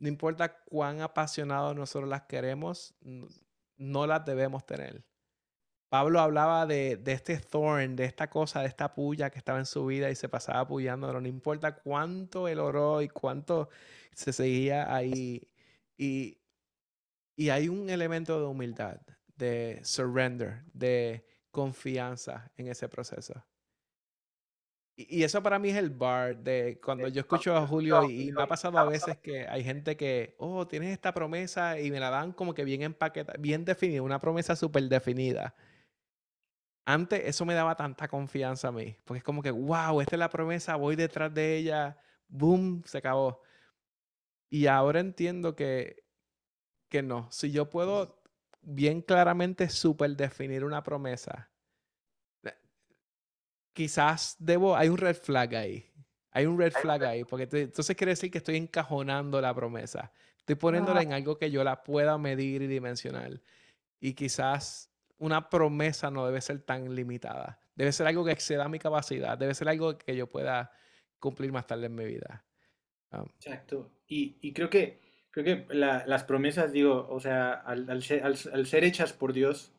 no 0.00 0.08
importa 0.08 0.64
cuán 0.64 1.02
apasionados 1.02 1.76
nosotros 1.76 2.08
las 2.08 2.22
queremos, 2.22 2.94
no 3.76 4.06
las 4.06 4.24
debemos 4.24 4.64
tener. 4.64 5.04
Pablo 5.90 6.20
hablaba 6.20 6.64
de, 6.64 7.02
este 7.04 7.36
thorn, 7.36 7.96
de 7.96 8.06
esta 8.06 8.30
cosa, 8.30 8.62
de 8.62 8.68
esta 8.68 8.94
puya 8.94 9.28
que 9.28 9.36
estaba 9.36 9.58
en 9.58 9.66
su 9.66 9.84
vida 9.84 10.08
y 10.08 10.14
se 10.14 10.30
pasaba 10.30 10.66
puyando, 10.66 11.12
no 11.20 11.28
importa 11.28 11.74
cuánto 11.74 12.48
él 12.48 12.60
oró 12.60 13.02
y 13.02 13.10
cuánto 13.10 13.68
se 14.14 14.32
seguía 14.32 14.90
ahí. 14.90 15.46
Y 15.98 16.40
hay 17.50 17.68
un 17.68 17.90
elemento 17.90 18.40
de 18.40 18.46
humildad, 18.46 19.02
de 19.36 19.82
surrender, 19.84 20.64
de 20.72 21.26
confianza 21.50 22.50
en 22.56 22.68
ese 22.68 22.88
proceso. 22.88 23.44
Y, 25.00 25.22
eso 25.22 25.40
para 25.44 25.60
mí 25.60 25.68
es 25.70 25.76
el 25.76 25.90
bar 25.90 26.36
de 26.38 26.80
cuando 26.84 27.06
yo 27.06 27.20
escucho 27.20 27.56
a 27.56 27.64
Julio 27.64 28.02
y, 28.10 28.32
me 28.32 28.42
ha 28.42 28.48
pasado 28.48 28.78
a 28.78 28.84
veces 28.84 29.16
que 29.18 29.46
hay 29.46 29.62
gente 29.62 29.96
que, 29.96 30.34
oh, 30.38 30.66
tienes 30.66 30.90
esta 30.90 31.14
promesa 31.14 31.78
y 31.78 31.92
me 31.92 32.00
la 32.00 32.10
dan 32.10 32.32
como 32.32 32.52
que 32.52 32.64
bien 32.64 32.82
empaquetada, 32.82 33.38
bien 33.38 33.64
definida, 33.64 34.02
una 34.02 34.18
promesa 34.18 34.56
súper 34.56 34.88
definida. 34.88 35.54
Antes 36.84 37.22
eso 37.26 37.44
me 37.44 37.54
daba 37.54 37.76
tanta 37.76 38.08
confianza 38.08 38.68
a 38.68 38.72
mí, 38.72 38.96
porque 39.04 39.18
es 39.18 39.24
como 39.24 39.40
que, 39.40 39.52
wow, 39.52 40.00
esta 40.00 40.16
es 40.16 40.18
la 40.18 40.30
promesa, 40.30 40.74
voy 40.74 40.96
detrás 40.96 41.32
de 41.32 41.56
ella, 41.56 41.96
boom, 42.26 42.82
se 42.84 42.98
acabó. 42.98 43.40
Y 44.50 44.66
ahora 44.66 44.98
entiendo 44.98 45.54
que, 45.54 46.02
que 46.88 47.02
no, 47.02 47.30
si 47.30 47.52
yo 47.52 47.70
puedo 47.70 48.20
bien 48.62 49.02
claramente 49.02 49.68
súper 49.68 50.16
definir 50.16 50.64
una 50.64 50.82
promesa, 50.82 51.50
quizás 53.78 54.34
debo, 54.40 54.76
hay 54.76 54.88
un 54.88 54.98
red 54.98 55.14
flag 55.14 55.54
ahí. 55.54 55.86
Hay 56.32 56.46
un 56.46 56.58
red 56.58 56.72
flag 56.72 57.04
ahí, 57.04 57.22
porque 57.22 57.48
entonces 57.48 57.96
quiere 57.96 58.10
decir 58.10 58.28
que 58.28 58.38
estoy 58.38 58.56
encajonando 58.56 59.40
la 59.40 59.54
promesa. 59.54 60.10
Estoy 60.36 60.56
poniéndola 60.56 61.00
en 61.00 61.12
algo 61.12 61.38
que 61.38 61.48
yo 61.48 61.62
la 61.62 61.84
pueda 61.84 62.18
medir 62.18 62.62
y 62.62 62.66
dimensionar. 62.66 63.40
Y 64.00 64.14
quizás 64.14 64.90
una 65.18 65.48
promesa 65.48 66.10
no 66.10 66.26
debe 66.26 66.40
ser 66.40 66.60
tan 66.62 66.92
limitada. 66.92 67.60
Debe 67.76 67.92
ser 67.92 68.08
algo 68.08 68.24
que 68.24 68.32
exceda 68.32 68.68
mi 68.68 68.80
capacidad. 68.80 69.38
Debe 69.38 69.54
ser 69.54 69.68
algo 69.68 69.96
que 69.96 70.16
yo 70.16 70.28
pueda 70.28 70.72
cumplir 71.20 71.52
más 71.52 71.68
tarde 71.68 71.86
en 71.86 71.94
mi 71.94 72.04
vida. 72.04 72.44
Um, 73.12 73.28
Exacto. 73.36 73.92
Y, 74.08 74.52
creo 74.54 74.70
que, 74.70 74.98
creo 75.30 75.44
que 75.44 75.74
las 75.74 76.24
promesas, 76.24 76.72
digo, 76.72 77.06
o 77.08 77.20
sea, 77.20 77.52
al, 77.52 78.02
ser, 78.02 78.24
al, 78.24 78.66
ser, 78.66 78.82
hechas 78.82 79.12
por 79.12 79.32
Dios, 79.32 79.70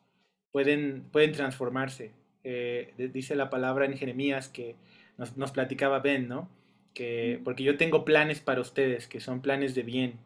pueden, 0.52 1.10
pueden 1.12 1.34
transformarse. 1.34 2.14
Eh, 2.44 2.94
dice 3.14 3.36
la 3.36 3.50
palabra 3.50 3.86
en 3.86 3.98
Jeremías 3.98 4.48
que 4.48 4.76
nos, 5.18 5.52
platicaba 5.52 6.00
Ben, 6.00 6.28
¿no? 6.28 6.50
Que, 6.94 7.40
porque 7.44 7.64
yo 7.64 7.78
tengo 7.78 8.06
planes 8.06 8.40
para 8.40 8.62
ustedes, 8.62 9.08
que 9.08 9.20
son 9.20 9.42
planes 9.42 9.76
de 9.76 9.84
bien 9.84 10.20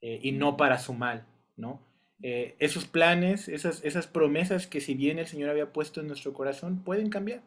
eh, 0.00 0.20
y 0.22 0.32
no 0.32 0.56
para 0.56 0.78
su 0.78 0.92
mal, 0.92 1.26
¿no? 1.56 1.80
Eh, 2.22 2.54
esos 2.58 2.86
planes, 2.86 3.48
esas, 3.48 3.82
esas 3.84 4.06
promesas 4.06 4.66
que 4.66 4.80
si 4.80 4.94
bien 4.94 5.18
el 5.18 5.26
Señor 5.26 5.48
había 5.48 5.72
puesto 5.72 6.00
en 6.00 6.08
nuestro 6.08 6.34
corazón, 6.34 6.84
pueden 6.84 7.08
cambiar. 7.08 7.42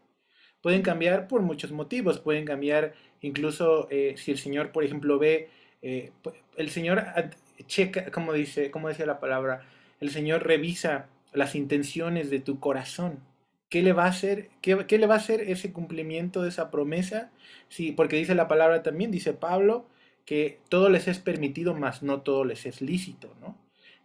Pueden 0.62 0.82
cambiar 0.82 1.28
por 1.28 1.42
muchos 1.42 1.72
motivos, 1.72 2.20
pueden 2.20 2.46
cambiar 2.46 2.94
incluso 3.22 3.90
si 3.90 4.32
el 4.32 4.38
Señor, 4.38 4.72
por 4.72 4.86
ejemplo, 4.86 5.20
ve, 5.20 5.50
el 5.82 6.70
Señor 6.70 7.04
checa, 7.68 8.12
como 8.12 8.32
dice, 8.32 8.72
como 8.72 8.88
decía 8.88 9.06
la 9.06 9.20
palabra, 9.20 9.66
el 10.00 10.10
Señor 10.10 10.48
revisa 10.48 11.08
las 11.34 11.56
intenciones 11.56 12.30
de 12.30 12.40
tu 12.40 12.60
corazón, 12.60 13.20
¿Qué 13.74 13.82
le 13.82 13.92
va 13.92 14.04
a 14.06 14.10
hacer? 14.10 14.50
¿Qué, 14.62 14.76
le 15.00 15.08
va 15.08 15.16
a 15.16 15.18
hacer 15.18 15.42
ese 15.42 15.74
cumplimiento 15.74 16.44
de 16.44 16.50
esa 16.50 16.70
promesa? 16.70 17.32
Sí, 17.70 17.92
porque 17.92 18.18
dice 18.18 18.36
la 18.36 18.48
palabra 18.48 18.84
también, 18.84 19.10
dice 19.10 19.34
Pablo, 19.34 19.88
que 20.26 20.60
todo 20.70 20.90
les 20.90 21.08
es 21.08 21.18
permitido, 21.18 21.74
mas 21.74 22.04
no 22.04 22.22
todo 22.22 22.46
les 22.46 22.68
es 22.68 22.84
lícito, 22.84 23.34
¿no? 23.42 23.58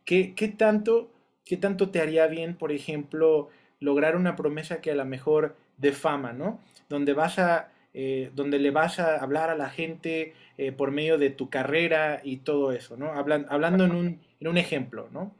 ¿Qué, 0.06 0.32
qué 0.34 0.48
tanto, 0.48 1.10
¿Qué 1.44 1.58
tanto 1.58 1.90
te 1.90 2.00
haría 2.00 2.26
bien, 2.28 2.56
por 2.56 2.72
ejemplo, 2.72 3.50
lograr 3.78 4.16
una 4.16 4.36
promesa 4.36 4.80
que 4.80 4.90
a 4.90 4.94
lo 4.94 5.04
mejor 5.04 5.54
de 5.76 5.92
fama, 5.92 6.32
¿no? 6.32 6.60
Donde 6.88 7.12
vas 7.12 7.38
a, 7.38 7.70
eh, 7.92 8.30
donde 8.34 8.58
le 8.58 8.70
vas 8.70 8.98
a 8.98 9.18
hablar 9.18 9.50
a 9.50 9.54
la 9.54 9.68
gente 9.68 10.32
eh, 10.56 10.72
por 10.72 10.92
medio 10.92 11.18
de 11.18 11.28
tu 11.28 11.50
carrera 11.50 12.22
y 12.24 12.38
todo 12.38 12.72
eso, 12.72 12.96
¿no? 12.96 13.12
hablando 13.12 13.84
en 13.84 13.90
un, 13.92 14.20
en 14.40 14.48
un 14.48 14.56
ejemplo, 14.56 15.10
¿no? 15.12 15.34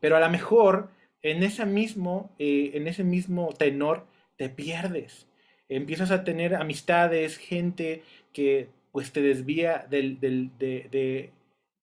Pero 0.00 0.16
a 0.16 0.20
lo 0.20 0.30
mejor 0.30 0.95
en, 1.30 1.42
ese 1.42 1.66
mismo, 1.66 2.34
eh, 2.38 2.72
en 2.74 2.88
ese 2.88 3.04
mismo 3.04 3.48
tenor 3.56 4.06
te 4.36 4.48
pierdes. 4.48 5.26
Empiezas 5.68 6.10
a 6.10 6.24
tener 6.24 6.54
amistades, 6.54 7.38
gente 7.38 8.02
que 8.32 8.68
pues 8.92 9.12
te 9.12 9.20
desvía 9.20 9.86
del, 9.90 10.20
de, 10.20 11.30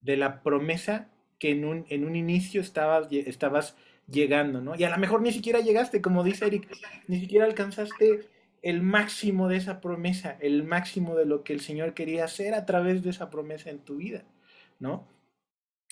la 0.01 0.41
promesa 0.41 1.09
que 1.39 1.51
en 1.51 1.65
un, 1.65 1.85
en 1.89 2.05
un 2.05 2.15
inicio 2.15 2.61
estabas, 2.61 3.07
estabas 3.11 3.75
llegando, 4.09 4.61
¿no? 4.61 4.75
Y 4.75 4.83
a 4.83 4.89
lo 4.89 4.97
mejor 4.97 5.21
ni 5.21 5.31
siquiera 5.31 5.59
llegaste, 5.59 6.01
como 6.01 6.23
dice 6.23 6.47
Eric, 6.47 6.67
ni 7.07 7.19
siquiera 7.19 7.45
alcanzaste 7.45 8.21
el 8.61 8.81
máximo 8.81 9.49
de 9.49 9.57
esa 9.57 9.81
promesa, 9.81 10.37
el 10.39 10.63
máximo 10.63 11.15
de 11.15 11.25
lo 11.25 11.43
que 11.43 11.53
el 11.53 11.59
Señor 11.59 11.93
quería 11.93 12.25
hacer 12.25 12.53
a 12.53 12.65
través 12.65 13.03
de 13.03 13.09
esa 13.09 13.29
promesa 13.29 13.69
en 13.69 13.79
tu 13.79 13.97
vida, 13.97 14.23
¿no? 14.79 15.07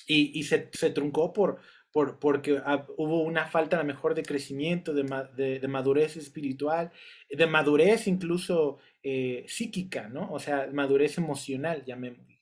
Y, 0.07 0.43
se, 0.43 0.69
se, 0.73 0.89
truncó 0.89 1.31
por, 1.31 1.59
por, 1.91 2.19
porque 2.19 2.61
hubo 2.97 3.23
una 3.23 3.47
falta 3.47 3.77
a 3.77 3.79
lo 3.79 3.85
mejor 3.85 4.15
de 4.15 4.23
crecimiento, 4.23 4.93
de, 4.93 5.59
de, 5.59 5.67
madurez 5.67 6.15
espiritual, 6.17 6.91
de 7.29 7.47
madurez 7.47 8.07
incluso 8.07 8.77
eh, 9.03 9.43
psíquica, 9.47 10.07
¿no? 10.07 10.31
O 10.31 10.39
sea, 10.39 10.69
madurez 10.71 11.17
emocional, 11.17 11.83
llamémoslo. 11.85 12.37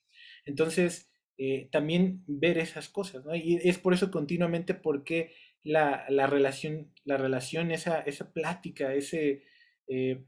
Entonces, 0.45 1.10
eh, 1.38 1.70
también 1.72 2.24
ver 2.28 2.58
esas 2.58 2.89
cosas, 2.89 3.26
¿no? 3.26 3.36
Y 3.36 3.60
es 3.64 3.78
por 3.80 3.93
eso 3.93 4.12
continuamente 4.12 4.74
porque 4.74 5.32
la, 5.64 6.06
la 6.10 6.28
relación, 6.28 6.93
la 7.06 7.18
relación 7.18 7.72
esa, 7.72 8.02
esa 8.02 8.32
plática, 8.34 8.93
ese, 8.93 9.43
eh, 9.88 10.26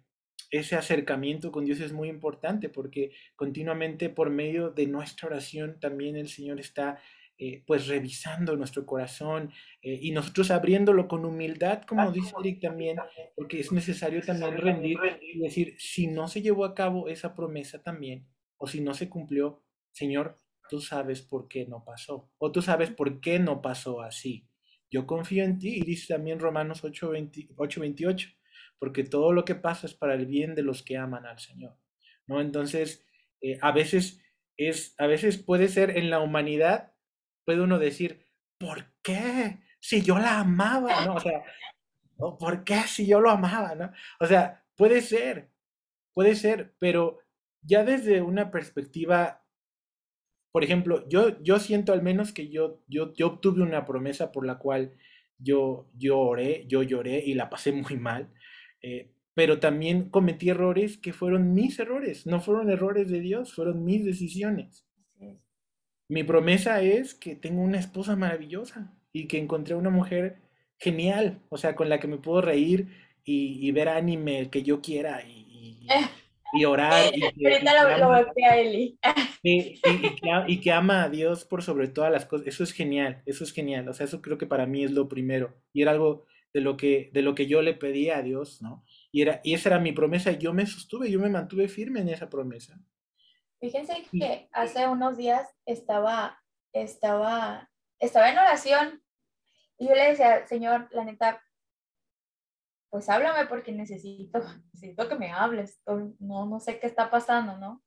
ese 0.52 0.76
acercamiento 0.76 1.52
con 1.52 1.66
Dios 1.66 1.80
es 1.80 1.94
muy 1.94 2.10
importante 2.10 2.70
porque 2.70 3.12
continuamente 3.36 4.10
por 4.10 4.30
medio 4.30 4.70
de 4.72 4.88
nuestra 4.88 5.28
oración 5.28 5.80
también 5.80 6.16
el 6.16 6.28
Señor 6.28 6.60
está 6.60 7.00
eh, 7.44 7.64
pues 7.66 7.88
revisando 7.88 8.56
nuestro 8.56 8.86
corazón 8.86 9.52
eh, 9.82 9.98
y 10.00 10.12
nosotros 10.12 10.52
abriéndolo 10.52 11.08
con 11.08 11.26
humildad, 11.26 11.82
como 11.88 12.12
dice 12.12 12.36
Eric 12.40 12.62
también, 12.62 13.00
porque 13.36 13.60
es 13.60 13.72
necesario 13.72 14.22
también 14.22 14.58
rendir 14.58 15.00
y 15.20 15.40
decir, 15.40 15.74
si 15.80 16.06
no 16.06 16.28
se 16.28 16.44
llevó 16.44 16.66
a 16.66 16.76
cabo 16.76 17.08
esa 17.08 17.34
promesa 17.34 17.82
también, 17.82 18.28
o 18.58 18.68
si 18.68 18.80
no 18.80 18.94
se 18.94 19.10
cumplió, 19.10 19.64
Señor, 19.90 20.38
tú 20.70 20.82
sabes 20.82 21.24
por 21.24 21.48
qué 21.48 21.66
no 21.66 21.84
pasó, 21.84 22.30
o 22.38 22.52
tú 22.52 22.62
sabes 22.62 22.92
por 22.92 23.20
qué 23.20 23.40
no 23.40 23.60
pasó 23.60 24.02
así. 24.02 24.48
Yo 24.92 25.08
confío 25.08 25.44
en 25.44 25.58
ti, 25.58 25.78
y 25.78 25.82
dice 25.82 26.14
también 26.14 26.38
Romanos 26.38 26.84
8:28, 26.84 28.36
porque 28.78 29.04
todo 29.04 29.34
lo 29.34 29.46
que 29.46 29.56
pasa 29.56 29.88
es 29.88 29.96
para 29.96 30.14
el 30.14 30.28
bien 30.28 30.54
de 30.54 30.62
los 30.62 30.84
que 30.84 30.96
aman 30.96 31.26
al 31.26 31.40
Señor. 31.40 31.76
¿no? 32.28 32.40
Entonces, 32.40 33.04
eh, 33.42 33.58
a 33.64 33.72
veces 33.72 34.22
es, 34.58 34.94
a 35.00 35.08
veces 35.08 35.40
puede 35.40 35.70
ser 35.70 35.98
en 35.98 36.12
la 36.12 36.20
humanidad 36.20 36.91
puede 37.52 37.64
uno 37.64 37.80
decir, 37.80 38.26
¿por 38.58 38.94
qué? 39.02 39.60
Si 39.82 40.02
yo 40.02 40.18
la 40.18 40.40
amaba, 40.40 41.06
¿no? 41.06 41.16
O 41.16 41.20
sea, 41.20 41.44
¿por 42.40 42.64
qué 42.64 42.80
si 42.88 43.06
yo 43.06 43.20
lo 43.20 43.30
amaba, 43.30 43.76
¿no? 43.76 43.92
O 44.22 44.26
sea, 44.26 44.64
puede 44.78 45.02
ser, 45.02 45.50
puede 46.14 46.36
ser, 46.36 46.74
pero 46.80 47.20
ya 47.62 47.84
desde 47.84 48.22
una 48.22 48.52
perspectiva, 48.52 49.44
por 50.54 50.64
ejemplo, 50.64 51.06
yo, 51.10 51.42
yo 51.44 51.60
siento 51.60 51.92
al 51.92 52.02
menos 52.02 52.32
que 52.32 52.48
yo, 52.48 52.82
yo, 52.88 53.12
obtuve 53.28 53.64
una 53.64 53.86
promesa 53.86 54.32
por 54.32 54.46
la 54.46 54.58
cual 54.58 54.94
yo, 55.38 55.90
yo 55.98 56.20
oré, 56.20 56.66
yo 56.70 56.84
lloré 56.84 57.20
y 57.20 57.34
la 57.34 57.50
pasé 57.50 57.74
muy 57.74 57.98
mal, 57.98 58.32
eh, 58.82 59.12
pero 59.34 59.60
también 59.60 60.10
cometí 60.10 60.50
errores 60.50 60.98
que 60.98 61.12
fueron 61.12 61.54
mis 61.54 61.78
errores, 61.80 62.26
no 62.26 62.40
fueron 62.40 62.70
errores 62.70 63.10
de 63.10 63.20
Dios, 63.20 63.54
fueron 63.54 63.84
mis 63.84 64.06
decisiones. 64.06 64.86
Mi 66.12 66.26
promesa 66.26 66.82
es 66.82 67.16
que 67.16 67.38
tengo 67.38 67.62
una 67.62 67.80
esposa 67.80 68.18
maravillosa 68.18 68.94
y 69.14 69.30
que 69.30 69.38
encontré 69.38 69.76
una 69.76 69.90
mujer 69.90 70.42
genial, 70.78 71.40
o 71.48 71.58
sea, 71.58 71.74
con 71.74 71.88
la 71.88 72.02
que 72.02 72.10
me 72.10 72.18
puedo 72.18 72.42
reír 72.42 72.90
y, 73.24 73.72
ver 73.72 73.88
anime 73.88 74.50
que 74.50 74.62
yo 74.62 74.82
quiera 74.82 75.24
y, 75.26 75.88
y, 76.52 76.66
orar. 76.66 77.16
Y 77.16 77.22
que, 77.22 77.48
Ahorita 77.48 77.98
lo, 77.98 78.14
lo 78.14 78.34
Eli. 78.36 79.00
y, 79.42 79.80
y, 80.48 80.60
que, 80.60 80.72
ama 80.74 81.04
a 81.04 81.10
Dios 81.10 81.46
por 81.46 81.64
sobre 81.64 81.88
todas 81.88 82.12
las 82.12 82.26
cosas. 82.26 82.46
Eso 82.46 82.66
es 82.66 82.74
genial, 82.74 83.22
eso 83.26 83.46
es 83.46 83.54
genial. 83.54 83.88
O 83.88 83.94
sea, 83.94 84.06
eso 84.06 84.22
creo 84.22 84.38
que 84.38 84.48
para 84.48 84.66
mí 84.66 84.84
es 84.84 84.92
lo 84.92 85.08
primero. 85.08 85.56
Y 85.72 85.82
era 85.82 85.92
algo 85.92 86.26
de 86.54 86.60
lo 86.60 86.76
que, 86.76 87.10
de 87.14 87.22
lo 87.22 87.36
que 87.36 87.48
yo 87.48 87.62
le 87.62 87.74
pedía 87.74 88.18
a 88.18 88.22
Dios, 88.22 88.62
¿no? 88.62 88.84
Y, 89.14 89.22
era, 89.22 89.40
y 89.46 89.54
esa 89.54 89.70
era 89.70 89.80
mi 89.80 89.94
promesa 89.94 90.34
y 90.34 90.40
yo 90.40 90.54
me 90.54 90.66
sostuve, 90.66 91.10
yo 91.10 91.22
me 91.22 91.30
mantuve 91.30 91.70
firme 91.70 92.02
en 92.02 92.10
esa 92.10 92.30
promesa. 92.30 92.82
Fíjense 93.62 94.06
que 94.12 94.50
hace 94.52 94.88
unos 94.88 95.16
días 95.16 95.48
estaba, 95.66 96.38
estaba 96.74 97.72
estaba 98.02 98.30
en 98.30 98.38
oración 98.38 99.04
y 99.78 99.88
yo 99.88 99.96
le 99.96 100.10
decía, 100.10 100.46
Señor, 100.48 100.90
la 100.92 101.06
neta, 101.06 101.42
pues 102.90 103.08
háblame 103.10 103.48
porque 103.48 103.72
necesito, 103.72 104.40
necesito 104.74 105.08
que 105.08 105.16
me 105.16 105.32
hables, 105.32 105.82
no, 106.20 106.46
no 106.46 106.60
sé 106.60 106.80
qué 106.80 106.88
está 106.88 107.10
pasando, 107.10 107.58
¿no? 107.58 107.82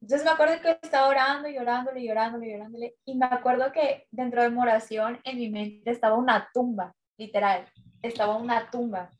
Entonces 0.00 0.24
me 0.24 0.30
acuerdo 0.30 0.60
que 0.60 0.78
estaba 0.82 1.08
orando 1.08 1.48
y 1.48 1.58
orándole 1.58 2.00
y 2.00 2.10
orándole 2.10 2.48
y 2.48 2.54
orándole 2.54 2.96
y 3.04 3.16
me 3.16 3.26
acuerdo 3.26 3.72
que 3.72 4.06
dentro 4.10 4.42
de 4.42 4.50
mi 4.50 4.58
oración 4.58 5.20
en 5.24 5.38
mi 5.38 5.50
mente 5.50 5.90
estaba 5.90 6.16
una 6.16 6.48
tumba, 6.52 6.94
literal, 7.16 7.66
estaba 8.02 8.36
una 8.36 8.70
tumba. 8.70 9.10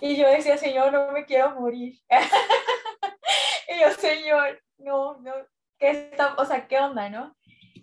Y 0.00 0.16
yo 0.16 0.28
decía, 0.28 0.56
Señor, 0.56 0.92
no 0.92 1.12
me 1.12 1.26
quiero 1.26 1.60
morir. 1.60 1.98
y 3.68 3.80
yo, 3.80 3.90
Señor, 3.90 4.60
no, 4.82 5.20
no, 5.20 5.32
¿qué 5.78 5.90
está, 5.90 6.34
o 6.36 6.44
sea, 6.44 6.66
qué 6.68 6.78
onda, 6.78 7.08
no? 7.08 7.36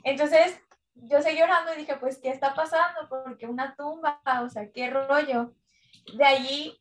Entonces 0.03 0.59
yo 0.93 1.21
seguí 1.21 1.41
orando 1.41 1.73
y 1.73 1.77
dije, 1.77 1.95
pues, 1.97 2.19
¿qué 2.21 2.29
está 2.29 2.53
pasando? 2.53 3.07
Porque 3.09 3.47
una 3.47 3.75
tumba, 3.75 4.21
o 4.43 4.49
sea, 4.49 4.71
qué 4.71 4.89
rollo. 4.89 5.53
De 6.15 6.25
allí 6.25 6.79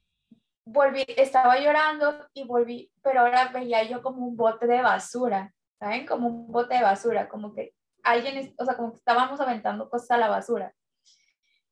volví, 0.64 1.04
estaba 1.16 1.58
llorando 1.58 2.26
y 2.34 2.44
volví, 2.44 2.92
pero 3.02 3.20
ahora 3.20 3.48
veía 3.48 3.82
yo 3.84 4.02
como 4.02 4.26
un 4.26 4.36
bote 4.36 4.66
de 4.66 4.82
basura, 4.82 5.54
¿saben? 5.78 6.06
Como 6.06 6.28
un 6.28 6.52
bote 6.52 6.74
de 6.74 6.82
basura, 6.82 7.28
como 7.28 7.54
que 7.54 7.74
alguien, 8.02 8.54
o 8.58 8.64
sea, 8.64 8.76
como 8.76 8.92
que 8.92 8.98
estábamos 8.98 9.40
aventando 9.40 9.88
cosas 9.88 10.12
a 10.12 10.18
la 10.18 10.28
basura. 10.28 10.74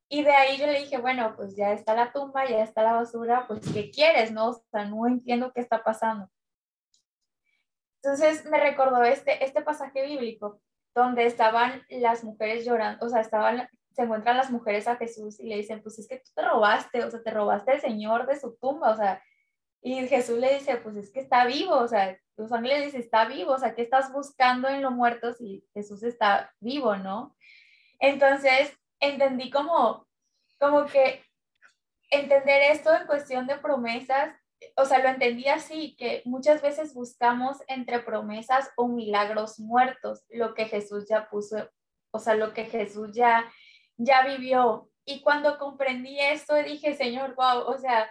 Y 0.09 0.23
de 0.23 0.31
ahí 0.31 0.57
yo 0.57 0.67
le 0.67 0.81
dije, 0.81 0.99
bueno, 0.99 1.35
pues 1.37 1.57
ya 1.57 1.73
está 1.73 1.95
la 1.95 2.13
tumba, 2.13 2.47
ya 2.47 2.63
está 2.63 2.83
la 2.83 2.93
basura, 2.93 3.47
pues 3.49 3.61
¿qué 3.73 3.91
quieres? 3.91 4.31
No, 4.31 4.51
o 4.51 4.63
sea, 4.71 4.85
no 4.85 5.07
entiendo 5.07 5.53
qué 5.53 5.61
está 5.61 5.83
pasando. 5.83 6.31
Entonces 8.07 8.45
me 8.45 8.61
recordó 8.61 9.03
este, 9.03 9.45
este 9.45 9.63
pasaje 9.63 10.07
bíblico 10.07 10.61
donde 10.95 11.27
estaban 11.27 11.83
las 11.89 12.23
mujeres 12.23 12.65
llorando, 12.65 13.05
o 13.05 13.09
sea, 13.09 13.21
estaban, 13.21 13.69
se 13.91 14.03
encuentran 14.03 14.37
las 14.37 14.49
mujeres 14.49 14.87
a 14.87 14.95
Jesús 14.95 15.41
y 15.41 15.49
le 15.49 15.57
dicen, 15.57 15.83
pues 15.83 15.99
es 15.99 16.07
que 16.07 16.19
tú 16.19 16.31
te 16.33 16.43
robaste, 16.43 17.03
o 17.03 17.11
sea, 17.11 17.21
te 17.21 17.33
robaste 17.33 17.73
el 17.73 17.81
Señor 17.81 18.29
de 18.29 18.39
su 18.39 18.57
tumba, 18.61 18.93
o 18.93 18.97
sea, 18.97 19.21
y 19.83 20.07
Jesús 20.07 20.39
le 20.39 20.55
dice, 20.55 20.77
pues 20.77 20.95
es 20.95 21.11
que 21.11 21.19
está 21.19 21.47
vivo, 21.47 21.75
o 21.75 21.89
sea, 21.89 22.17
los 22.37 22.53
ángeles 22.53 22.85
dicen, 22.85 23.01
está 23.01 23.25
vivo, 23.25 23.55
o 23.55 23.59
sea, 23.59 23.75
¿qué 23.75 23.83
estás 23.83 24.13
buscando 24.13 24.69
en 24.69 24.83
los 24.83 24.93
muertos 24.93 25.39
si 25.39 25.67
Jesús 25.75 26.05
está 26.05 26.55
vivo, 26.61 26.95
no? 26.95 27.37
Entonces, 27.99 28.73
entendí 29.01 29.51
como, 29.51 30.07
como 30.61 30.87
que 30.87 31.25
entender 32.13 32.71
esto 32.71 32.95
en 32.95 33.09
cuestión 33.09 33.49
de 33.49 33.59
promesas 33.59 34.33
o 34.77 34.85
sea, 34.85 34.99
lo 34.99 35.09
entendí 35.09 35.47
así, 35.49 35.97
que 35.97 36.23
muchas 36.25 36.63
veces 36.63 36.95
buscamos 36.95 37.59
entre 37.69 38.01
promesas 38.01 38.71
o 38.77 38.89
milagros 38.89 39.59
muertos, 39.59 40.25
lo 40.31 40.55
que 40.55 40.67
Jesús 40.67 41.07
ya 41.09 41.29
puso, 41.29 41.69
o 42.11 42.19
sea, 42.19 42.35
lo 42.35 42.53
que 42.53 42.65
Jesús 42.65 43.11
ya, 43.13 43.51
ya 43.97 44.27
vivió. 44.27 44.91
Y 45.05 45.23
cuando 45.23 45.59
comprendí 45.59 46.19
esto, 46.19 46.55
dije, 46.57 46.95
Señor, 46.95 47.35
wow, 47.35 47.65
o 47.67 47.79
sea, 47.79 48.11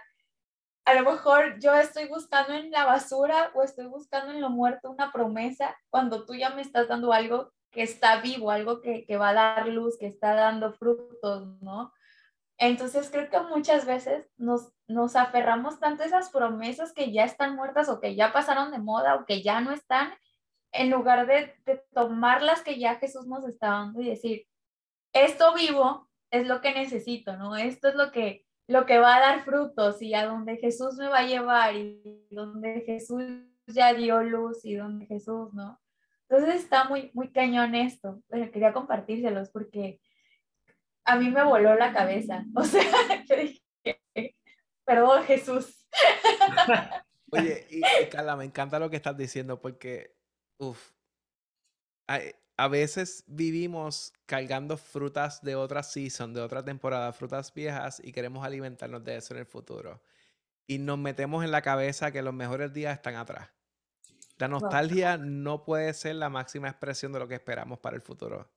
a 0.84 0.94
lo 0.94 1.10
mejor 1.10 1.58
yo 1.58 1.74
estoy 1.74 2.06
buscando 2.06 2.54
en 2.54 2.70
la 2.70 2.84
basura 2.84 3.50
o 3.54 3.62
estoy 3.62 3.86
buscando 3.86 4.32
en 4.32 4.40
lo 4.40 4.50
muerto 4.50 4.90
una 4.90 5.10
promesa 5.10 5.76
cuando 5.90 6.24
tú 6.24 6.34
ya 6.34 6.50
me 6.50 6.62
estás 6.62 6.88
dando 6.88 7.12
algo 7.12 7.52
que 7.72 7.82
está 7.82 8.20
vivo, 8.20 8.50
algo 8.50 8.80
que, 8.80 9.04
que 9.04 9.16
va 9.16 9.30
a 9.30 9.34
dar 9.34 9.68
luz, 9.68 9.98
que 9.98 10.06
está 10.06 10.34
dando 10.34 10.72
frutos, 10.72 11.60
¿no? 11.60 11.92
Entonces 12.58 13.10
creo 13.10 13.28
que 13.28 13.40
muchas 13.40 13.84
veces 13.84 14.26
nos, 14.36 14.72
nos 14.86 15.14
aferramos 15.14 15.78
tanto 15.78 16.02
a 16.02 16.06
esas 16.06 16.30
promesas 16.30 16.92
que 16.92 17.12
ya 17.12 17.24
están 17.24 17.54
muertas 17.54 17.88
o 17.88 18.00
que 18.00 18.14
ya 18.14 18.32
pasaron 18.32 18.70
de 18.70 18.78
moda 18.78 19.14
o 19.16 19.26
que 19.26 19.42
ya 19.42 19.60
no 19.60 19.72
están, 19.72 20.12
en 20.72 20.90
lugar 20.90 21.26
de, 21.26 21.54
de 21.64 21.82
tomar 21.92 22.42
las 22.42 22.62
que 22.62 22.78
ya 22.78 22.96
Jesús 22.96 23.26
nos 23.26 23.46
está 23.46 23.68
dando 23.68 24.00
y 24.00 24.08
decir, 24.08 24.46
esto 25.12 25.54
vivo 25.54 26.08
es 26.30 26.46
lo 26.46 26.60
que 26.60 26.74
necesito, 26.74 27.36
¿no? 27.36 27.56
Esto 27.56 27.88
es 27.88 27.94
lo 27.94 28.10
que, 28.10 28.44
lo 28.66 28.86
que 28.86 28.98
va 28.98 29.16
a 29.16 29.20
dar 29.20 29.44
frutos 29.44 30.02
y 30.02 30.14
a 30.14 30.26
donde 30.26 30.56
Jesús 30.56 30.96
me 30.96 31.08
va 31.08 31.18
a 31.18 31.26
llevar 31.26 31.74
y 31.74 32.26
donde 32.30 32.82
Jesús 32.82 33.22
ya 33.66 33.94
dio 33.94 34.22
luz 34.22 34.64
y 34.64 34.74
donde 34.74 35.06
Jesús, 35.06 35.52
¿no? 35.54 35.80
Entonces 36.28 36.56
está 36.56 36.84
muy, 36.84 37.10
muy 37.14 37.28
cañón 37.30 37.74
esto, 37.74 38.20
pero 38.28 38.50
quería 38.50 38.72
compartírselos 38.72 39.50
porque 39.50 40.00
a 41.06 41.16
mí 41.16 41.30
me 41.30 41.44
voló 41.44 41.74
la 41.74 41.92
cabeza. 41.92 42.44
O 42.54 42.64
sea, 42.64 42.82
yo 43.24 43.36
dije, 43.36 44.36
perdón 44.84 45.24
Jesús. 45.24 45.86
Oye, 47.30 47.66
y, 47.70 47.80
Carla, 48.10 48.36
me 48.36 48.44
encanta 48.44 48.78
lo 48.78 48.90
que 48.90 48.96
estás 48.96 49.16
diciendo 49.16 49.60
porque, 49.60 50.14
uff, 50.58 50.92
a, 52.08 52.68
veces 52.68 53.24
vivimos 53.26 54.12
cargando 54.26 54.76
frutas 54.76 55.42
de 55.42 55.56
otra 55.56 55.82
season, 55.82 56.32
de 56.32 56.40
otra 56.40 56.64
temporada, 56.64 57.12
frutas 57.12 57.52
viejas 57.52 58.00
y 58.02 58.12
queremos 58.12 58.44
alimentarnos 58.44 59.02
de 59.04 59.16
eso 59.16 59.34
en 59.34 59.40
el 59.40 59.46
futuro. 59.46 60.00
Y 60.68 60.78
nos 60.78 60.98
metemos 60.98 61.44
en 61.44 61.50
la 61.50 61.62
cabeza 61.62 62.12
que 62.12 62.22
los 62.22 62.34
mejores 62.34 62.72
días 62.72 62.94
están 62.94 63.16
atrás. 63.16 63.48
La 64.38 64.48
nostalgia 64.48 65.16
no 65.16 65.64
puede 65.64 65.94
ser 65.94 66.16
la 66.16 66.28
máxima 66.28 66.68
expresión 66.68 67.12
de 67.12 67.18
lo 67.18 67.28
que 67.28 67.34
esperamos 67.34 67.78
para 67.78 67.96
el 67.96 68.02
futuro 68.02 68.48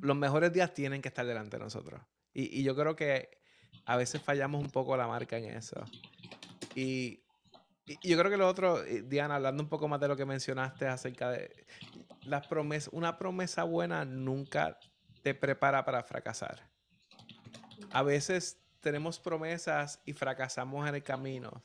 los 0.00 0.16
mejores 0.16 0.52
días 0.52 0.72
tienen 0.74 1.02
que 1.02 1.08
estar 1.08 1.26
delante 1.26 1.56
de 1.56 1.64
nosotros. 1.64 2.00
Y, 2.32 2.62
yo 2.62 2.76
creo 2.76 2.96
que 2.96 3.38
a 3.84 3.96
veces 3.96 4.22
fallamos 4.22 4.62
un 4.62 4.70
poco 4.70 4.96
la 4.96 5.06
marca 5.06 5.38
en 5.38 5.44
eso. 5.46 5.82
Y, 6.74 7.22
yo 8.02 8.18
creo 8.18 8.30
que 8.30 8.36
lo 8.36 8.48
otro, 8.48 8.82
eh, 8.82 9.02
Diana, 9.02 9.36
hablando 9.36 9.62
un 9.62 9.68
poco 9.68 9.86
más 9.86 10.00
de 10.00 10.08
lo 10.08 10.16
que 10.16 10.24
mencionaste 10.24 10.88
acerca 10.88 11.30
de 11.30 11.66
las 12.22 12.46
promesas, 12.48 12.92
una 12.92 13.16
promesa 13.16 13.62
buena 13.62 14.04
nunca 14.04 14.78
te 15.22 15.34
prepara 15.34 15.84
para 15.84 16.02
fracasar. 16.02 16.68
A 17.92 18.02
veces 18.02 18.60
tenemos 18.80 19.20
promesas 19.20 20.02
y 20.04 20.12
fracasamos 20.12 20.88
en 20.88 20.96
el 20.96 21.02
camino. 21.02 21.64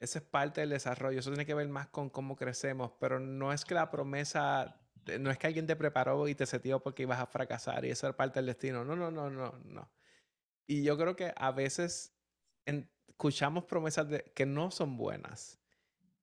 Esa 0.00 0.18
es 0.18 0.24
parte 0.24 0.60
del 0.60 0.70
desarrollo. 0.70 1.20
Eso 1.20 1.30
tiene 1.30 1.46
que 1.46 1.54
ver 1.54 1.68
más 1.68 1.86
con 1.88 2.10
cómo 2.10 2.34
crecemos, 2.34 2.92
pero 2.98 3.20
no 3.20 3.52
es 3.52 3.64
que 3.64 3.74
la 3.74 3.88
promesa 3.88 4.81
no 5.18 5.30
es 5.30 5.38
que 5.38 5.46
alguien 5.46 5.66
te 5.66 5.76
preparó 5.76 6.28
y 6.28 6.34
te 6.34 6.46
setió 6.46 6.80
porque 6.80 7.02
ibas 7.02 7.20
a 7.20 7.26
fracasar 7.26 7.84
y 7.84 7.90
eso 7.90 8.06
era 8.06 8.16
parte 8.16 8.38
del 8.38 8.46
destino. 8.46 8.84
No, 8.84 8.96
no, 8.96 9.10
no, 9.10 9.30
no, 9.30 9.58
no. 9.64 9.90
Y 10.66 10.82
yo 10.82 10.96
creo 10.96 11.16
que 11.16 11.32
a 11.36 11.50
veces 11.50 12.14
escuchamos 12.64 13.64
promesas 13.64 14.08
de, 14.08 14.24
que 14.34 14.46
no 14.46 14.70
son 14.70 14.96
buenas. 14.96 15.58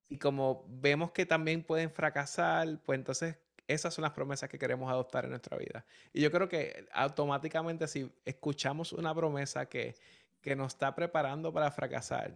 Y 0.07 0.17
como 0.17 0.65
vemos 0.67 1.11
que 1.11 1.25
también 1.25 1.63
pueden 1.63 1.91
fracasar, 1.91 2.81
pues 2.83 2.97
entonces 2.97 3.37
esas 3.67 3.93
son 3.93 4.01
las 4.01 4.13
promesas 4.13 4.49
que 4.49 4.57
queremos 4.57 4.89
adoptar 4.89 5.25
en 5.25 5.31
nuestra 5.31 5.57
vida. 5.57 5.85
Y 6.11 6.21
yo 6.21 6.31
creo 6.31 6.49
que 6.49 6.87
automáticamente 6.91 7.87
si 7.87 8.11
escuchamos 8.25 8.93
una 8.93 9.13
promesa 9.13 9.67
que, 9.67 9.95
que 10.41 10.55
nos 10.55 10.73
está 10.73 10.95
preparando 10.95 11.53
para 11.53 11.69
fracasar, 11.69 12.35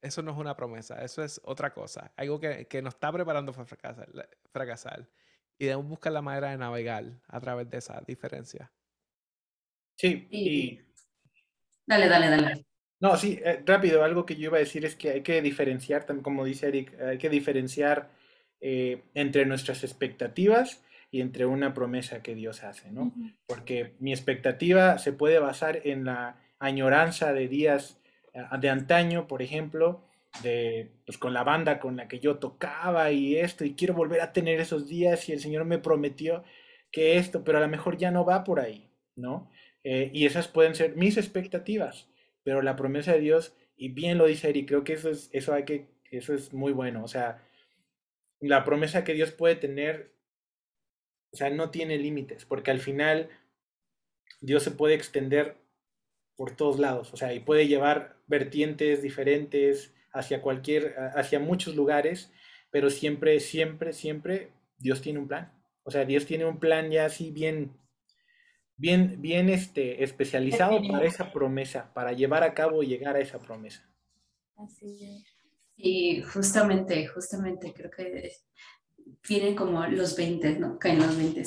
eso 0.00 0.22
no 0.22 0.32
es 0.32 0.38
una 0.38 0.54
promesa, 0.54 1.02
eso 1.02 1.22
es 1.22 1.40
otra 1.44 1.72
cosa, 1.72 2.12
algo 2.16 2.38
que, 2.38 2.66
que 2.66 2.82
nos 2.82 2.94
está 2.94 3.10
preparando 3.12 3.52
para 3.52 3.66
fracasar. 3.66 4.08
fracasar 4.50 5.08
y 5.58 5.66
debemos 5.66 5.88
buscar 5.88 6.12
la 6.12 6.22
manera 6.22 6.50
de 6.50 6.58
navegar 6.58 7.04
a 7.28 7.40
través 7.40 7.70
de 7.70 7.78
esa 7.78 8.02
diferencia. 8.06 8.72
Sí, 9.96 10.26
y... 10.30 10.80
Dale, 11.86 12.08
dale, 12.08 12.28
dale. 12.30 12.66
No, 13.00 13.16
sí, 13.16 13.38
eh, 13.44 13.62
rápido, 13.66 14.02
algo 14.02 14.24
que 14.24 14.36
yo 14.36 14.44
iba 14.44 14.56
a 14.56 14.60
decir 14.60 14.84
es 14.84 14.96
que 14.96 15.10
hay 15.10 15.22
que 15.22 15.42
diferenciar, 15.42 16.06
como 16.22 16.44
dice 16.44 16.68
Eric, 16.68 16.98
hay 17.00 17.18
que 17.18 17.28
diferenciar 17.28 18.10
eh, 18.60 19.02
entre 19.14 19.44
nuestras 19.44 19.84
expectativas 19.84 20.82
y 21.10 21.20
entre 21.20 21.44
una 21.44 21.74
promesa 21.74 22.22
que 22.22 22.34
Dios 22.34 22.64
hace, 22.64 22.90
¿no? 22.90 23.12
Porque 23.46 23.94
mi 23.98 24.12
expectativa 24.12 24.98
se 24.98 25.12
puede 25.12 25.38
basar 25.38 25.80
en 25.84 26.06
la 26.06 26.40
añoranza 26.58 27.32
de 27.32 27.46
días 27.46 28.00
eh, 28.32 28.42
de 28.58 28.70
antaño, 28.70 29.28
por 29.28 29.42
ejemplo, 29.42 30.02
de, 30.42 30.90
pues 31.06 31.18
con 31.18 31.32
la 31.32 31.44
banda 31.44 31.78
con 31.78 31.96
la 31.96 32.08
que 32.08 32.20
yo 32.20 32.38
tocaba 32.38 33.10
y 33.12 33.36
esto, 33.36 33.64
y 33.64 33.74
quiero 33.74 33.94
volver 33.94 34.20
a 34.20 34.32
tener 34.32 34.60
esos 34.60 34.88
días 34.88 35.28
y 35.28 35.32
el 35.32 35.40
Señor 35.40 35.64
me 35.64 35.78
prometió 35.78 36.44
que 36.90 37.16
esto, 37.16 37.44
pero 37.44 37.58
a 37.58 37.60
lo 37.60 37.68
mejor 37.68 37.96
ya 37.96 38.10
no 38.10 38.24
va 38.24 38.44
por 38.44 38.60
ahí, 38.60 38.90
¿no? 39.16 39.50
Eh, 39.82 40.10
y 40.12 40.26
esas 40.26 40.48
pueden 40.48 40.74
ser 40.74 40.96
mis 40.96 41.16
expectativas, 41.16 42.08
pero 42.42 42.62
la 42.62 42.76
promesa 42.76 43.12
de 43.12 43.20
Dios, 43.20 43.54
y 43.76 43.88
bien 43.88 44.18
lo 44.18 44.26
dice 44.26 44.48
Eric, 44.48 44.68
creo 44.68 44.84
que 44.84 44.94
eso 44.94 45.10
es, 45.10 45.28
eso 45.32 45.52
hay 45.54 45.64
que, 45.64 45.88
eso 46.10 46.34
es 46.34 46.52
muy 46.52 46.72
bueno, 46.72 47.04
o 47.04 47.08
sea, 47.08 47.42
la 48.40 48.64
promesa 48.64 49.04
que 49.04 49.14
Dios 49.14 49.32
puede 49.32 49.56
tener, 49.56 50.12
o 51.32 51.36
sea, 51.36 51.50
no 51.50 51.70
tiene 51.70 51.98
límites, 51.98 52.44
porque 52.44 52.70
al 52.70 52.80
final 52.80 53.28
Dios 54.40 54.62
se 54.62 54.70
puede 54.70 54.94
extender 54.94 55.56
por 56.36 56.56
todos 56.56 56.78
lados, 56.78 57.12
o 57.12 57.16
sea, 57.16 57.32
y 57.32 57.40
puede 57.40 57.66
llevar 57.66 58.16
vertientes 58.26 59.02
diferentes, 59.02 59.94
hacia 60.14 60.40
cualquier, 60.40 60.94
hacia 61.14 61.40
muchos 61.40 61.74
lugares, 61.74 62.32
pero 62.70 62.88
siempre, 62.88 63.40
siempre, 63.40 63.92
siempre 63.92 64.52
Dios 64.78 65.02
tiene 65.02 65.18
un 65.18 65.28
plan. 65.28 65.52
O 65.82 65.90
sea, 65.90 66.04
Dios 66.04 66.24
tiene 66.24 66.46
un 66.46 66.58
plan 66.58 66.90
ya 66.90 67.04
así 67.04 67.30
bien, 67.30 67.76
bien, 68.76 69.20
bien 69.20 69.50
este, 69.50 70.02
especializado 70.02 70.80
para 70.88 71.04
esa 71.04 71.32
promesa, 71.32 71.92
para 71.92 72.12
llevar 72.12 72.42
a 72.42 72.54
cabo 72.54 72.82
y 72.82 72.86
llegar 72.86 73.16
a 73.16 73.20
esa 73.20 73.38
promesa. 73.38 73.86
Así 74.56 75.24
Y 75.76 76.22
justamente, 76.22 77.06
justamente 77.06 77.72
creo 77.74 77.90
que 77.90 78.32
vienen 79.28 79.54
como 79.54 79.84
los 79.86 80.16
20, 80.16 80.58
¿no? 80.58 80.78
Caen 80.78 81.00
los 81.00 81.16
20. 81.16 81.42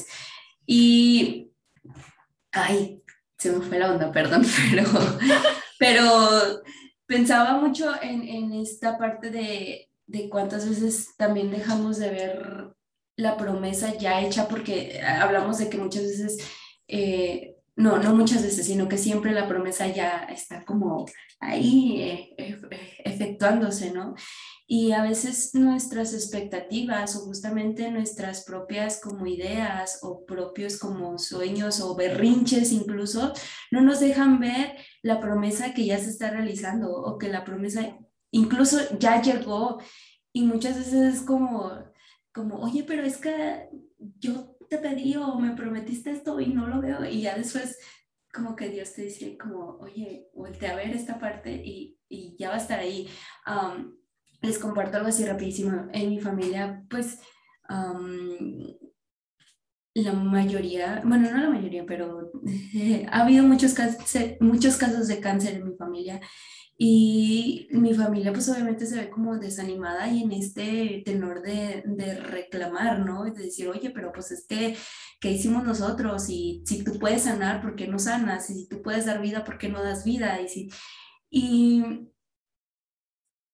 Y 0.65 1.51
ay, 2.51 3.01
se 3.38 3.51
me 3.51 3.65
fue 3.65 3.80
la 3.80 3.91
onda, 3.91 4.11
perdón, 4.11 4.43
pero, 4.70 4.84
pero 5.80 6.61
pensaba 7.08 7.60
mucho 7.60 7.91
en, 8.01 8.22
en 8.28 8.53
esta 8.53 8.97
parte 8.97 9.32
de, 9.32 9.89
de 10.05 10.30
cuántas 10.30 10.70
veces 10.70 11.16
también 11.18 11.49
dejamos 11.51 11.97
de 11.97 12.10
ver 12.10 12.74
la 13.16 13.36
promesa 13.38 13.95
ya 13.97 14.22
hecha, 14.22 14.47
porque 14.47 15.01
hablamos 15.01 15.58
de 15.58 15.70
que 15.70 15.78
muchas 15.78 16.03
veces, 16.03 16.38
eh, 16.88 17.57
no, 17.78 18.00
no 18.00 18.16
muchas 18.16 18.42
veces, 18.42 18.66
sino 18.66 18.90
que 18.90 18.98
siempre 18.98 19.32
la 19.32 19.48
promesa 19.48 19.88
ya 19.88 20.28
está 20.30 20.66
como 20.66 21.06
ahí 21.40 22.02
eh, 22.02 22.36
eh, 22.38 22.60
efectuándose, 23.06 23.92
¿no? 23.92 24.16
Y 24.66 24.92
a 24.94 25.04
veces 25.04 25.52
nuestras 25.54 26.14
expectativas 26.14 27.16
o 27.16 27.20
justamente 27.20 27.92
nuestras 27.92 28.44
propias 28.44 29.00
como 29.00 29.28
ideas 29.28 30.00
o 30.02 30.26
propios 30.26 30.80
como 30.80 31.20
sueños 31.20 31.80
o 31.80 31.96
berrinches 31.96 32.72
incluso 32.72 33.32
no 33.72 33.82
nos 33.82 34.00
dejan 34.00 34.40
ver 34.40 34.76
la 35.04 35.22
promesa 35.22 35.74
que 35.74 35.86
ya 35.86 36.00
se 36.00 36.10
está 36.10 36.32
realizando 36.32 36.92
o 36.92 37.18
que 37.18 37.30
la 37.30 37.46
promesa 37.46 37.98
incluso 38.32 38.80
ya 39.00 39.22
llegó 39.22 39.78
y 40.34 40.44
muchas 40.44 40.78
veces 40.78 41.16
es 41.16 41.22
como, 41.22 41.72
como, 42.34 42.60
oye, 42.60 42.84
pero 42.84 43.04
es 43.04 43.18
que 43.18 43.70
yo 44.20 44.57
te 44.70 44.78
pedí 44.78 45.15
o 45.15 45.39
me 45.39 45.55
prometiste 45.55 46.11
esto 46.11 46.39
y 46.39 46.47
no 46.47 46.68
lo 46.68 46.82
veo 46.82 47.05
y 47.05 47.22
ya 47.22 47.36
después 47.38 47.80
como 48.34 48.55
que 48.55 48.70
Dios 48.70 48.93
te 48.93 49.03
dice 49.03 49.38
como, 49.38 49.78
oye, 49.80 50.28
voltea 50.34 50.74
a 50.74 50.76
ver 50.76 50.91
esta 50.91 51.18
parte 51.20 51.51
y, 51.51 51.97
y 52.07 52.36
ya 52.38 52.49
va 52.49 52.55
a 52.55 52.59
estar 52.59 52.80
ahí 52.80 53.07
les 54.41 54.59
comparto 54.59 54.97
algo 54.97 55.09
así 55.09 55.26
rapidísimo. 55.26 55.88
En 55.91 56.09
mi 56.09 56.20
familia, 56.20 56.84
pues, 56.89 57.20
la 59.93 60.13
mayoría, 60.13 61.01
bueno, 61.03 61.32
no 61.32 61.38
la 61.38 61.49
mayoría, 61.49 61.86
pero 61.86 62.32
ha 63.11 63.22
habido 63.22 63.43
muchos, 63.43 63.76
muchos 64.39 64.78
casos 64.78 65.07
de 65.07 65.20
cáncer 65.20 65.55
en 65.55 65.70
mi 65.70 65.76
familia. 65.76 66.22
Y 66.80 67.68
mi 67.72 67.96
familia 67.96 68.32
pues 68.32 68.48
obviamente 68.50 68.86
se 68.86 68.96
ve 68.96 69.10
como 69.10 69.38
desanimada 69.40 70.08
y 70.12 70.22
en 70.22 70.32
este 70.32 71.02
tenor 71.04 71.42
de, 71.42 71.84
de 71.86 72.20
reclamar, 72.20 73.00
¿no? 73.00 73.24
De 73.24 73.32
decir, 73.32 73.68
oye, 73.68 73.90
pero 73.90 74.12
pues 74.12 74.32
es 74.32 74.46
que, 74.46 74.78
¿qué 75.20 75.32
hicimos 75.32 75.64
nosotros? 75.64 76.30
Y 76.30 76.64
si 76.68 76.84
tú 76.84 77.00
puedes 77.00 77.24
sanar, 77.24 77.62
¿por 77.62 77.76
qué 77.76 77.88
no 77.88 77.98
sanas? 77.98 78.52
Y 78.52 78.54
si 78.54 78.68
tú 78.68 78.84
puedes 78.84 79.08
dar 79.08 79.22
vida, 79.22 79.44
¿por 79.44 79.58
qué 79.58 79.70
no 79.70 79.82
das 79.82 80.04
vida? 80.04 80.40
Y, 80.40 80.50
si, 80.50 80.70
y 81.32 82.12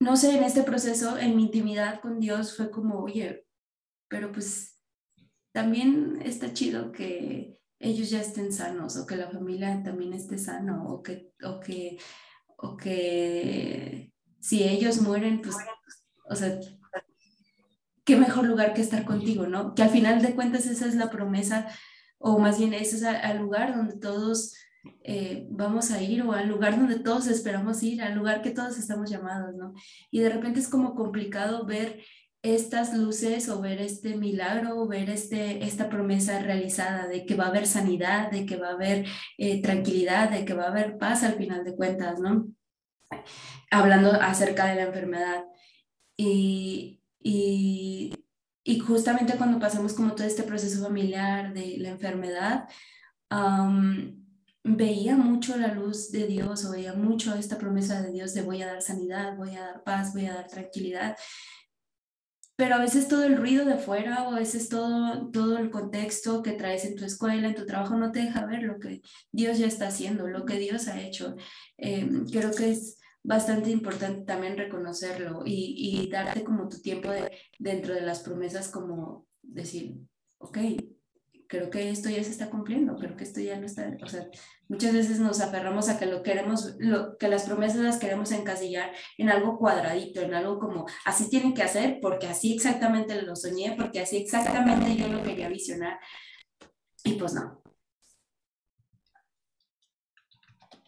no 0.02 0.18
sé, 0.18 0.38
en 0.38 0.44
este 0.44 0.64
proceso, 0.64 1.18
en 1.18 1.38
mi 1.38 1.44
intimidad 1.44 2.02
con 2.02 2.20
Dios 2.20 2.58
fue 2.58 2.70
como, 2.70 3.00
oye, 3.00 3.48
pero 4.10 4.34
pues 4.34 4.82
también 5.54 6.20
está 6.26 6.52
chido 6.52 6.92
que 6.92 7.58
ellos 7.80 8.10
ya 8.10 8.20
estén 8.20 8.52
sanos 8.52 8.98
o 8.98 9.06
que 9.06 9.16
la 9.16 9.30
familia 9.30 9.82
también 9.82 10.14
esté 10.14 10.38
sano 10.38 10.86
o 10.88 11.02
que, 11.02 11.32
o 11.44 11.62
que, 11.62 11.98
o 12.64 12.78
que 12.78 14.12
si 14.40 14.64
ellos 14.64 15.02
mueren, 15.02 15.42
pues, 15.42 15.58
o 16.30 16.36
sea, 16.36 16.60
qué 18.06 18.16
mejor 18.16 18.46
lugar 18.46 18.74
que 18.74 18.82
estar 18.82 19.04
contigo, 19.04 19.48
¿no? 19.48 19.76
Que 19.76 19.84
al 19.84 19.90
final 19.90 20.22
de 20.22 20.34
cuentas 20.34 20.66
esa 20.66 20.88
es 20.88 20.96
la 20.96 21.10
promesa, 21.10 21.68
o 22.20 22.40
más 22.40 22.58
bien 22.58 22.74
ese 22.74 22.96
es 22.96 23.04
el 23.04 23.38
lugar 23.38 23.76
donde 23.76 23.98
todos 23.98 24.56
eh, 25.04 25.46
vamos 25.50 25.92
a 25.92 26.02
ir 26.02 26.24
o 26.24 26.32
al 26.32 26.48
lugar 26.48 26.78
donde 26.78 27.00
todos 27.00 27.28
esperamos 27.28 27.84
ir, 27.84 28.02
al 28.02 28.16
lugar 28.16 28.42
que 28.42 28.52
todos 28.52 28.78
estamos 28.78 29.10
llamados, 29.10 29.54
¿no? 29.56 29.74
Y 30.10 30.22
de 30.22 30.30
repente 30.30 30.62
es 30.62 30.70
como 30.70 30.96
complicado 30.96 31.66
ver 31.66 32.02
estas 32.44 32.94
luces 32.94 33.48
o 33.48 33.62
ver 33.62 33.82
este 33.82 34.18
milagro 34.18 34.78
o 34.78 34.88
ver 34.88 35.10
este, 35.10 35.64
esta 35.64 35.90
promesa 35.90 36.40
realizada 36.40 37.08
de 37.08 37.26
que 37.26 37.36
va 37.36 37.46
a 37.46 37.48
haber 37.48 37.66
sanidad, 37.66 38.30
de 38.32 38.46
que 38.46 38.58
va 38.58 38.68
a 38.68 38.74
haber 38.74 39.06
eh, 39.38 39.62
tranquilidad, 39.62 40.30
de 40.30 40.44
que 40.44 40.54
va 40.54 40.66
a 40.66 40.68
haber 40.68 40.98
paz 40.98 41.24
al 41.24 41.36
final 41.36 41.64
de 41.64 41.74
cuentas, 41.74 42.20
¿no? 42.20 42.50
Hablando 43.72 44.12
acerca 44.12 44.66
de 44.66 44.76
la 44.76 44.84
enfermedad. 44.84 45.46
Y, 46.18 47.00
y, 47.22 48.14
justamente 48.86 49.38
cuando 49.38 49.60
pasamos 49.60 49.94
como 49.94 50.14
todo 50.14 50.28
este 50.28 50.44
proceso 50.44 50.84
familiar 50.84 51.54
de 51.54 51.78
la 51.78 51.90
enfermedad, 51.90 52.68
veía 54.64 55.16
mucho 55.16 55.56
la 55.58 55.74
luz 55.74 56.12
de 56.12 56.28
Dios 56.28 56.66
o 56.66 56.72
veía 56.72 56.94
mucho 56.94 57.36
esta 57.36 57.58
promesa 57.58 58.02
de 58.02 58.12
Dios 58.12 58.34
de 58.34 58.42
voy 58.42 58.62
a 58.62 58.68
dar 58.68 58.82
sanidad, 58.82 59.38
voy 59.38 59.56
a 59.56 59.62
dar 59.62 59.84
paz, 59.84 60.14
voy 60.14 60.26
a 60.26 60.36
dar 60.36 60.48
tranquilidad. 60.48 61.16
Pero 62.56 62.76
a 62.76 62.80
veces 62.80 63.08
todo 63.08 63.24
el 63.24 63.38
ruido 63.38 63.66
de 63.66 63.74
afuera 63.74 64.24
o 64.24 64.34
a 64.34 64.40
veces 64.40 64.70
todo, 64.70 65.30
todo 65.32 65.58
el 65.58 65.72
contexto 65.72 66.44
que 66.44 66.52
traes 66.52 66.86
en 66.86 66.96
tu 66.96 67.04
escuela, 67.04 67.48
en 67.48 67.56
tu 67.56 67.66
trabajo, 67.66 67.98
no 67.98 68.12
te 68.12 68.20
deja 68.20 68.46
ver 68.46 68.64
lo 68.64 68.80
que 68.80 69.02
Dios 69.32 69.58
ya 69.58 69.68
está 69.68 69.88
haciendo, 69.88 70.28
lo 70.28 70.46
que 70.46 70.60
Dios 70.60 70.88
ha 70.88 71.02
hecho. 71.02 71.36
Em, 71.78 72.26
creo 72.28 72.52
que 72.52 72.72
es 72.72 73.00
bastante 73.24 73.72
importante 73.72 74.26
también 74.26 74.58
reconocerlo 74.58 75.44
y, 75.46 75.76
y 75.78 76.10
darte 76.10 76.44
como 76.44 76.70
tu 76.70 76.80
tiempo 76.80 77.10
de, 77.10 77.32
dentro 77.58 77.96
de 77.96 78.02
las 78.02 78.20
promesas, 78.20 78.68
como 78.68 79.26
decir, 79.42 79.96
ok, 80.38 80.58
creo 81.48 81.70
que 81.70 81.90
esto 81.90 82.10
ya 82.10 82.24
se 82.24 82.32
está 82.32 82.50
cumpliendo, 82.50 82.96
creo 82.98 83.16
que 83.16 83.24
esto 83.24 83.40
ya 83.40 83.60
no 83.60 83.66
está, 83.66 83.96
o 84.04 84.08
sea, 84.08 84.28
muchas 84.74 84.92
veces 84.92 85.20
nos 85.20 85.40
aferramos 85.40 85.88
a 85.88 86.00
que 86.00 86.08
lo 86.08 86.24
queremos, 86.24 86.76
lo, 86.80 87.16
que 87.18 87.28
las 87.28 87.44
promesas 87.44 87.82
las 87.82 88.00
queremos 88.00 88.32
encasillar 88.32 88.92
en 89.20 89.30
algo 89.30 89.60
cuadradito, 89.60 90.20
en 90.22 90.34
algo 90.34 90.58
como 90.58 90.88
así 91.06 91.30
tienen 91.30 91.54
que 91.54 91.62
hacer, 91.62 92.00
porque 92.02 92.28
así 92.28 92.56
exactamente 92.56 93.22
lo 93.22 93.36
soñé, 93.36 93.76
porque 93.78 94.02
así 94.02 94.18
exactamente 94.18 94.96
yo 94.96 95.08
lo 95.10 95.22
quería 95.22 95.48
visionar. 95.48 96.00
Y 97.04 97.14
pues 97.14 97.36
no. 97.36 97.62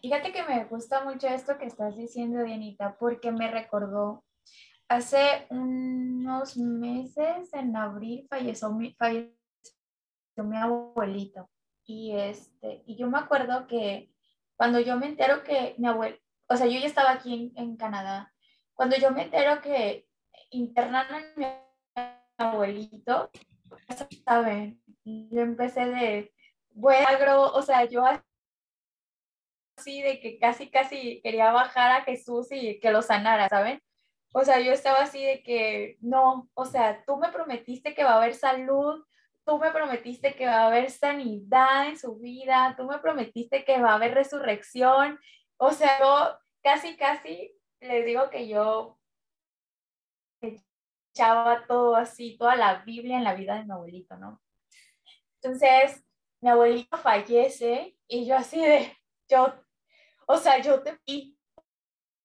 Fíjate 0.00 0.32
que 0.32 0.42
me 0.42 0.64
gusta 0.64 1.04
mucho 1.04 1.28
esto 1.28 1.56
que 1.56 1.66
estás 1.66 1.96
diciendo, 1.96 2.42
Dianita, 2.42 2.96
porque 2.98 3.30
me 3.30 3.50
recordó 3.50 4.24
hace 4.88 5.46
unos 5.50 6.56
meses, 6.56 7.52
en 7.52 7.76
abril, 7.76 8.26
falleció 8.28 8.72
mi, 8.72 8.94
falleció 8.94 9.32
mi 10.38 10.56
abuelito. 10.56 11.48
Y, 11.86 12.16
este, 12.16 12.82
y 12.86 12.96
yo 12.96 13.08
me 13.08 13.18
acuerdo 13.18 13.66
que 13.66 14.10
cuando 14.56 14.80
yo 14.80 14.96
me 14.96 15.06
entero 15.06 15.44
que 15.44 15.74
mi 15.78 15.86
abuelo, 15.86 16.16
o 16.48 16.56
sea, 16.56 16.66
yo 16.66 16.78
ya 16.78 16.86
estaba 16.86 17.12
aquí 17.12 17.52
en, 17.56 17.76
Canadá, 17.76 18.32
cuando 18.74 18.96
yo 18.96 19.10
me 19.10 19.22
entero 19.22 19.60
que 19.60 20.06
internaron 20.50 21.14
a 21.14 21.32
mi 21.36 21.46
abuelito, 22.38 23.30
¿saben? 24.24 24.82
Yo 25.04 25.40
empecé 25.40 25.86
de, 25.86 26.32
bueno, 26.70 27.42
o 27.52 27.62
sea, 27.62 27.84
yo 27.84 28.04
así 29.76 30.02
de 30.02 30.20
que 30.20 30.38
casi, 30.38 30.70
casi 30.70 31.20
quería 31.22 31.52
bajar 31.52 31.92
a 31.92 32.04
Jesús 32.04 32.48
y 32.50 32.80
que 32.80 32.90
lo 32.90 33.02
sanara, 33.02 33.48
¿saben? 33.48 33.80
O 34.32 34.44
sea, 34.44 34.60
yo 34.60 34.72
estaba 34.72 35.00
así 35.00 35.24
de 35.24 35.42
que, 35.42 35.96
no, 36.00 36.50
o 36.54 36.66
sea, 36.66 37.04
tú 37.06 37.16
me 37.16 37.30
prometiste 37.30 37.94
que 37.94 38.04
va 38.04 38.12
a 38.12 38.16
haber 38.16 38.34
salud, 38.34 39.04
tú 39.46 39.58
me 39.58 39.70
prometiste 39.70 40.34
que 40.34 40.46
va 40.46 40.62
a 40.62 40.66
haber 40.66 40.90
sanidad 40.90 41.88
en 41.88 41.96
su 41.96 42.16
vida, 42.16 42.74
tú 42.76 42.84
me 42.84 42.98
prometiste 42.98 43.64
que 43.64 43.80
va 43.80 43.92
a 43.92 43.94
haber 43.94 44.12
resurrección. 44.12 45.18
O 45.56 45.70
sea, 45.70 46.00
yo 46.00 46.38
casi, 46.62 46.96
casi 46.96 47.56
les 47.80 48.04
digo 48.04 48.28
que 48.28 48.48
yo 48.48 48.98
echaba 50.40 51.64
todo 51.66 51.94
así, 51.94 52.36
toda 52.36 52.56
la 52.56 52.82
Biblia 52.82 53.18
en 53.18 53.24
la 53.24 53.34
vida 53.34 53.54
de 53.54 53.64
mi 53.64 53.70
abuelito, 53.70 54.16
¿no? 54.16 54.42
Entonces, 55.40 56.04
mi 56.40 56.50
abuelito 56.50 56.96
fallece 56.98 57.96
y 58.08 58.26
yo 58.26 58.36
así 58.36 58.60
de, 58.60 58.96
yo, 59.28 59.54
o 60.26 60.36
sea, 60.38 60.60
yo 60.60 60.82
te 60.82 60.98
vi, 61.06 61.38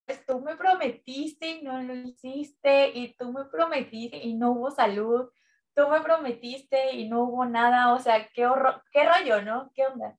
pues 0.07 0.26
tú 0.26 0.41
me 0.41 0.57
prometiste 0.57 1.47
y 1.47 1.61
no 1.61 1.82
lo 1.84 1.95
hiciste, 1.95 2.89
y 2.89 3.13
tú 3.13 3.32
me 3.32 3.45
prometiste 3.45 4.17
y 4.17 4.34
no 4.34 4.53
hubo 4.53 4.72
salud, 4.72 5.30
tú 5.76 5.88
me 5.88 6.01
prometiste 6.01 6.93
y 6.93 7.07
no 7.07 7.24
hubo 7.24 7.45
nada, 7.45 7.93
o 7.93 7.99
sea, 7.99 8.28
qué, 8.34 8.45
horror, 8.45 8.84
qué 8.91 9.07
rollo, 9.07 9.41
¿no? 9.41 9.72
¿Qué 9.74 9.86
onda? 9.86 10.17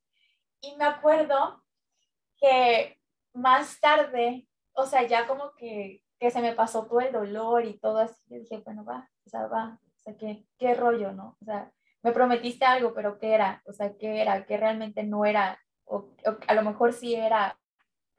Y 0.61 0.77
me 0.77 0.85
acuerdo 0.85 1.63
que 2.39 2.99
más 3.35 3.81
tarde, 3.81 4.49
o 4.73 4.87
sea, 4.87 5.07
ya 5.07 5.27
como 5.27 5.55
que, 5.55 6.03
que 6.19 6.31
se 6.31 6.41
me 6.41 6.55
pasó 6.55 6.87
todo 6.87 7.01
el 7.01 7.13
dolor 7.13 7.65
y 7.65 7.79
todo 7.79 7.99
así, 7.99 8.23
yo 8.29 8.39
dije, 8.39 8.63
bueno, 8.65 8.85
va, 8.85 9.11
o 9.27 9.29
sea, 9.29 9.47
va, 9.47 9.79
o 9.83 10.01
sea, 10.03 10.17
qué, 10.17 10.47
qué 10.59 10.75
rollo, 10.75 11.13
¿no? 11.13 11.37
O 11.41 11.45
sea, 11.45 11.71
me 12.03 12.13
prometiste 12.13 12.65
algo, 12.65 12.95
pero 12.95 13.19
¿qué 13.19 13.35
era? 13.35 13.63
O 13.67 13.73
sea, 13.73 13.97
¿qué 13.97 14.21
era? 14.23 14.45
¿Qué 14.47 14.57
realmente 14.57 15.05
no 15.05 15.25
era? 15.25 15.61
O, 15.85 16.11
a 16.49 16.55
lo 16.55 16.63
mejor 16.63 16.93
sí 16.93 17.15
era, 17.15 17.59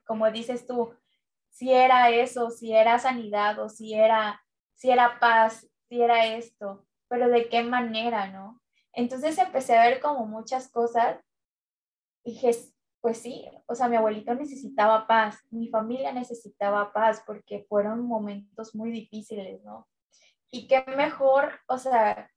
como 0.05 0.29
dices 0.31 0.65
tú, 0.67 0.93
si 1.49 1.73
era 1.73 2.09
eso, 2.09 2.49
si 2.49 2.73
era 2.73 2.99
sanidad 2.99 3.59
o 3.59 3.69
si 3.69 3.93
era, 3.93 4.41
si 4.73 4.89
era 4.91 5.19
paz, 5.19 5.67
si 5.89 6.01
era 6.01 6.25
esto 6.25 6.85
pero 7.13 7.29
de 7.29 7.47
qué 7.47 7.61
manera, 7.61 8.31
¿no? 8.31 8.59
Entonces 8.91 9.37
empecé 9.37 9.77
a 9.77 9.87
ver 9.87 9.99
como 9.99 10.25
muchas 10.25 10.71
cosas 10.71 11.19
y 12.23 12.31
dije, 12.31 12.49
pues 13.01 13.19
sí, 13.19 13.47
o 13.67 13.75
sea, 13.75 13.87
mi 13.87 13.97
abuelito 13.97 14.33
necesitaba 14.33 15.05
paz, 15.05 15.37
mi 15.51 15.67
familia 15.67 16.11
necesitaba 16.11 16.91
paz 16.91 17.21
porque 17.23 17.67
fueron 17.69 18.07
momentos 18.07 18.73
muy 18.73 18.89
difíciles, 18.89 19.63
¿no? 19.63 19.87
Y 20.49 20.67
qué 20.67 20.83
mejor, 20.97 21.51
o 21.67 21.77
sea, 21.77 22.31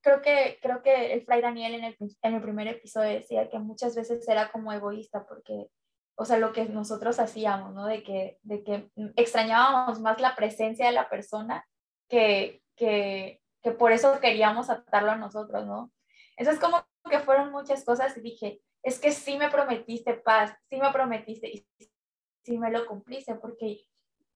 creo 0.00 0.22
que, 0.22 0.60
creo 0.62 0.80
que 0.84 1.12
el 1.12 1.24
Fray 1.24 1.42
Daniel 1.42 1.74
en 1.74 1.84
el, 1.86 1.96
en 2.22 2.34
el 2.34 2.40
primer 2.40 2.68
episodio 2.68 3.10
decía 3.10 3.50
que 3.50 3.58
muchas 3.58 3.96
veces 3.96 4.28
era 4.28 4.52
como 4.52 4.72
egoísta 4.72 5.26
porque, 5.26 5.66
o 6.14 6.24
sea, 6.24 6.38
lo 6.38 6.52
que 6.52 6.66
nosotros 6.66 7.18
hacíamos, 7.18 7.74
¿no? 7.74 7.86
De 7.86 8.04
que, 8.04 8.38
de 8.42 8.62
que 8.62 8.92
extrañábamos 9.16 9.98
más 9.98 10.20
la 10.20 10.36
presencia 10.36 10.86
de 10.86 10.92
la 10.92 11.08
persona 11.10 11.66
que, 12.08 12.62
que, 12.80 13.42
que 13.62 13.72
por 13.72 13.92
eso 13.92 14.18
queríamos 14.20 14.70
atarlo 14.70 15.10
a 15.10 15.16
nosotros, 15.16 15.66
¿no? 15.66 15.92
Eso 16.36 16.50
es 16.50 16.58
como 16.58 16.82
que 17.10 17.20
fueron 17.20 17.52
muchas 17.52 17.84
cosas 17.84 18.16
y 18.16 18.22
dije, 18.22 18.62
es 18.82 18.98
que 18.98 19.12
sí 19.12 19.36
me 19.36 19.50
prometiste 19.50 20.14
paz, 20.14 20.56
sí 20.70 20.78
me 20.78 20.90
prometiste 20.90 21.48
y 21.48 21.66
sí 22.42 22.58
me 22.58 22.70
lo 22.70 22.86
cumpliste, 22.86 23.34
porque 23.34 23.82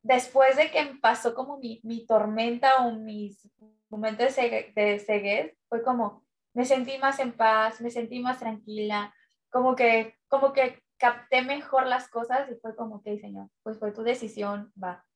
después 0.02 0.56
de 0.56 0.70
que 0.70 0.98
pasó 1.00 1.34
como 1.34 1.56
mi, 1.58 1.80
mi 1.82 2.06
tormenta 2.06 2.84
o 2.84 2.92
mis 2.92 3.48
momentos 3.88 4.36
de 4.36 4.98
ceguez, 4.98 5.56
fue 5.70 5.82
como, 5.82 6.26
me 6.52 6.66
sentí 6.66 6.98
más 6.98 7.18
en 7.20 7.32
paz, 7.32 7.80
me 7.80 7.90
sentí 7.90 8.20
más 8.20 8.38
tranquila, 8.38 9.14
como 9.50 9.74
que, 9.74 10.18
como 10.28 10.52
que 10.52 10.82
capté 10.98 11.40
mejor 11.42 11.86
las 11.86 12.08
cosas 12.08 12.50
y 12.50 12.54
fue 12.56 12.76
como 12.76 13.02
que, 13.02 13.18
Señor, 13.18 13.48
pues 13.62 13.78
fue 13.78 13.92
tu 13.92 14.02
decisión, 14.02 14.72
va. 14.82 15.06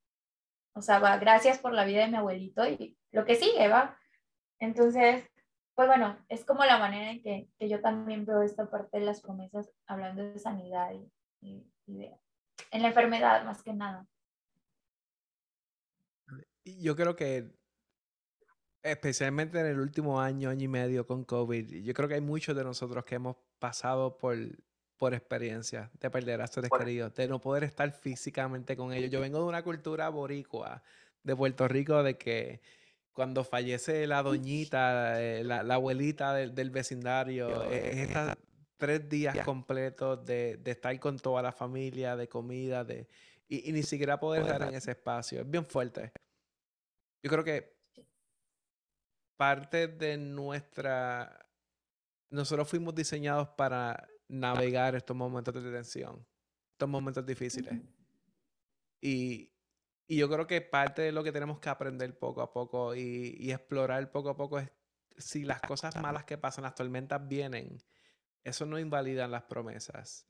O 0.74 0.80
sea, 0.80 0.98
va, 0.98 1.18
gracias 1.18 1.58
por 1.58 1.72
la 1.72 1.84
vida 1.84 2.00
de 2.02 2.08
mi 2.08 2.16
abuelito 2.16 2.66
y 2.66 2.97
lo 3.12 3.24
que 3.24 3.36
sigue, 3.36 3.68
va. 3.68 3.98
Entonces, 4.58 5.24
pues 5.74 5.88
bueno, 5.88 6.18
es 6.28 6.44
como 6.44 6.64
la 6.64 6.78
manera 6.78 7.12
en 7.12 7.22
que, 7.22 7.48
que 7.58 7.68
yo 7.68 7.80
también 7.80 8.24
veo 8.24 8.42
esta 8.42 8.68
parte 8.70 8.98
de 8.98 9.04
las 9.04 9.20
promesas, 9.20 9.70
hablando 9.86 10.24
de 10.24 10.38
sanidad 10.38 10.92
y, 11.40 11.64
y 11.86 11.98
de, 11.98 12.18
en 12.70 12.82
la 12.82 12.88
enfermedad 12.88 13.44
más 13.44 13.62
que 13.62 13.72
nada. 13.72 14.06
Yo 16.64 16.96
creo 16.96 17.16
que 17.16 17.56
especialmente 18.82 19.60
en 19.60 19.66
el 19.66 19.80
último 19.80 20.20
año, 20.20 20.50
año 20.50 20.64
y 20.64 20.68
medio 20.68 21.06
con 21.06 21.24
COVID, 21.24 21.82
yo 21.82 21.94
creo 21.94 22.08
que 22.08 22.14
hay 22.14 22.20
muchos 22.20 22.56
de 22.56 22.64
nosotros 22.64 23.04
que 23.04 23.16
hemos 23.16 23.36
pasado 23.58 24.18
por, 24.18 24.36
por 24.96 25.14
experiencia 25.14 25.90
de 25.94 26.10
perder 26.10 26.40
a 26.40 26.46
seres 26.46 26.70
queridos, 26.76 27.14
de 27.14 27.28
no 27.28 27.40
poder 27.40 27.64
estar 27.64 27.90
físicamente 27.92 28.76
con 28.76 28.92
ellos. 28.92 29.10
Yo 29.10 29.20
vengo 29.20 29.38
de 29.38 29.44
una 29.44 29.62
cultura 29.62 30.08
boricua 30.08 30.82
de 31.22 31.36
Puerto 31.36 31.68
Rico 31.68 32.02
de 32.02 32.16
que 32.16 32.60
cuando 33.18 33.42
fallece 33.42 34.06
la 34.06 34.22
doñita, 34.22 35.20
eh, 35.20 35.42
la, 35.42 35.74
abuelita 35.74 36.34
del, 36.34 36.70
vecindario, 36.70 37.64
es 37.64 37.96
estos 37.96 38.36
tres 38.76 39.08
días 39.08 39.44
completos 39.44 40.24
de, 40.24 40.56
de, 40.58 40.70
estar 40.70 40.96
con 41.00 41.18
toda 41.18 41.42
la 41.42 41.50
familia, 41.50 42.14
de 42.14 42.28
comida, 42.28 42.84
de, 42.84 43.08
y, 43.48 43.68
y 43.68 43.72
ni 43.72 43.82
siquiera 43.82 44.20
poder 44.20 44.42
estar 44.42 44.62
en 44.62 44.72
ese 44.72 44.92
espacio. 44.92 45.40
Es 45.40 45.50
bien 45.50 45.66
fuerte. 45.66 46.12
Yo 47.20 47.28
creo 47.28 47.42
que 47.42 47.76
parte 49.36 49.88
de 49.88 50.16
nuestra... 50.16 51.44
Nosotros 52.30 52.68
fuimos 52.68 52.94
diseñados 52.94 53.48
para 53.48 54.08
navegar 54.28 54.94
estos 54.94 55.16
momentos 55.16 55.52
de 55.52 55.72
tensión, 55.72 56.24
estos 56.70 56.88
momentos 56.88 57.26
difíciles. 57.26 57.74
Y, 59.00 59.50
y 60.08 60.16
yo 60.16 60.28
creo 60.28 60.46
que 60.46 60.60
parte 60.60 61.02
de 61.02 61.12
lo 61.12 61.22
que 61.22 61.30
tenemos 61.30 61.60
que 61.60 61.68
aprender 61.68 62.18
poco 62.18 62.42
a 62.42 62.52
poco 62.52 62.94
y, 62.94 63.36
y, 63.38 63.52
explorar 63.52 64.10
poco 64.10 64.30
a 64.30 64.36
poco 64.36 64.58
es 64.58 64.70
si 65.16 65.44
las 65.44 65.60
cosas 65.60 65.94
malas 66.00 66.24
que 66.24 66.38
pasan, 66.38 66.64
las 66.64 66.74
tormentas 66.74 67.28
vienen, 67.28 67.78
eso 68.42 68.66
no 68.66 68.78
invalida 68.78 69.28
las 69.28 69.44
promesas. 69.44 70.26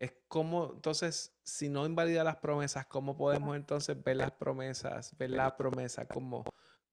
Es 0.00 0.14
como, 0.28 0.74
entonces, 0.74 1.36
si 1.42 1.68
no 1.68 1.84
invalida 1.84 2.24
las 2.24 2.36
promesas, 2.36 2.86
¿cómo 2.86 3.16
podemos 3.16 3.56
entonces 3.56 4.02
ver 4.02 4.16
las 4.16 4.32
promesas, 4.32 5.16
ver 5.18 5.30
la 5.30 5.56
promesa 5.56 6.06
como 6.06 6.44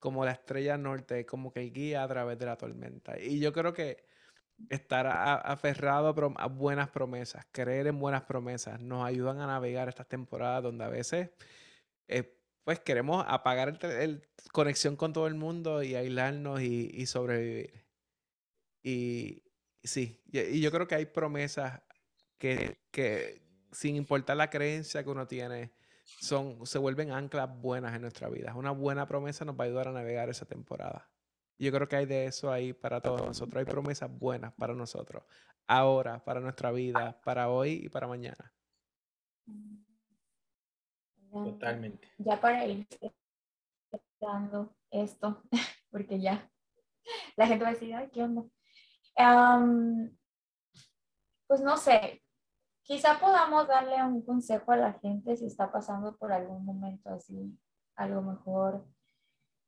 como 0.06 0.24
la 0.24 0.34
estrella 0.34 0.78
norte, 0.78 1.26
como 1.26 1.52
que 1.52 1.62
guía 1.62 2.04
a 2.04 2.08
través 2.08 2.38
de 2.38 2.46
la 2.46 2.58
tormenta. 2.58 3.20
Y 3.20 3.40
yo 3.40 3.52
creo 3.52 3.74
que 3.74 4.06
estar 4.70 5.08
aferrado 5.08 6.14
a, 6.38 6.46
buenas 6.48 6.90
promesas, 6.90 7.48
creer 7.52 7.88
en 7.88 7.98
buenas 7.98 8.22
promesas, 8.22 8.80
nos 8.80 9.04
ayudan 9.04 9.40
a 9.40 9.48
navegar 9.48 9.90
estas 9.90 10.08
temporadas 10.08 10.62
donde 10.62 10.86
a 10.86 10.90
veces 10.90 11.32
eh, 12.08 12.38
pues 12.64 12.80
queremos 12.80 13.24
apagar 13.28 13.78
el, 13.84 14.28
conexión 14.52 14.96
con 14.96 15.14
todo 15.14 15.28
el 15.28 15.36
mundo 15.36 15.84
y 15.84 15.96
aislarnos 15.96 16.62
y, 16.62 17.06
sobrevivir. 17.06 17.86
Y 18.82 19.44
sí, 19.84 20.22
y, 20.32 20.62
yo 20.62 20.72
creo 20.72 20.88
que 20.88 20.96
hay 20.96 21.06
promesas 21.06 21.82
que, 22.38 22.80
que 22.92 23.42
sin 23.72 23.96
importar 23.96 24.38
la 24.38 24.50
creencia 24.50 25.04
que 25.04 25.10
uno 25.10 25.28
tiene, 25.28 25.74
son, 26.06 26.66
se 26.66 26.78
vuelven 26.78 27.12
anclas 27.12 27.50
buenas 27.62 27.96
en 27.96 28.02
nuestra 28.02 28.30
vida. 28.30 28.56
Una 28.56 28.72
buena 28.72 29.08
promesa 29.08 29.46
nos 29.46 29.60
va 29.60 29.66
a 29.66 29.68
ayudar 29.68 29.88
a 29.88 29.92
navegar 29.92 30.30
esa 30.30 30.46
temporada. 30.46 31.10
Yo 31.58 31.72
creo 31.72 31.88
que 31.88 31.96
hay 31.96 32.06
de 32.06 32.26
eso 32.26 32.52
ahí 32.52 32.74
para 32.74 33.02
todos 33.02 33.22
nosotros. 33.22 33.60
Hay 33.60 33.66
promesas 33.66 34.10
buenas 34.12 34.54
para 34.54 34.74
nosotros. 34.74 35.24
Ahora, 35.68 36.24
para 36.24 36.40
nuestra 36.40 36.72
vida, 36.72 37.20
para 37.24 37.50
hoy 37.50 37.82
y 37.86 37.90
para 37.90 38.08
mañana. 38.08 38.54
Totalmente. 41.44 42.08
Ya 42.18 42.40
para 42.40 42.66
ir 42.66 42.88
dando 44.20 44.76
esto, 44.92 45.44
porque 45.92 46.20
ya 46.20 46.50
la 47.38 47.48
gente 47.48 47.64
va 47.64 47.70
a 47.70 47.74
decir, 47.74 47.94
ay, 47.94 48.10
¿qué 48.12 48.24
onda? 48.24 48.44
pues 51.48 51.62
no 51.62 51.78
sé, 51.78 52.22
quizá 52.84 53.18
podamos 53.18 53.66
darle 53.66 54.04
un 54.04 54.26
consejo 54.26 54.74
a 54.74 54.78
la 54.78 54.94
gente 54.94 55.38
si 55.38 55.46
está 55.46 55.72
pasando 55.72 56.18
por 56.18 56.34
algún 56.34 56.66
momento 56.66 57.12
así, 57.12 57.58
algo 57.96 58.22
mejor, 58.22 58.86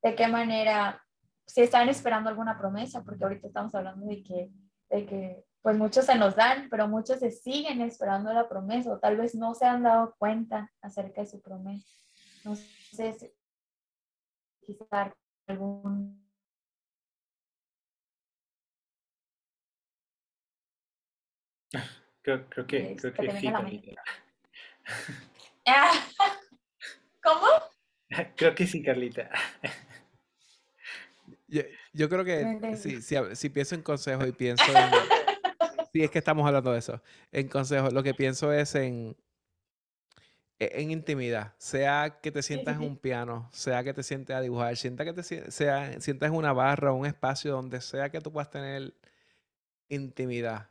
de 0.03 0.15
qué 0.15 0.27
manera, 0.27 1.01
si 1.45 1.61
están 1.61 1.87
esperando 1.87 2.29
alguna 2.29 2.57
promesa, 2.57 3.03
porque 3.05 3.23
ahorita 3.23 3.47
estamos 3.47 3.73
hablando 3.73 4.05
de 4.05 4.21
que, 4.21 4.51
de 4.89 5.05
que 5.05 5.46
pues 5.67 5.77
muchos 5.77 6.05
se 6.05 6.15
nos 6.15 6.33
dan, 6.33 6.69
pero 6.69 6.87
muchos 6.87 7.19
se 7.19 7.29
siguen 7.29 7.81
esperando 7.81 8.31
la 8.31 8.47
promesa 8.47 8.89
o 8.89 8.99
tal 8.99 9.17
vez 9.17 9.35
no 9.35 9.53
se 9.53 9.65
han 9.65 9.83
dado 9.83 10.15
cuenta 10.17 10.71
acerca 10.81 11.19
de 11.19 11.27
su 11.27 11.41
promesa. 11.41 11.85
No 12.45 12.55
sé 12.55 13.17
si 13.19 13.29
quizá 14.65 15.13
algún 15.45 16.25
Creo, 22.21 22.47
creo 22.47 22.65
que, 22.65 22.95
creo 22.95 23.13
que, 23.13 23.31
sí, 23.37 23.51
Carlita. 23.51 24.01
¿Cómo? 27.21 27.47
Creo 28.37 28.55
que 28.55 28.67
sí, 28.67 28.81
Carlita. 28.81 29.29
Yo, 31.49 31.63
yo 31.91 32.07
creo 32.07 32.23
que 32.23 32.77
si, 32.77 33.01
si, 33.01 33.17
si, 33.33 33.49
pienso 33.49 33.75
en 33.75 33.81
consejos 33.81 34.25
y 34.29 34.31
pienso 34.31 34.63
en... 34.69 35.26
sí, 35.97 36.03
es 36.03 36.11
que 36.11 36.19
estamos 36.19 36.45
hablando 36.45 36.71
de 36.71 36.79
eso. 36.79 37.01
En 37.31 37.47
consejos, 37.47 37.93
lo 37.93 38.03
que 38.03 38.13
pienso 38.13 38.51
es 38.53 38.75
en, 38.75 39.15
e, 40.59 40.81
en 40.81 40.91
intimidad. 40.91 41.53
Sea 41.57 42.19
que 42.21 42.31
te 42.31 42.43
sientas 42.43 42.75
en 42.77 42.83
un 42.83 42.97
piano, 42.97 43.49
sea 43.51 43.83
que 43.83 43.93
te 43.93 44.03
sientes 44.03 44.35
a 44.35 44.41
dibujar, 44.41 44.75
sienta 44.77 45.05
que 45.05 45.13
te 45.13 45.23
sea, 45.23 45.99
sientas 45.99 46.29
en 46.29 46.35
una 46.35 46.53
barra 46.53 46.91
o 46.91 46.95
un 46.95 47.05
espacio 47.05 47.51
donde 47.51 47.81
sea 47.81 48.09
que 48.09 48.21
tú 48.21 48.31
puedas 48.31 48.49
tener 48.49 48.93
intimidad 49.89 50.69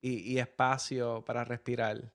y, 0.00 0.38
espacio 0.38 1.24
para 1.24 1.44
respirar. 1.44 2.12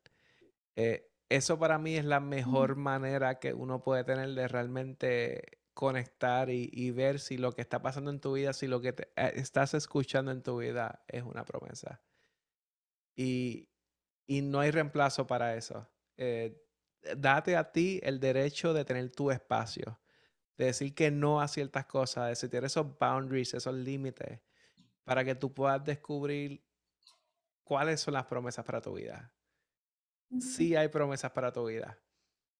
Eh, 0.75 1.09
eso 1.29 1.59
para 1.59 1.77
mí 1.77 1.95
es 1.97 2.05
la 2.05 2.19
mejor 2.19 2.75
manera 2.75 3.39
que 3.39 3.53
uno 3.53 3.81
puede 3.81 4.03
tener 4.03 4.29
de 4.33 4.47
realmente 4.47 5.59
conectar 5.73 6.49
y, 6.49 6.91
ver 6.91 7.19
si 7.19 7.37
lo 7.37 7.51
que 7.53 7.61
está 7.61 7.81
pasando 7.81 8.11
en 8.11 8.19
tu 8.19 8.33
vida, 8.33 8.53
si 8.53 8.67
lo 8.67 8.81
que 8.81 8.89
eh, 8.89 9.33
estás 9.35 9.73
escuchando 9.73 10.31
en 10.31 10.43
tu 10.43 10.57
vida 10.59 11.03
es 11.07 11.23
una 11.23 11.43
promesa. 11.43 12.01
Y, 13.15 13.69
no 14.27 14.59
hay 14.59 14.71
reemplazo 14.71 15.27
para 15.27 15.55
eso. 15.55 15.87
Eh, 16.17 16.59
date 17.17 17.55
a 17.55 17.71
ti 17.71 17.99
el 18.03 18.19
derecho 18.19 18.73
de 18.73 18.85
tener 18.85 19.11
tu 19.11 19.29
espacio, 19.31 19.99
de 20.57 20.65
decir 20.65 20.95
que 20.95 21.11
no 21.11 21.41
a 21.41 21.47
ciertas 21.47 21.85
cosas, 21.85 22.29
de 22.29 22.35
sentir 22.35 22.63
esos 22.63 22.97
boundaries, 22.97 23.53
esos 23.53 23.75
límites, 23.75 24.41
para 25.03 25.23
que 25.23 25.35
tú 25.35 25.53
puedas 25.53 25.83
descubrir 25.83 26.63
¿cuáles 27.63 28.01
son 28.01 28.13
las 28.13 28.25
promesas 28.25 28.65
para 28.65 28.81
tu 28.81 28.93
vida? 28.93 29.33
Sí 30.39 30.75
hay 30.75 30.87
promesas 30.87 31.31
para 31.31 31.51
tu 31.51 31.65
vida. 31.65 31.99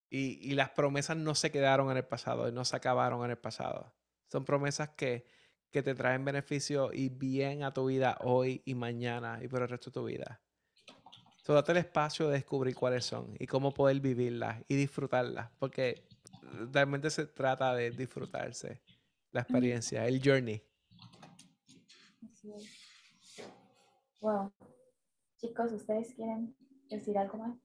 Y, 0.10 0.54
las 0.54 0.70
promesas 0.70 1.18
no 1.18 1.34
se 1.34 1.52
quedaron 1.52 1.90
en 1.90 1.98
el 1.98 2.06
pasado 2.06 2.48
y 2.48 2.52
no 2.52 2.66
se 2.66 2.76
acabaron 2.76 3.26
en 3.26 3.32
el 3.32 3.38
pasado. 3.38 3.96
Son 4.28 4.46
promesas 4.46 4.90
que, 4.90 5.26
que 5.74 5.82
te 5.82 5.96
traen 5.96 6.24
beneficio 6.24 6.94
y 6.94 7.10
bien 7.10 7.64
a 7.64 7.74
tu 7.74 7.88
vida 7.88 8.20
hoy 8.22 8.62
y 8.64 8.76
mañana 8.76 9.40
y 9.42 9.48
por 9.48 9.64
el 9.64 9.70
resto 9.70 9.90
de 9.90 9.94
tu 9.96 10.06
vida. 10.06 10.40
So, 11.42 11.54
date 11.54 11.72
el 11.72 11.80
espacio 11.80 12.28
de 12.28 12.36
descubrir 12.36 12.76
cuáles 12.76 13.04
son 13.04 13.36
y 13.40 13.48
cómo 13.48 13.74
poder 13.74 14.00
vivirlas 14.00 14.64
y 14.68 14.76
disfrutarlas, 14.76 15.50
porque 15.58 16.08
realmente 16.72 17.10
se 17.10 17.26
trata 17.26 17.74
de 17.74 17.90
disfrutarse 17.90 18.82
la 19.32 19.42
experiencia, 19.42 20.08
el 20.08 20.22
journey. 20.24 20.62
Wow. 24.22 24.54
Chicos, 25.38 25.72
¿ustedes 25.74 26.14
quieren 26.14 26.56
decir 26.88 27.18
algo 27.18 27.40
más? 27.40 27.58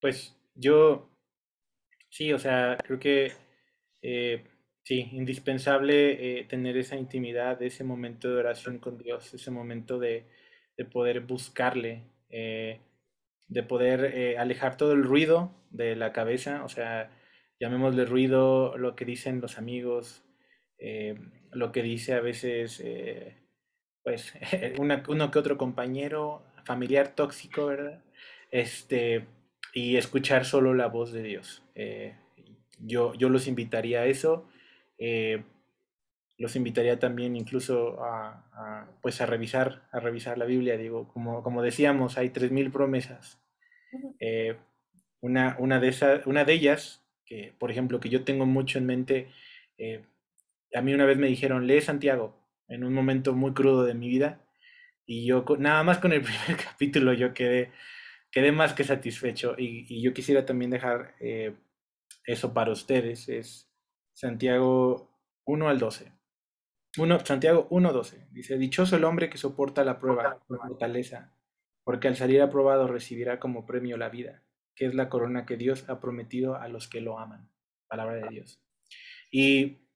Pues 0.00 0.34
yo, 0.54 1.10
sí, 2.08 2.32
o 2.32 2.38
sea, 2.38 2.78
creo 2.82 2.98
que 2.98 3.32
eh, 4.00 4.44
Sí, 4.82 5.08
indispensable 5.12 6.40
eh, 6.40 6.44
tener 6.44 6.76
esa 6.76 6.96
intimidad, 6.96 7.62
ese 7.62 7.84
momento 7.84 8.28
de 8.28 8.36
oración 8.36 8.78
con 8.78 8.98
Dios, 8.98 9.32
ese 9.34 9.50
momento 9.50 9.98
de, 9.98 10.26
poder 10.90 11.20
buscarle, 11.20 12.06
eh, 12.30 12.80
de 13.48 13.62
poder 13.62 14.04
eh, 14.14 14.38
alejar 14.38 14.76
todo 14.78 14.92
el 14.92 15.04
ruido 15.04 15.52
de 15.70 15.94
la 15.96 16.12
cabeza, 16.12 16.64
o 16.64 16.68
sea, 16.68 17.10
llamémosle 17.60 18.06
ruido 18.06 18.78
lo 18.78 18.96
que 18.96 19.04
dicen 19.04 19.40
los 19.40 19.58
amigos, 19.58 20.24
lo 21.52 21.72
que 21.72 21.82
dice 21.82 22.14
a 22.14 22.20
veces, 22.20 22.82
pues, 24.02 24.32
uno 24.78 25.30
que 25.30 25.38
otro 25.38 25.58
compañero, 25.58 26.42
familiar 26.64 27.14
tóxico, 27.14 27.66
¿verdad? 27.66 28.02
Este, 28.50 29.26
y 29.74 29.96
escuchar 29.96 30.46
solo 30.46 30.74
la 30.74 30.86
voz 30.86 31.12
de 31.12 31.22
Dios. 31.22 31.62
yo, 32.78 33.12
yo 33.14 33.28
los 33.28 33.46
invitaría 33.46 34.00
a 34.00 34.06
eso 34.06 34.48
eh, 35.00 35.42
los 36.36 36.56
invitaría 36.56 36.98
también 36.98 37.36
incluso 37.36 38.02
a, 38.04 38.86
pues 39.02 39.20
a 39.20 39.26
revisar, 39.26 39.88
a 39.90 39.98
revisar 39.98 40.38
la 40.38 40.44
Biblia. 40.44 40.76
Digo, 40.76 41.08
como, 41.08 41.42
como 41.42 41.62
decíamos, 41.62 42.16
hay 42.18 42.30
3.000 42.30 42.70
promesas. 42.70 43.42
Eh, 44.20 44.56
una, 45.20 45.56
una, 45.58 45.80
de 45.80 45.88
esas, 45.88 46.26
una 46.26 46.44
de 46.44 46.52
ellas, 46.52 47.04
que 47.26 47.54
por 47.58 47.70
ejemplo, 47.70 47.98
que 47.98 48.08
yo 48.08 48.24
tengo 48.24 48.46
mucho 48.46 48.78
en 48.78 48.86
mente, 48.86 49.28
eh, 49.76 50.04
a 50.74 50.80
mí 50.82 50.94
una 50.94 51.06
vez 51.06 51.18
me 51.18 51.26
dijeron, 51.26 51.66
lee 51.66 51.80
Santiago, 51.80 52.38
en 52.68 52.84
un 52.84 52.92
momento 52.92 53.34
muy 53.34 53.52
crudo 53.52 53.84
de 53.84 53.94
mi 53.94 54.08
vida, 54.08 54.40
y 55.04 55.26
yo 55.26 55.44
nada 55.58 55.82
más 55.82 55.98
con 55.98 56.12
el 56.12 56.22
primer 56.22 56.56
capítulo 56.62 57.12
yo 57.12 57.34
quedé, 57.34 57.72
quedé 58.30 58.52
más 58.52 58.72
que 58.72 58.84
satisfecho, 58.84 59.56
y, 59.58 59.86
y 59.88 60.02
yo 60.02 60.14
quisiera 60.14 60.46
también 60.46 60.70
dejar 60.70 61.14
eso 62.24 62.54
para 62.54 62.72
ustedes, 62.72 63.28
es 63.28 63.69
Santiago 64.20 65.16
1 65.46 65.68
al 65.70 65.78
12. 65.78 66.12
Santiago 67.24 67.66
1, 67.70 67.90
12. 67.90 68.28
Dice, 68.32 68.58
dichoso 68.58 68.96
el 68.96 69.04
hombre 69.04 69.30
que 69.30 69.38
soporta 69.38 69.82
la 69.82 69.98
prueba 69.98 70.38
con 70.46 70.58
fortaleza, 70.58 71.32
porque 71.84 72.08
al 72.08 72.16
salir 72.16 72.42
aprobado 72.42 72.86
recibirá 72.86 73.40
como 73.40 73.64
premio 73.64 73.96
la 73.96 74.10
vida, 74.10 74.42
que 74.74 74.84
es 74.84 74.94
la 74.94 75.08
corona 75.08 75.46
que 75.46 75.56
Dios 75.56 75.88
ha 75.88 76.00
prometido 76.00 76.56
a 76.56 76.68
los 76.68 76.86
que 76.86 77.00
lo 77.00 77.18
aman. 77.18 77.48
Palabra 77.88 78.16
de 78.16 78.28
Dios. 78.28 78.62
Y 79.30 79.88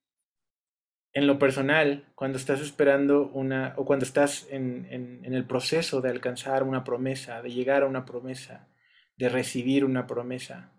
en 1.12 1.26
lo 1.26 1.38
personal, 1.38 2.10
cuando 2.14 2.38
estás 2.38 2.62
esperando 2.62 3.28
una, 3.28 3.74
o 3.76 3.84
cuando 3.84 4.06
estás 4.06 4.48
en, 4.50 4.86
en, 4.90 5.34
el 5.34 5.44
proceso 5.44 6.00
de 6.00 6.08
alcanzar 6.08 6.62
una 6.62 6.82
promesa, 6.82 7.42
de 7.42 7.50
llegar 7.50 7.82
a 7.82 7.86
una 7.86 8.06
promesa, 8.06 8.70
de 9.18 9.28
recibir 9.28 9.84
una 9.84 10.06
promesa, 10.06 10.72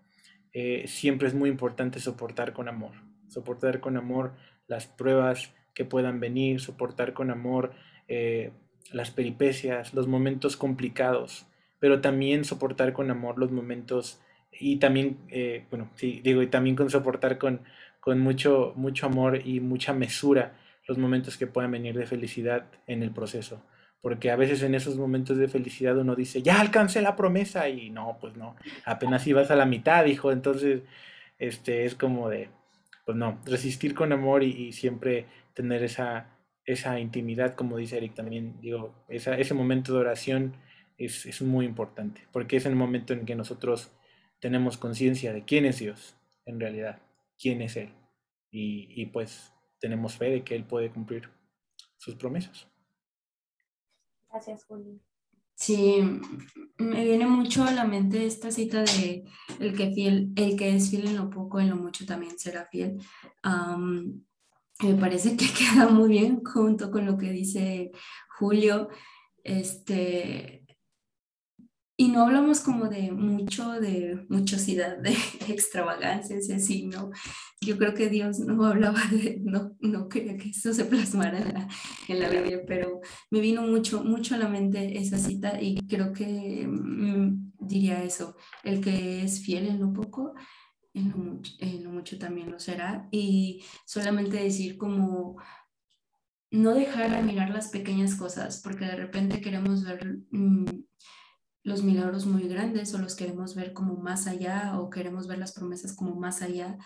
eh, 0.52 0.88
siempre 0.88 1.28
es 1.28 1.36
muy 1.36 1.52
importante 1.52 2.00
soportar 2.00 2.52
con 2.52 2.68
amor 2.68 3.06
soportar 3.36 3.82
con 3.82 3.98
amor 3.98 4.32
las 4.68 4.88
pruebas 4.88 5.54
que 5.74 5.84
puedan 5.84 6.22
venir, 6.22 6.62
soportar 6.62 7.14
con 7.14 7.30
amor 7.30 7.74
eh, 8.08 8.52
las 8.92 9.12
peripecias, 9.12 9.94
los 9.94 10.08
momentos 10.08 10.56
complicados, 10.56 11.48
pero 11.80 12.00
también 12.00 12.46
soportar 12.46 12.94
con 12.94 13.12
amor 13.12 13.38
los 13.38 13.52
momentos 13.52 14.22
y 14.58 14.78
también, 14.78 15.18
eh, 15.28 15.66
bueno, 15.70 15.92
sí, 15.96 16.22
digo, 16.24 16.42
y 16.42 16.48
también 16.48 16.78
con 16.78 16.90
soportar 16.90 17.38
con, 17.38 17.60
con 18.00 18.22
mucho, 18.22 18.72
mucho 18.78 19.06
amor 19.06 19.42
y 19.46 19.60
mucha 19.60 19.92
mesura 19.92 20.54
los 20.88 20.98
momentos 20.98 21.36
que 21.38 21.46
puedan 21.48 21.72
venir 21.72 21.98
de 21.98 22.06
felicidad 22.06 22.68
en 22.88 23.04
el 23.04 23.12
proceso. 23.12 23.62
Porque 24.00 24.32
a 24.32 24.38
veces 24.38 24.62
en 24.64 24.76
esos 24.76 24.96
momentos 24.96 25.38
de 25.38 25.50
felicidad 25.50 25.98
uno 25.98 26.16
dice, 26.16 26.42
ya 26.42 26.62
alcancé 26.62 27.02
la 27.02 27.18
promesa 27.18 27.68
y 27.68 27.90
no, 27.90 28.18
pues 28.22 28.38
no, 28.38 28.56
apenas 28.86 29.28
ibas 29.28 29.52
a 29.52 29.58
la 29.58 29.66
mitad, 29.66 30.06
hijo. 30.06 30.32
Entonces, 30.32 30.84
este, 31.38 31.84
es 31.84 31.96
como 31.96 32.30
de, 32.30 32.50
pues 33.06 33.18
no, 33.18 33.40
resistir 33.46 33.94
con 33.94 34.12
amor 34.12 34.44
y, 34.44 34.72
siempre 34.74 35.28
tener 35.54 35.84
esa, 35.84 36.38
esa 36.66 37.00
intimidad, 37.00 37.56
como 37.56 37.78
dice 37.78 37.98
Eric 37.98 38.16
también, 38.16 38.60
digo, 38.62 39.06
ese 39.08 39.54
momento 39.54 39.94
de 39.94 40.00
oración 40.00 40.56
es, 40.98 41.42
muy 41.42 41.66
importante, 41.66 42.28
porque 42.32 42.58
es 42.58 42.66
el 42.66 42.76
momento 42.76 43.14
en 43.14 43.26
que 43.26 43.36
nosotros 43.36 43.92
tenemos 44.40 44.78
conciencia 44.78 45.34
de 45.34 45.46
quién 45.46 45.66
es 45.66 45.80
Dios, 45.80 46.18
en 46.46 46.60
realidad, 46.60 47.02
quién 47.38 47.62
es 47.62 47.78
Él, 47.78 47.94
y, 48.52 48.88
y 49.02 49.06
pues 49.08 49.54
tenemos 49.80 50.18
fe 50.18 50.32
de 50.32 50.44
que 50.44 50.56
Él 50.56 50.64
puede 50.64 50.90
cumplir 50.90 51.30
sus 51.98 52.16
promesas. 52.16 52.68
Gracias, 54.30 54.66
Juli. 54.66 55.00
Sí, 55.56 55.98
me 56.78 57.06
viene 57.06 57.26
mucho 57.26 57.64
a 57.64 57.72
la 57.72 57.86
mente 57.86 58.26
esta 58.26 58.52
cita 58.52 58.84
de 58.84 59.24
el 59.60 59.76
que, 59.76 59.92
fiel, 59.94 60.34
el 60.36 60.58
que 60.58 60.76
es 60.76 60.90
fiel 60.90 61.08
en 61.08 61.16
lo 61.16 61.30
poco, 61.30 61.60
en 61.60 61.70
lo 61.70 61.78
mucho 61.78 62.06
también 62.06 62.38
será 62.38 62.66
fiel. 62.66 62.98
me 64.82 64.96
parece 64.96 65.38
que 65.38 65.46
queda 65.58 65.88
muy 65.90 66.10
bien 66.10 66.44
junto 66.44 66.92
con 66.92 67.06
lo 67.06 67.18
que 67.18 67.32
dice 67.32 67.92
Julio. 68.38 68.90
Este, 69.44 70.65
y 71.98 72.10
no 72.10 72.24
hablamos 72.24 72.60
como 72.60 72.90
de 72.90 73.12
mucho, 73.12 73.72
de 73.80 74.26
muchosidad, 74.28 74.98
de 74.98 75.12
extravagancia, 75.48 76.36
ese 76.38 76.60
sí, 76.60 76.88
¿no? 76.88 77.12
Yo 77.62 77.78
creo 77.78 77.94
que 77.94 78.10
Dios 78.10 78.40
no 78.40 78.66
hablaba 78.66 79.00
de, 79.12 79.40
no, 79.42 79.76
no 79.80 80.10
quería 80.10 80.38
que 80.38 80.50
eso 80.50 80.74
se 80.74 80.86
plasmara 80.86 81.40
en 81.40 81.54
la, 81.54 81.68
en 82.10 82.20
la 82.20 82.30
Biblia, 82.30 82.62
pero 82.68 83.00
me 83.32 83.40
vino 83.40 83.62
mucho, 83.62 84.04
mucho 84.04 84.36
a 84.36 84.40
la 84.40 84.50
mente 84.50 84.98
esa 84.98 85.18
cita 85.18 85.62
y 85.62 85.78
creo 85.88 86.12
que 86.12 86.68
mm, 86.68 87.54
diría 87.60 88.04
eso, 88.04 88.36
el 88.64 88.82
que 88.82 89.24
es 89.24 89.42
fiel 89.42 89.68
en 89.68 89.80
lo 89.80 89.94
poco, 89.94 90.34
en 90.94 91.12
lo, 91.12 91.18
mucho, 91.18 91.54
en 91.60 91.84
lo 91.84 91.92
mucho 91.92 92.20
también 92.20 92.52
lo 92.52 92.60
será. 92.60 93.08
Y 93.10 93.64
solamente 93.86 94.38
decir 94.44 94.78
como 94.78 95.38
no 96.52 96.74
dejar 96.74 97.10
de 97.10 97.24
mirar 97.24 97.52
las 97.52 97.70
pequeñas 97.70 98.16
cosas, 98.16 98.62
porque 98.62 98.84
de 98.86 98.98
repente 98.98 99.40
queremos 99.40 99.86
ver... 99.86 100.20
Mm, 100.32 100.66
los 101.66 101.82
milagros 101.82 102.28
muy 102.28 102.48
grandes 102.48 102.94
o 102.94 103.00
los 103.00 103.16
queremos 103.16 103.56
ver 103.56 103.74
como 103.74 103.98
más 103.98 104.28
allá 104.28 104.80
o 104.80 104.92
queremos 104.92 105.28
ver 105.28 105.40
las 105.40 105.52
promesas 105.52 105.96
como 105.96 106.14
más 106.16 106.44
allá 106.44 106.78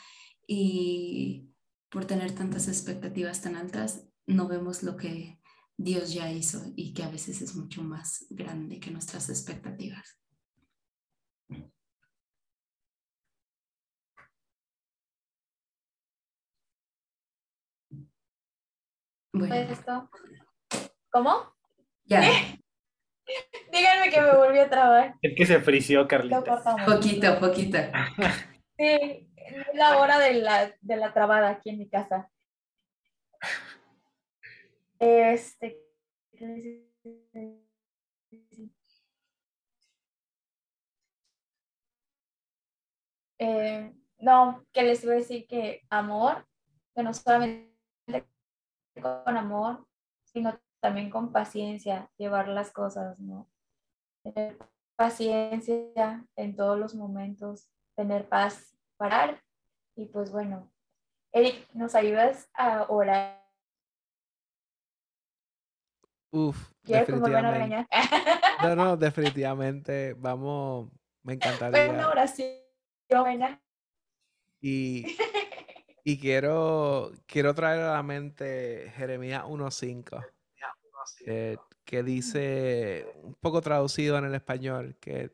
y 0.48 1.50
por 1.90 2.06
tener 2.06 2.34
tantas 2.34 2.70
expectativas 2.70 3.42
tan 3.42 3.58
altas 3.58 4.08
no 4.26 4.48
vemos 4.48 4.82
lo 4.82 4.96
que 4.96 5.38
Dios 5.76 6.14
ya 6.14 6.32
hizo 6.32 6.64
y 6.78 6.94
que 6.94 7.04
a 7.04 7.10
veces 7.10 7.42
es 7.42 7.56
mucho 7.56 7.84
más 7.84 8.26
grande 8.30 8.80
que 8.80 8.90
nuestras 8.90 9.30
expectativas. 9.30 10.18
Bueno. 19.34 19.56
esto? 19.56 20.10
¿Cómo? 21.12 21.54
Ya. 22.06 22.22
Díganme 23.72 24.10
que 24.10 24.22
me 24.22 24.36
volvió 24.36 24.64
a 24.64 24.70
trabar. 24.70 25.16
Es 25.22 25.36
que 25.36 25.46
se 25.46 25.60
frició, 25.60 26.08
Carlita. 26.08 26.62
Poquito, 26.86 27.40
poquito. 27.40 27.78
Sí, 28.78 29.30
la 29.74 29.98
hora 29.98 30.20
de 30.20 30.34
la, 30.34 30.74
de 30.80 30.96
la 30.96 31.14
trabada 31.14 31.50
aquí 31.50 31.70
en 31.70 31.80
mi 31.80 31.90
casa. 31.90 32.30
Este. 35.00 35.80
Eh, 43.42 43.94
no, 44.18 44.66
que 44.74 44.84
les 44.84 45.04
iba 45.04 45.14
a 45.14 45.18
decir 45.18 45.48
que 45.48 45.82
amor, 45.90 46.46
que 46.94 47.04
no 47.04 47.14
solamente 47.14 47.70
con 49.02 49.38
amor, 49.38 49.88
sino 50.26 50.60
también 50.80 51.10
con 51.10 51.32
paciencia 51.32 52.10
llevar 52.18 52.48
las 52.48 52.72
cosas, 52.72 53.20
¿no? 53.20 53.50
Tener 54.24 54.58
paciencia 54.96 56.26
en 56.36 56.56
todos 56.56 56.78
los 56.78 56.96
momentos, 56.96 57.70
tener 57.96 58.28
paz, 58.28 58.78
parar. 58.98 59.42
Y 59.96 60.06
pues 60.06 60.32
bueno, 60.32 60.72
Eric, 61.32 61.68
¿nos 61.74 61.96
ayudas 61.96 62.50
a 62.54 62.86
orar? 62.90 63.40
Uf, 66.32 66.72
definitivamente. 66.84 67.88
no, 68.62 68.76
no, 68.76 68.98
definitivamente. 68.98 70.14
Vamos, 70.14 70.92
me 71.24 71.34
encantaría. 71.34 71.90
Una 71.90 72.10
oración 72.10 72.50
buena. 73.10 73.62
Y, 74.62 75.18
y 76.04 76.20
quiero, 76.20 77.12
quiero 77.26 77.56
traer 77.56 77.82
a 77.82 77.94
la 77.94 78.04
mente 78.04 78.92
Jeremías 78.96 79.44
1.5 79.46 80.39
eh, 81.26 81.58
que 81.86 82.04
dice, 82.04 83.12
un 83.24 83.36
poco 83.36 83.62
traducido 83.62 84.18
en 84.18 84.26
el 84.26 84.36
español, 84.36 84.96
que 85.00 85.32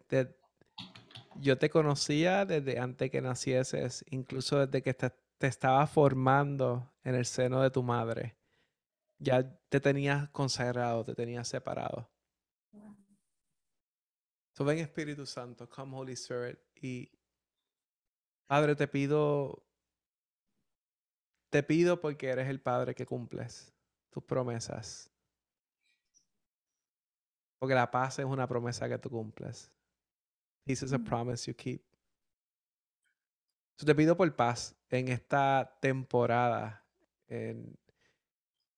yo 1.36 1.58
te 1.58 1.70
conocía 1.70 2.46
desde 2.46 2.80
antes 2.80 3.12
que 3.12 3.22
nacieses, 3.22 4.06
incluso 4.10 4.66
desde 4.66 4.82
que 4.82 4.94
te, 4.94 5.12
estaba 5.42 5.86
formando 5.86 6.94
en 7.04 7.16
el 7.16 7.26
seno 7.26 7.62
de 7.62 7.70
tu 7.70 7.84
madre. 7.84 8.38
Ya 9.20 9.44
te 9.70 9.80
tenías 9.80 10.30
consagrado, 10.30 11.04
te 11.04 11.14
tenías 11.14 11.48
separado. 11.48 12.10
So 14.54 14.64
ven 14.64 14.80
Espíritu 14.80 15.26
Santo, 15.26 15.70
come 15.70 15.96
Holy 15.98 16.14
Spirit. 16.14 16.58
Y 16.82 17.12
Padre, 18.48 18.76
te 18.76 18.88
pido 18.88 19.66
te 21.56 21.64
pido 21.64 22.02
porque 22.02 22.28
eres 22.28 22.50
el 22.50 22.60
Padre 22.60 22.94
que 22.94 23.06
cumples 23.06 23.74
tus 24.10 24.24
promesas. 24.24 25.10
Porque 27.60 27.76
la 27.76 27.89
paz 27.89 28.20
es 28.20 28.26
una 28.26 28.47
promesa 28.47 28.88
que 28.89 28.97
tú 28.97 29.10
cumples. 29.10 29.72
This 30.66 30.84
is 30.84 30.93
a 30.93 30.99
promise 30.99 31.49
you 31.49 31.56
keep. 31.56 31.82
te 33.78 33.93
pido 33.93 34.18
por 34.18 34.36
paz 34.36 34.76
en 34.89 35.10
esta 35.10 35.78
temporada 35.80 36.84
en, 37.28 37.78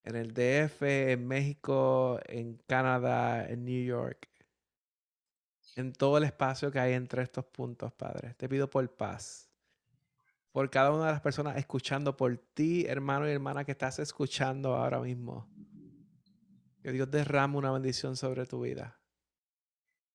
en 0.03 0.15
el 0.15 0.33
DF, 0.33 0.81
en 0.83 1.27
México, 1.27 2.19
en 2.25 2.57
Canadá, 2.67 3.47
en 3.47 3.63
New 3.63 3.85
York, 3.85 4.29
en 5.75 5.93
todo 5.93 6.17
el 6.17 6.23
espacio 6.23 6.71
que 6.71 6.79
hay 6.79 6.93
entre 6.93 7.23
estos 7.23 7.45
puntos, 7.45 7.93
Padre. 7.93 8.33
Te 8.33 8.49
pido 8.49 8.69
por 8.69 8.89
paz. 8.95 9.49
Por 10.51 10.69
cada 10.69 10.91
una 10.91 11.05
de 11.05 11.11
las 11.11 11.21
personas 11.21 11.55
escuchando, 11.57 12.17
por 12.17 12.35
ti, 12.37 12.85
hermano 12.87 13.27
y 13.27 13.31
hermana 13.31 13.63
que 13.63 13.73
estás 13.73 13.99
escuchando 13.99 14.75
ahora 14.75 14.99
mismo. 14.99 15.47
Que 16.87 16.93
Dios 16.93 17.11
derrame 17.11 17.57
una 17.57 17.69
bendición 17.69 18.15
sobre 18.15 18.45
tu 18.45 18.61
vida. 18.61 18.97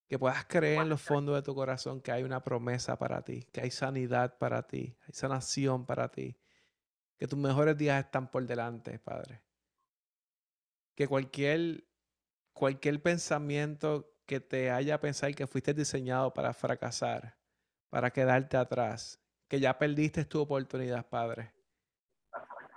Que 0.08 0.18
puedas 0.18 0.46
creer 0.46 0.80
en 0.80 0.88
los 0.88 1.02
fondos 1.02 1.34
de 1.34 1.42
tu 1.42 1.54
corazón 1.54 2.00
que 2.00 2.10
hay 2.12 2.22
una 2.22 2.42
promesa 2.42 2.98
para 2.98 3.22
ti, 3.22 3.46
que 3.52 3.60
hay 3.60 3.70
sanidad 3.70 4.38
para 4.38 4.66
ti, 4.66 4.96
hay 5.02 5.12
sanación 5.12 5.84
para 5.84 6.10
ti. 6.10 6.40
Que 7.18 7.28
tus 7.28 7.38
mejores 7.38 7.76
días 7.76 8.02
están 8.02 8.30
por 8.30 8.46
delante, 8.46 8.98
Padre. 8.98 9.42
Que 10.94 11.06
cualquier, 11.06 11.84
cualquier 12.54 13.02
pensamiento 13.02 14.10
que 14.24 14.40
te 14.40 14.70
haya 14.70 14.98
pensado 14.98 15.30
que 15.34 15.46
fuiste 15.46 15.74
diseñado 15.74 16.32
para 16.32 16.54
fracasar, 16.54 17.36
para 17.90 18.10
quedarte 18.10 18.56
atrás, 18.56 19.20
que 19.46 19.60
ya 19.60 19.78
perdiste 19.78 20.24
tu 20.24 20.40
oportunidad, 20.40 21.06
Padre. 21.06 21.52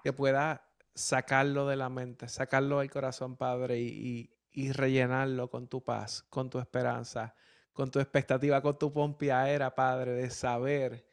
Que 0.03 0.11
puedas 0.11 0.59
sacarlo 0.95 1.67
de 1.67 1.75
la 1.75 1.89
mente, 1.89 2.27
sacarlo 2.29 2.79
del 2.79 2.89
corazón, 2.89 3.35
Padre, 3.35 3.79
y, 3.79 4.31
y, 4.51 4.71
rellenarlo 4.71 5.49
con 5.49 5.67
tu 5.67 5.83
paz, 5.83 6.23
con 6.29 6.49
tu 6.49 6.57
esperanza, 6.57 7.35
con 7.73 7.91
tu 7.91 7.99
expectativa, 7.99 8.61
con 8.61 8.79
tu 8.79 8.91
pompiaera, 8.91 9.75
Padre, 9.75 10.13
de 10.13 10.29
saber 10.29 11.05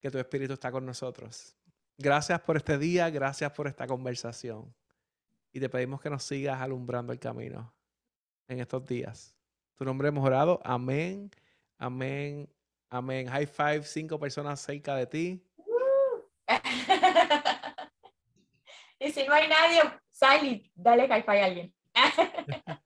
que 0.00 0.10
tu 0.10 0.18
Espíritu 0.18 0.54
está 0.54 0.70
con 0.70 0.86
nosotros. 0.86 1.56
Gracias 1.96 2.40
por 2.40 2.56
este 2.56 2.78
día, 2.78 3.10
gracias 3.10 3.50
por 3.50 3.66
esta 3.66 3.86
conversación. 3.88 4.72
Y 5.52 5.58
te 5.58 5.68
pedimos 5.68 6.00
que 6.00 6.10
nos 6.10 6.22
sigas 6.22 6.60
alumbrando 6.60 7.12
el 7.12 7.18
camino 7.18 7.74
en 8.46 8.60
estos 8.60 8.86
días. 8.86 9.34
Tu 9.74 9.84
nombre 9.84 10.08
hemos 10.08 10.24
orado. 10.24 10.60
Amén, 10.64 11.30
amén, 11.76 12.48
amén. 12.88 13.26
High 13.26 13.46
five, 13.46 13.82
cinco 13.82 14.20
personas 14.20 14.60
cerca 14.60 14.94
de 14.94 15.06
ti. 15.06 15.44
y 18.98 19.10
si 19.12 19.24
no 19.24 19.34
hay 19.34 19.48
nadie, 19.48 19.80
Sally, 20.10 20.70
dale 20.74 21.08
high 21.08 21.22
five 21.22 21.42
a 21.42 21.44
alguien. 21.44 21.74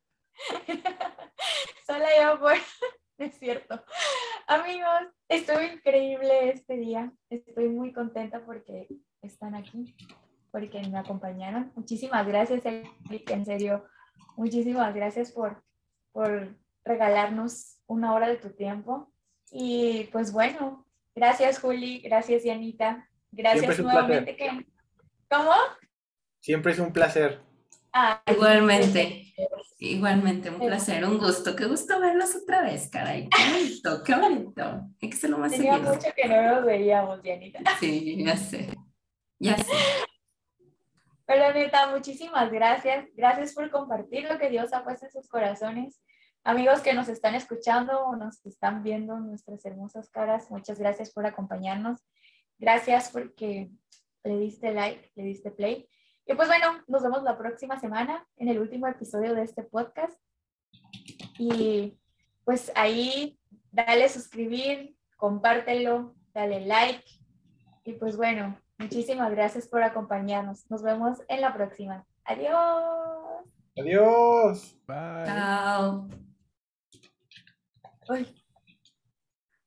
Solo 1.87 2.05
yo 2.21 2.39
por... 2.41 2.55
es 3.19 3.39
cierto. 3.39 3.83
Amigos, 4.47 5.09
estuvo 5.29 5.61
increíble 5.61 6.51
este 6.51 6.77
día. 6.77 7.13
Estoy 7.31 7.69
muy 7.69 7.93
contenta 7.93 8.45
porque 8.45 8.89
están 9.23 9.55
aquí, 9.55 9.95
porque 10.51 10.83
me 10.83 10.99
acompañaron. 10.99 11.73
Muchísimas 11.75 12.27
gracias, 12.27 12.65
Eric, 12.65 13.31
en 13.31 13.47
serio. 13.47 13.87
Muchísimas 14.37 14.95
gracias 14.95 15.33
por, 15.33 15.63
por 16.13 16.57
regalarnos 16.85 17.79
una 17.87 18.13
hora 18.13 18.29
de 18.29 18.37
tu 18.37 18.51
tiempo. 18.51 19.13
Y 19.51 20.05
pues 20.13 20.33
bueno, 20.33 20.87
gracias 21.15 21.61
Juli, 21.61 22.01
gracias 22.01 22.45
Yanita, 22.45 23.09
gracias 23.31 23.79
nuevamente. 23.79 24.35
Que... 24.37 24.67
¿Cómo? 25.29 25.53
Siempre 26.43 26.73
es 26.73 26.81
un 26.81 26.93
placer. 26.93 27.41
igualmente, 28.27 29.33
igualmente, 29.79 30.51
un 30.51 30.59
placer, 30.59 31.05
un 31.05 31.19
gusto. 31.19 31.55
Qué 31.55 31.67
gusto 31.67 32.01
verlos 32.01 32.35
otra 32.35 32.63
vez, 32.63 32.91
caray. 32.91 33.29
Qué 33.29 33.53
bonito, 33.53 34.03
qué 34.03 34.15
bonito. 34.17 34.63
Hay 35.01 35.09
que 35.09 35.29
lo 35.29 35.39
más 35.39 35.53
Tenía 35.53 35.79
mucho 35.79 36.09
que 36.17 36.29
no 36.29 36.43
nos 36.43 36.65
veíamos, 36.65 37.23
Yanita. 37.23 37.61
Sí, 37.79 38.25
ya 38.25 38.37
sé, 38.37 38.77
ya 39.39 39.57
sé. 39.57 39.73
Pero 41.27 41.55
neta, 41.55 41.93
muchísimas 41.93 42.51
gracias. 42.51 43.07
Gracias 43.15 43.55
por 43.55 43.71
compartir 43.71 44.25
lo 44.29 44.37
que 44.37 44.51
Dios 44.51 44.73
ha 44.73 44.83
puesto 44.83 45.07
en 45.07 45.13
sus 45.13 45.29
corazones. 45.29 46.03
Amigos 46.43 46.81
que 46.81 46.93
nos 46.93 47.09
están 47.09 47.37
escuchando 47.37 48.05
o 48.05 48.17
nos 48.17 48.45
están 48.45 48.83
viendo 48.83 49.17
nuestras 49.21 49.65
hermosas 49.65 50.11
caras, 50.11 50.51
muchas 50.51 50.81
gracias 50.81 51.13
por 51.13 51.25
acompañarnos. 51.25 52.01
Gracias 52.59 53.11
porque 53.13 53.71
le 54.25 54.39
diste 54.39 54.73
like, 54.73 55.13
le 55.15 55.23
diste 55.23 55.53
play. 55.53 55.89
Y 56.27 56.35
pues 56.35 56.49
bueno, 56.49 56.83
nos 56.87 57.03
vemos 57.03 57.23
la 57.23 57.37
próxima 57.37 57.79
semana 57.81 58.27
en 58.37 58.49
el 58.49 58.59
último 58.59 58.87
episodio 58.87 59.35
de 59.35 59.43
este 59.43 59.63
podcast. 59.65 60.19
Y 61.39 61.99
pues 62.45 62.71
ahí 62.75 63.39
dale 63.71 64.09
suscribir, 64.09 64.97
compártelo, 65.17 66.15
dale 66.33 66.65
like. 66.67 67.05
Y 67.85 67.95
pues 67.95 68.17
bueno, 68.17 68.59
muchísimas 68.79 69.31
gracias 69.33 69.67
por 69.67 69.83
acompañarnos. 69.83 70.71
Nos 70.71 70.83
vemos 70.83 71.19
en 71.29 71.41
la 71.41 71.53
próxima. 71.53 72.07
Adiós. 72.25 73.53
Adiós. 73.77 74.77
Bye. 74.87 75.25
Chao. 75.27 76.09
Ay. 78.09 78.42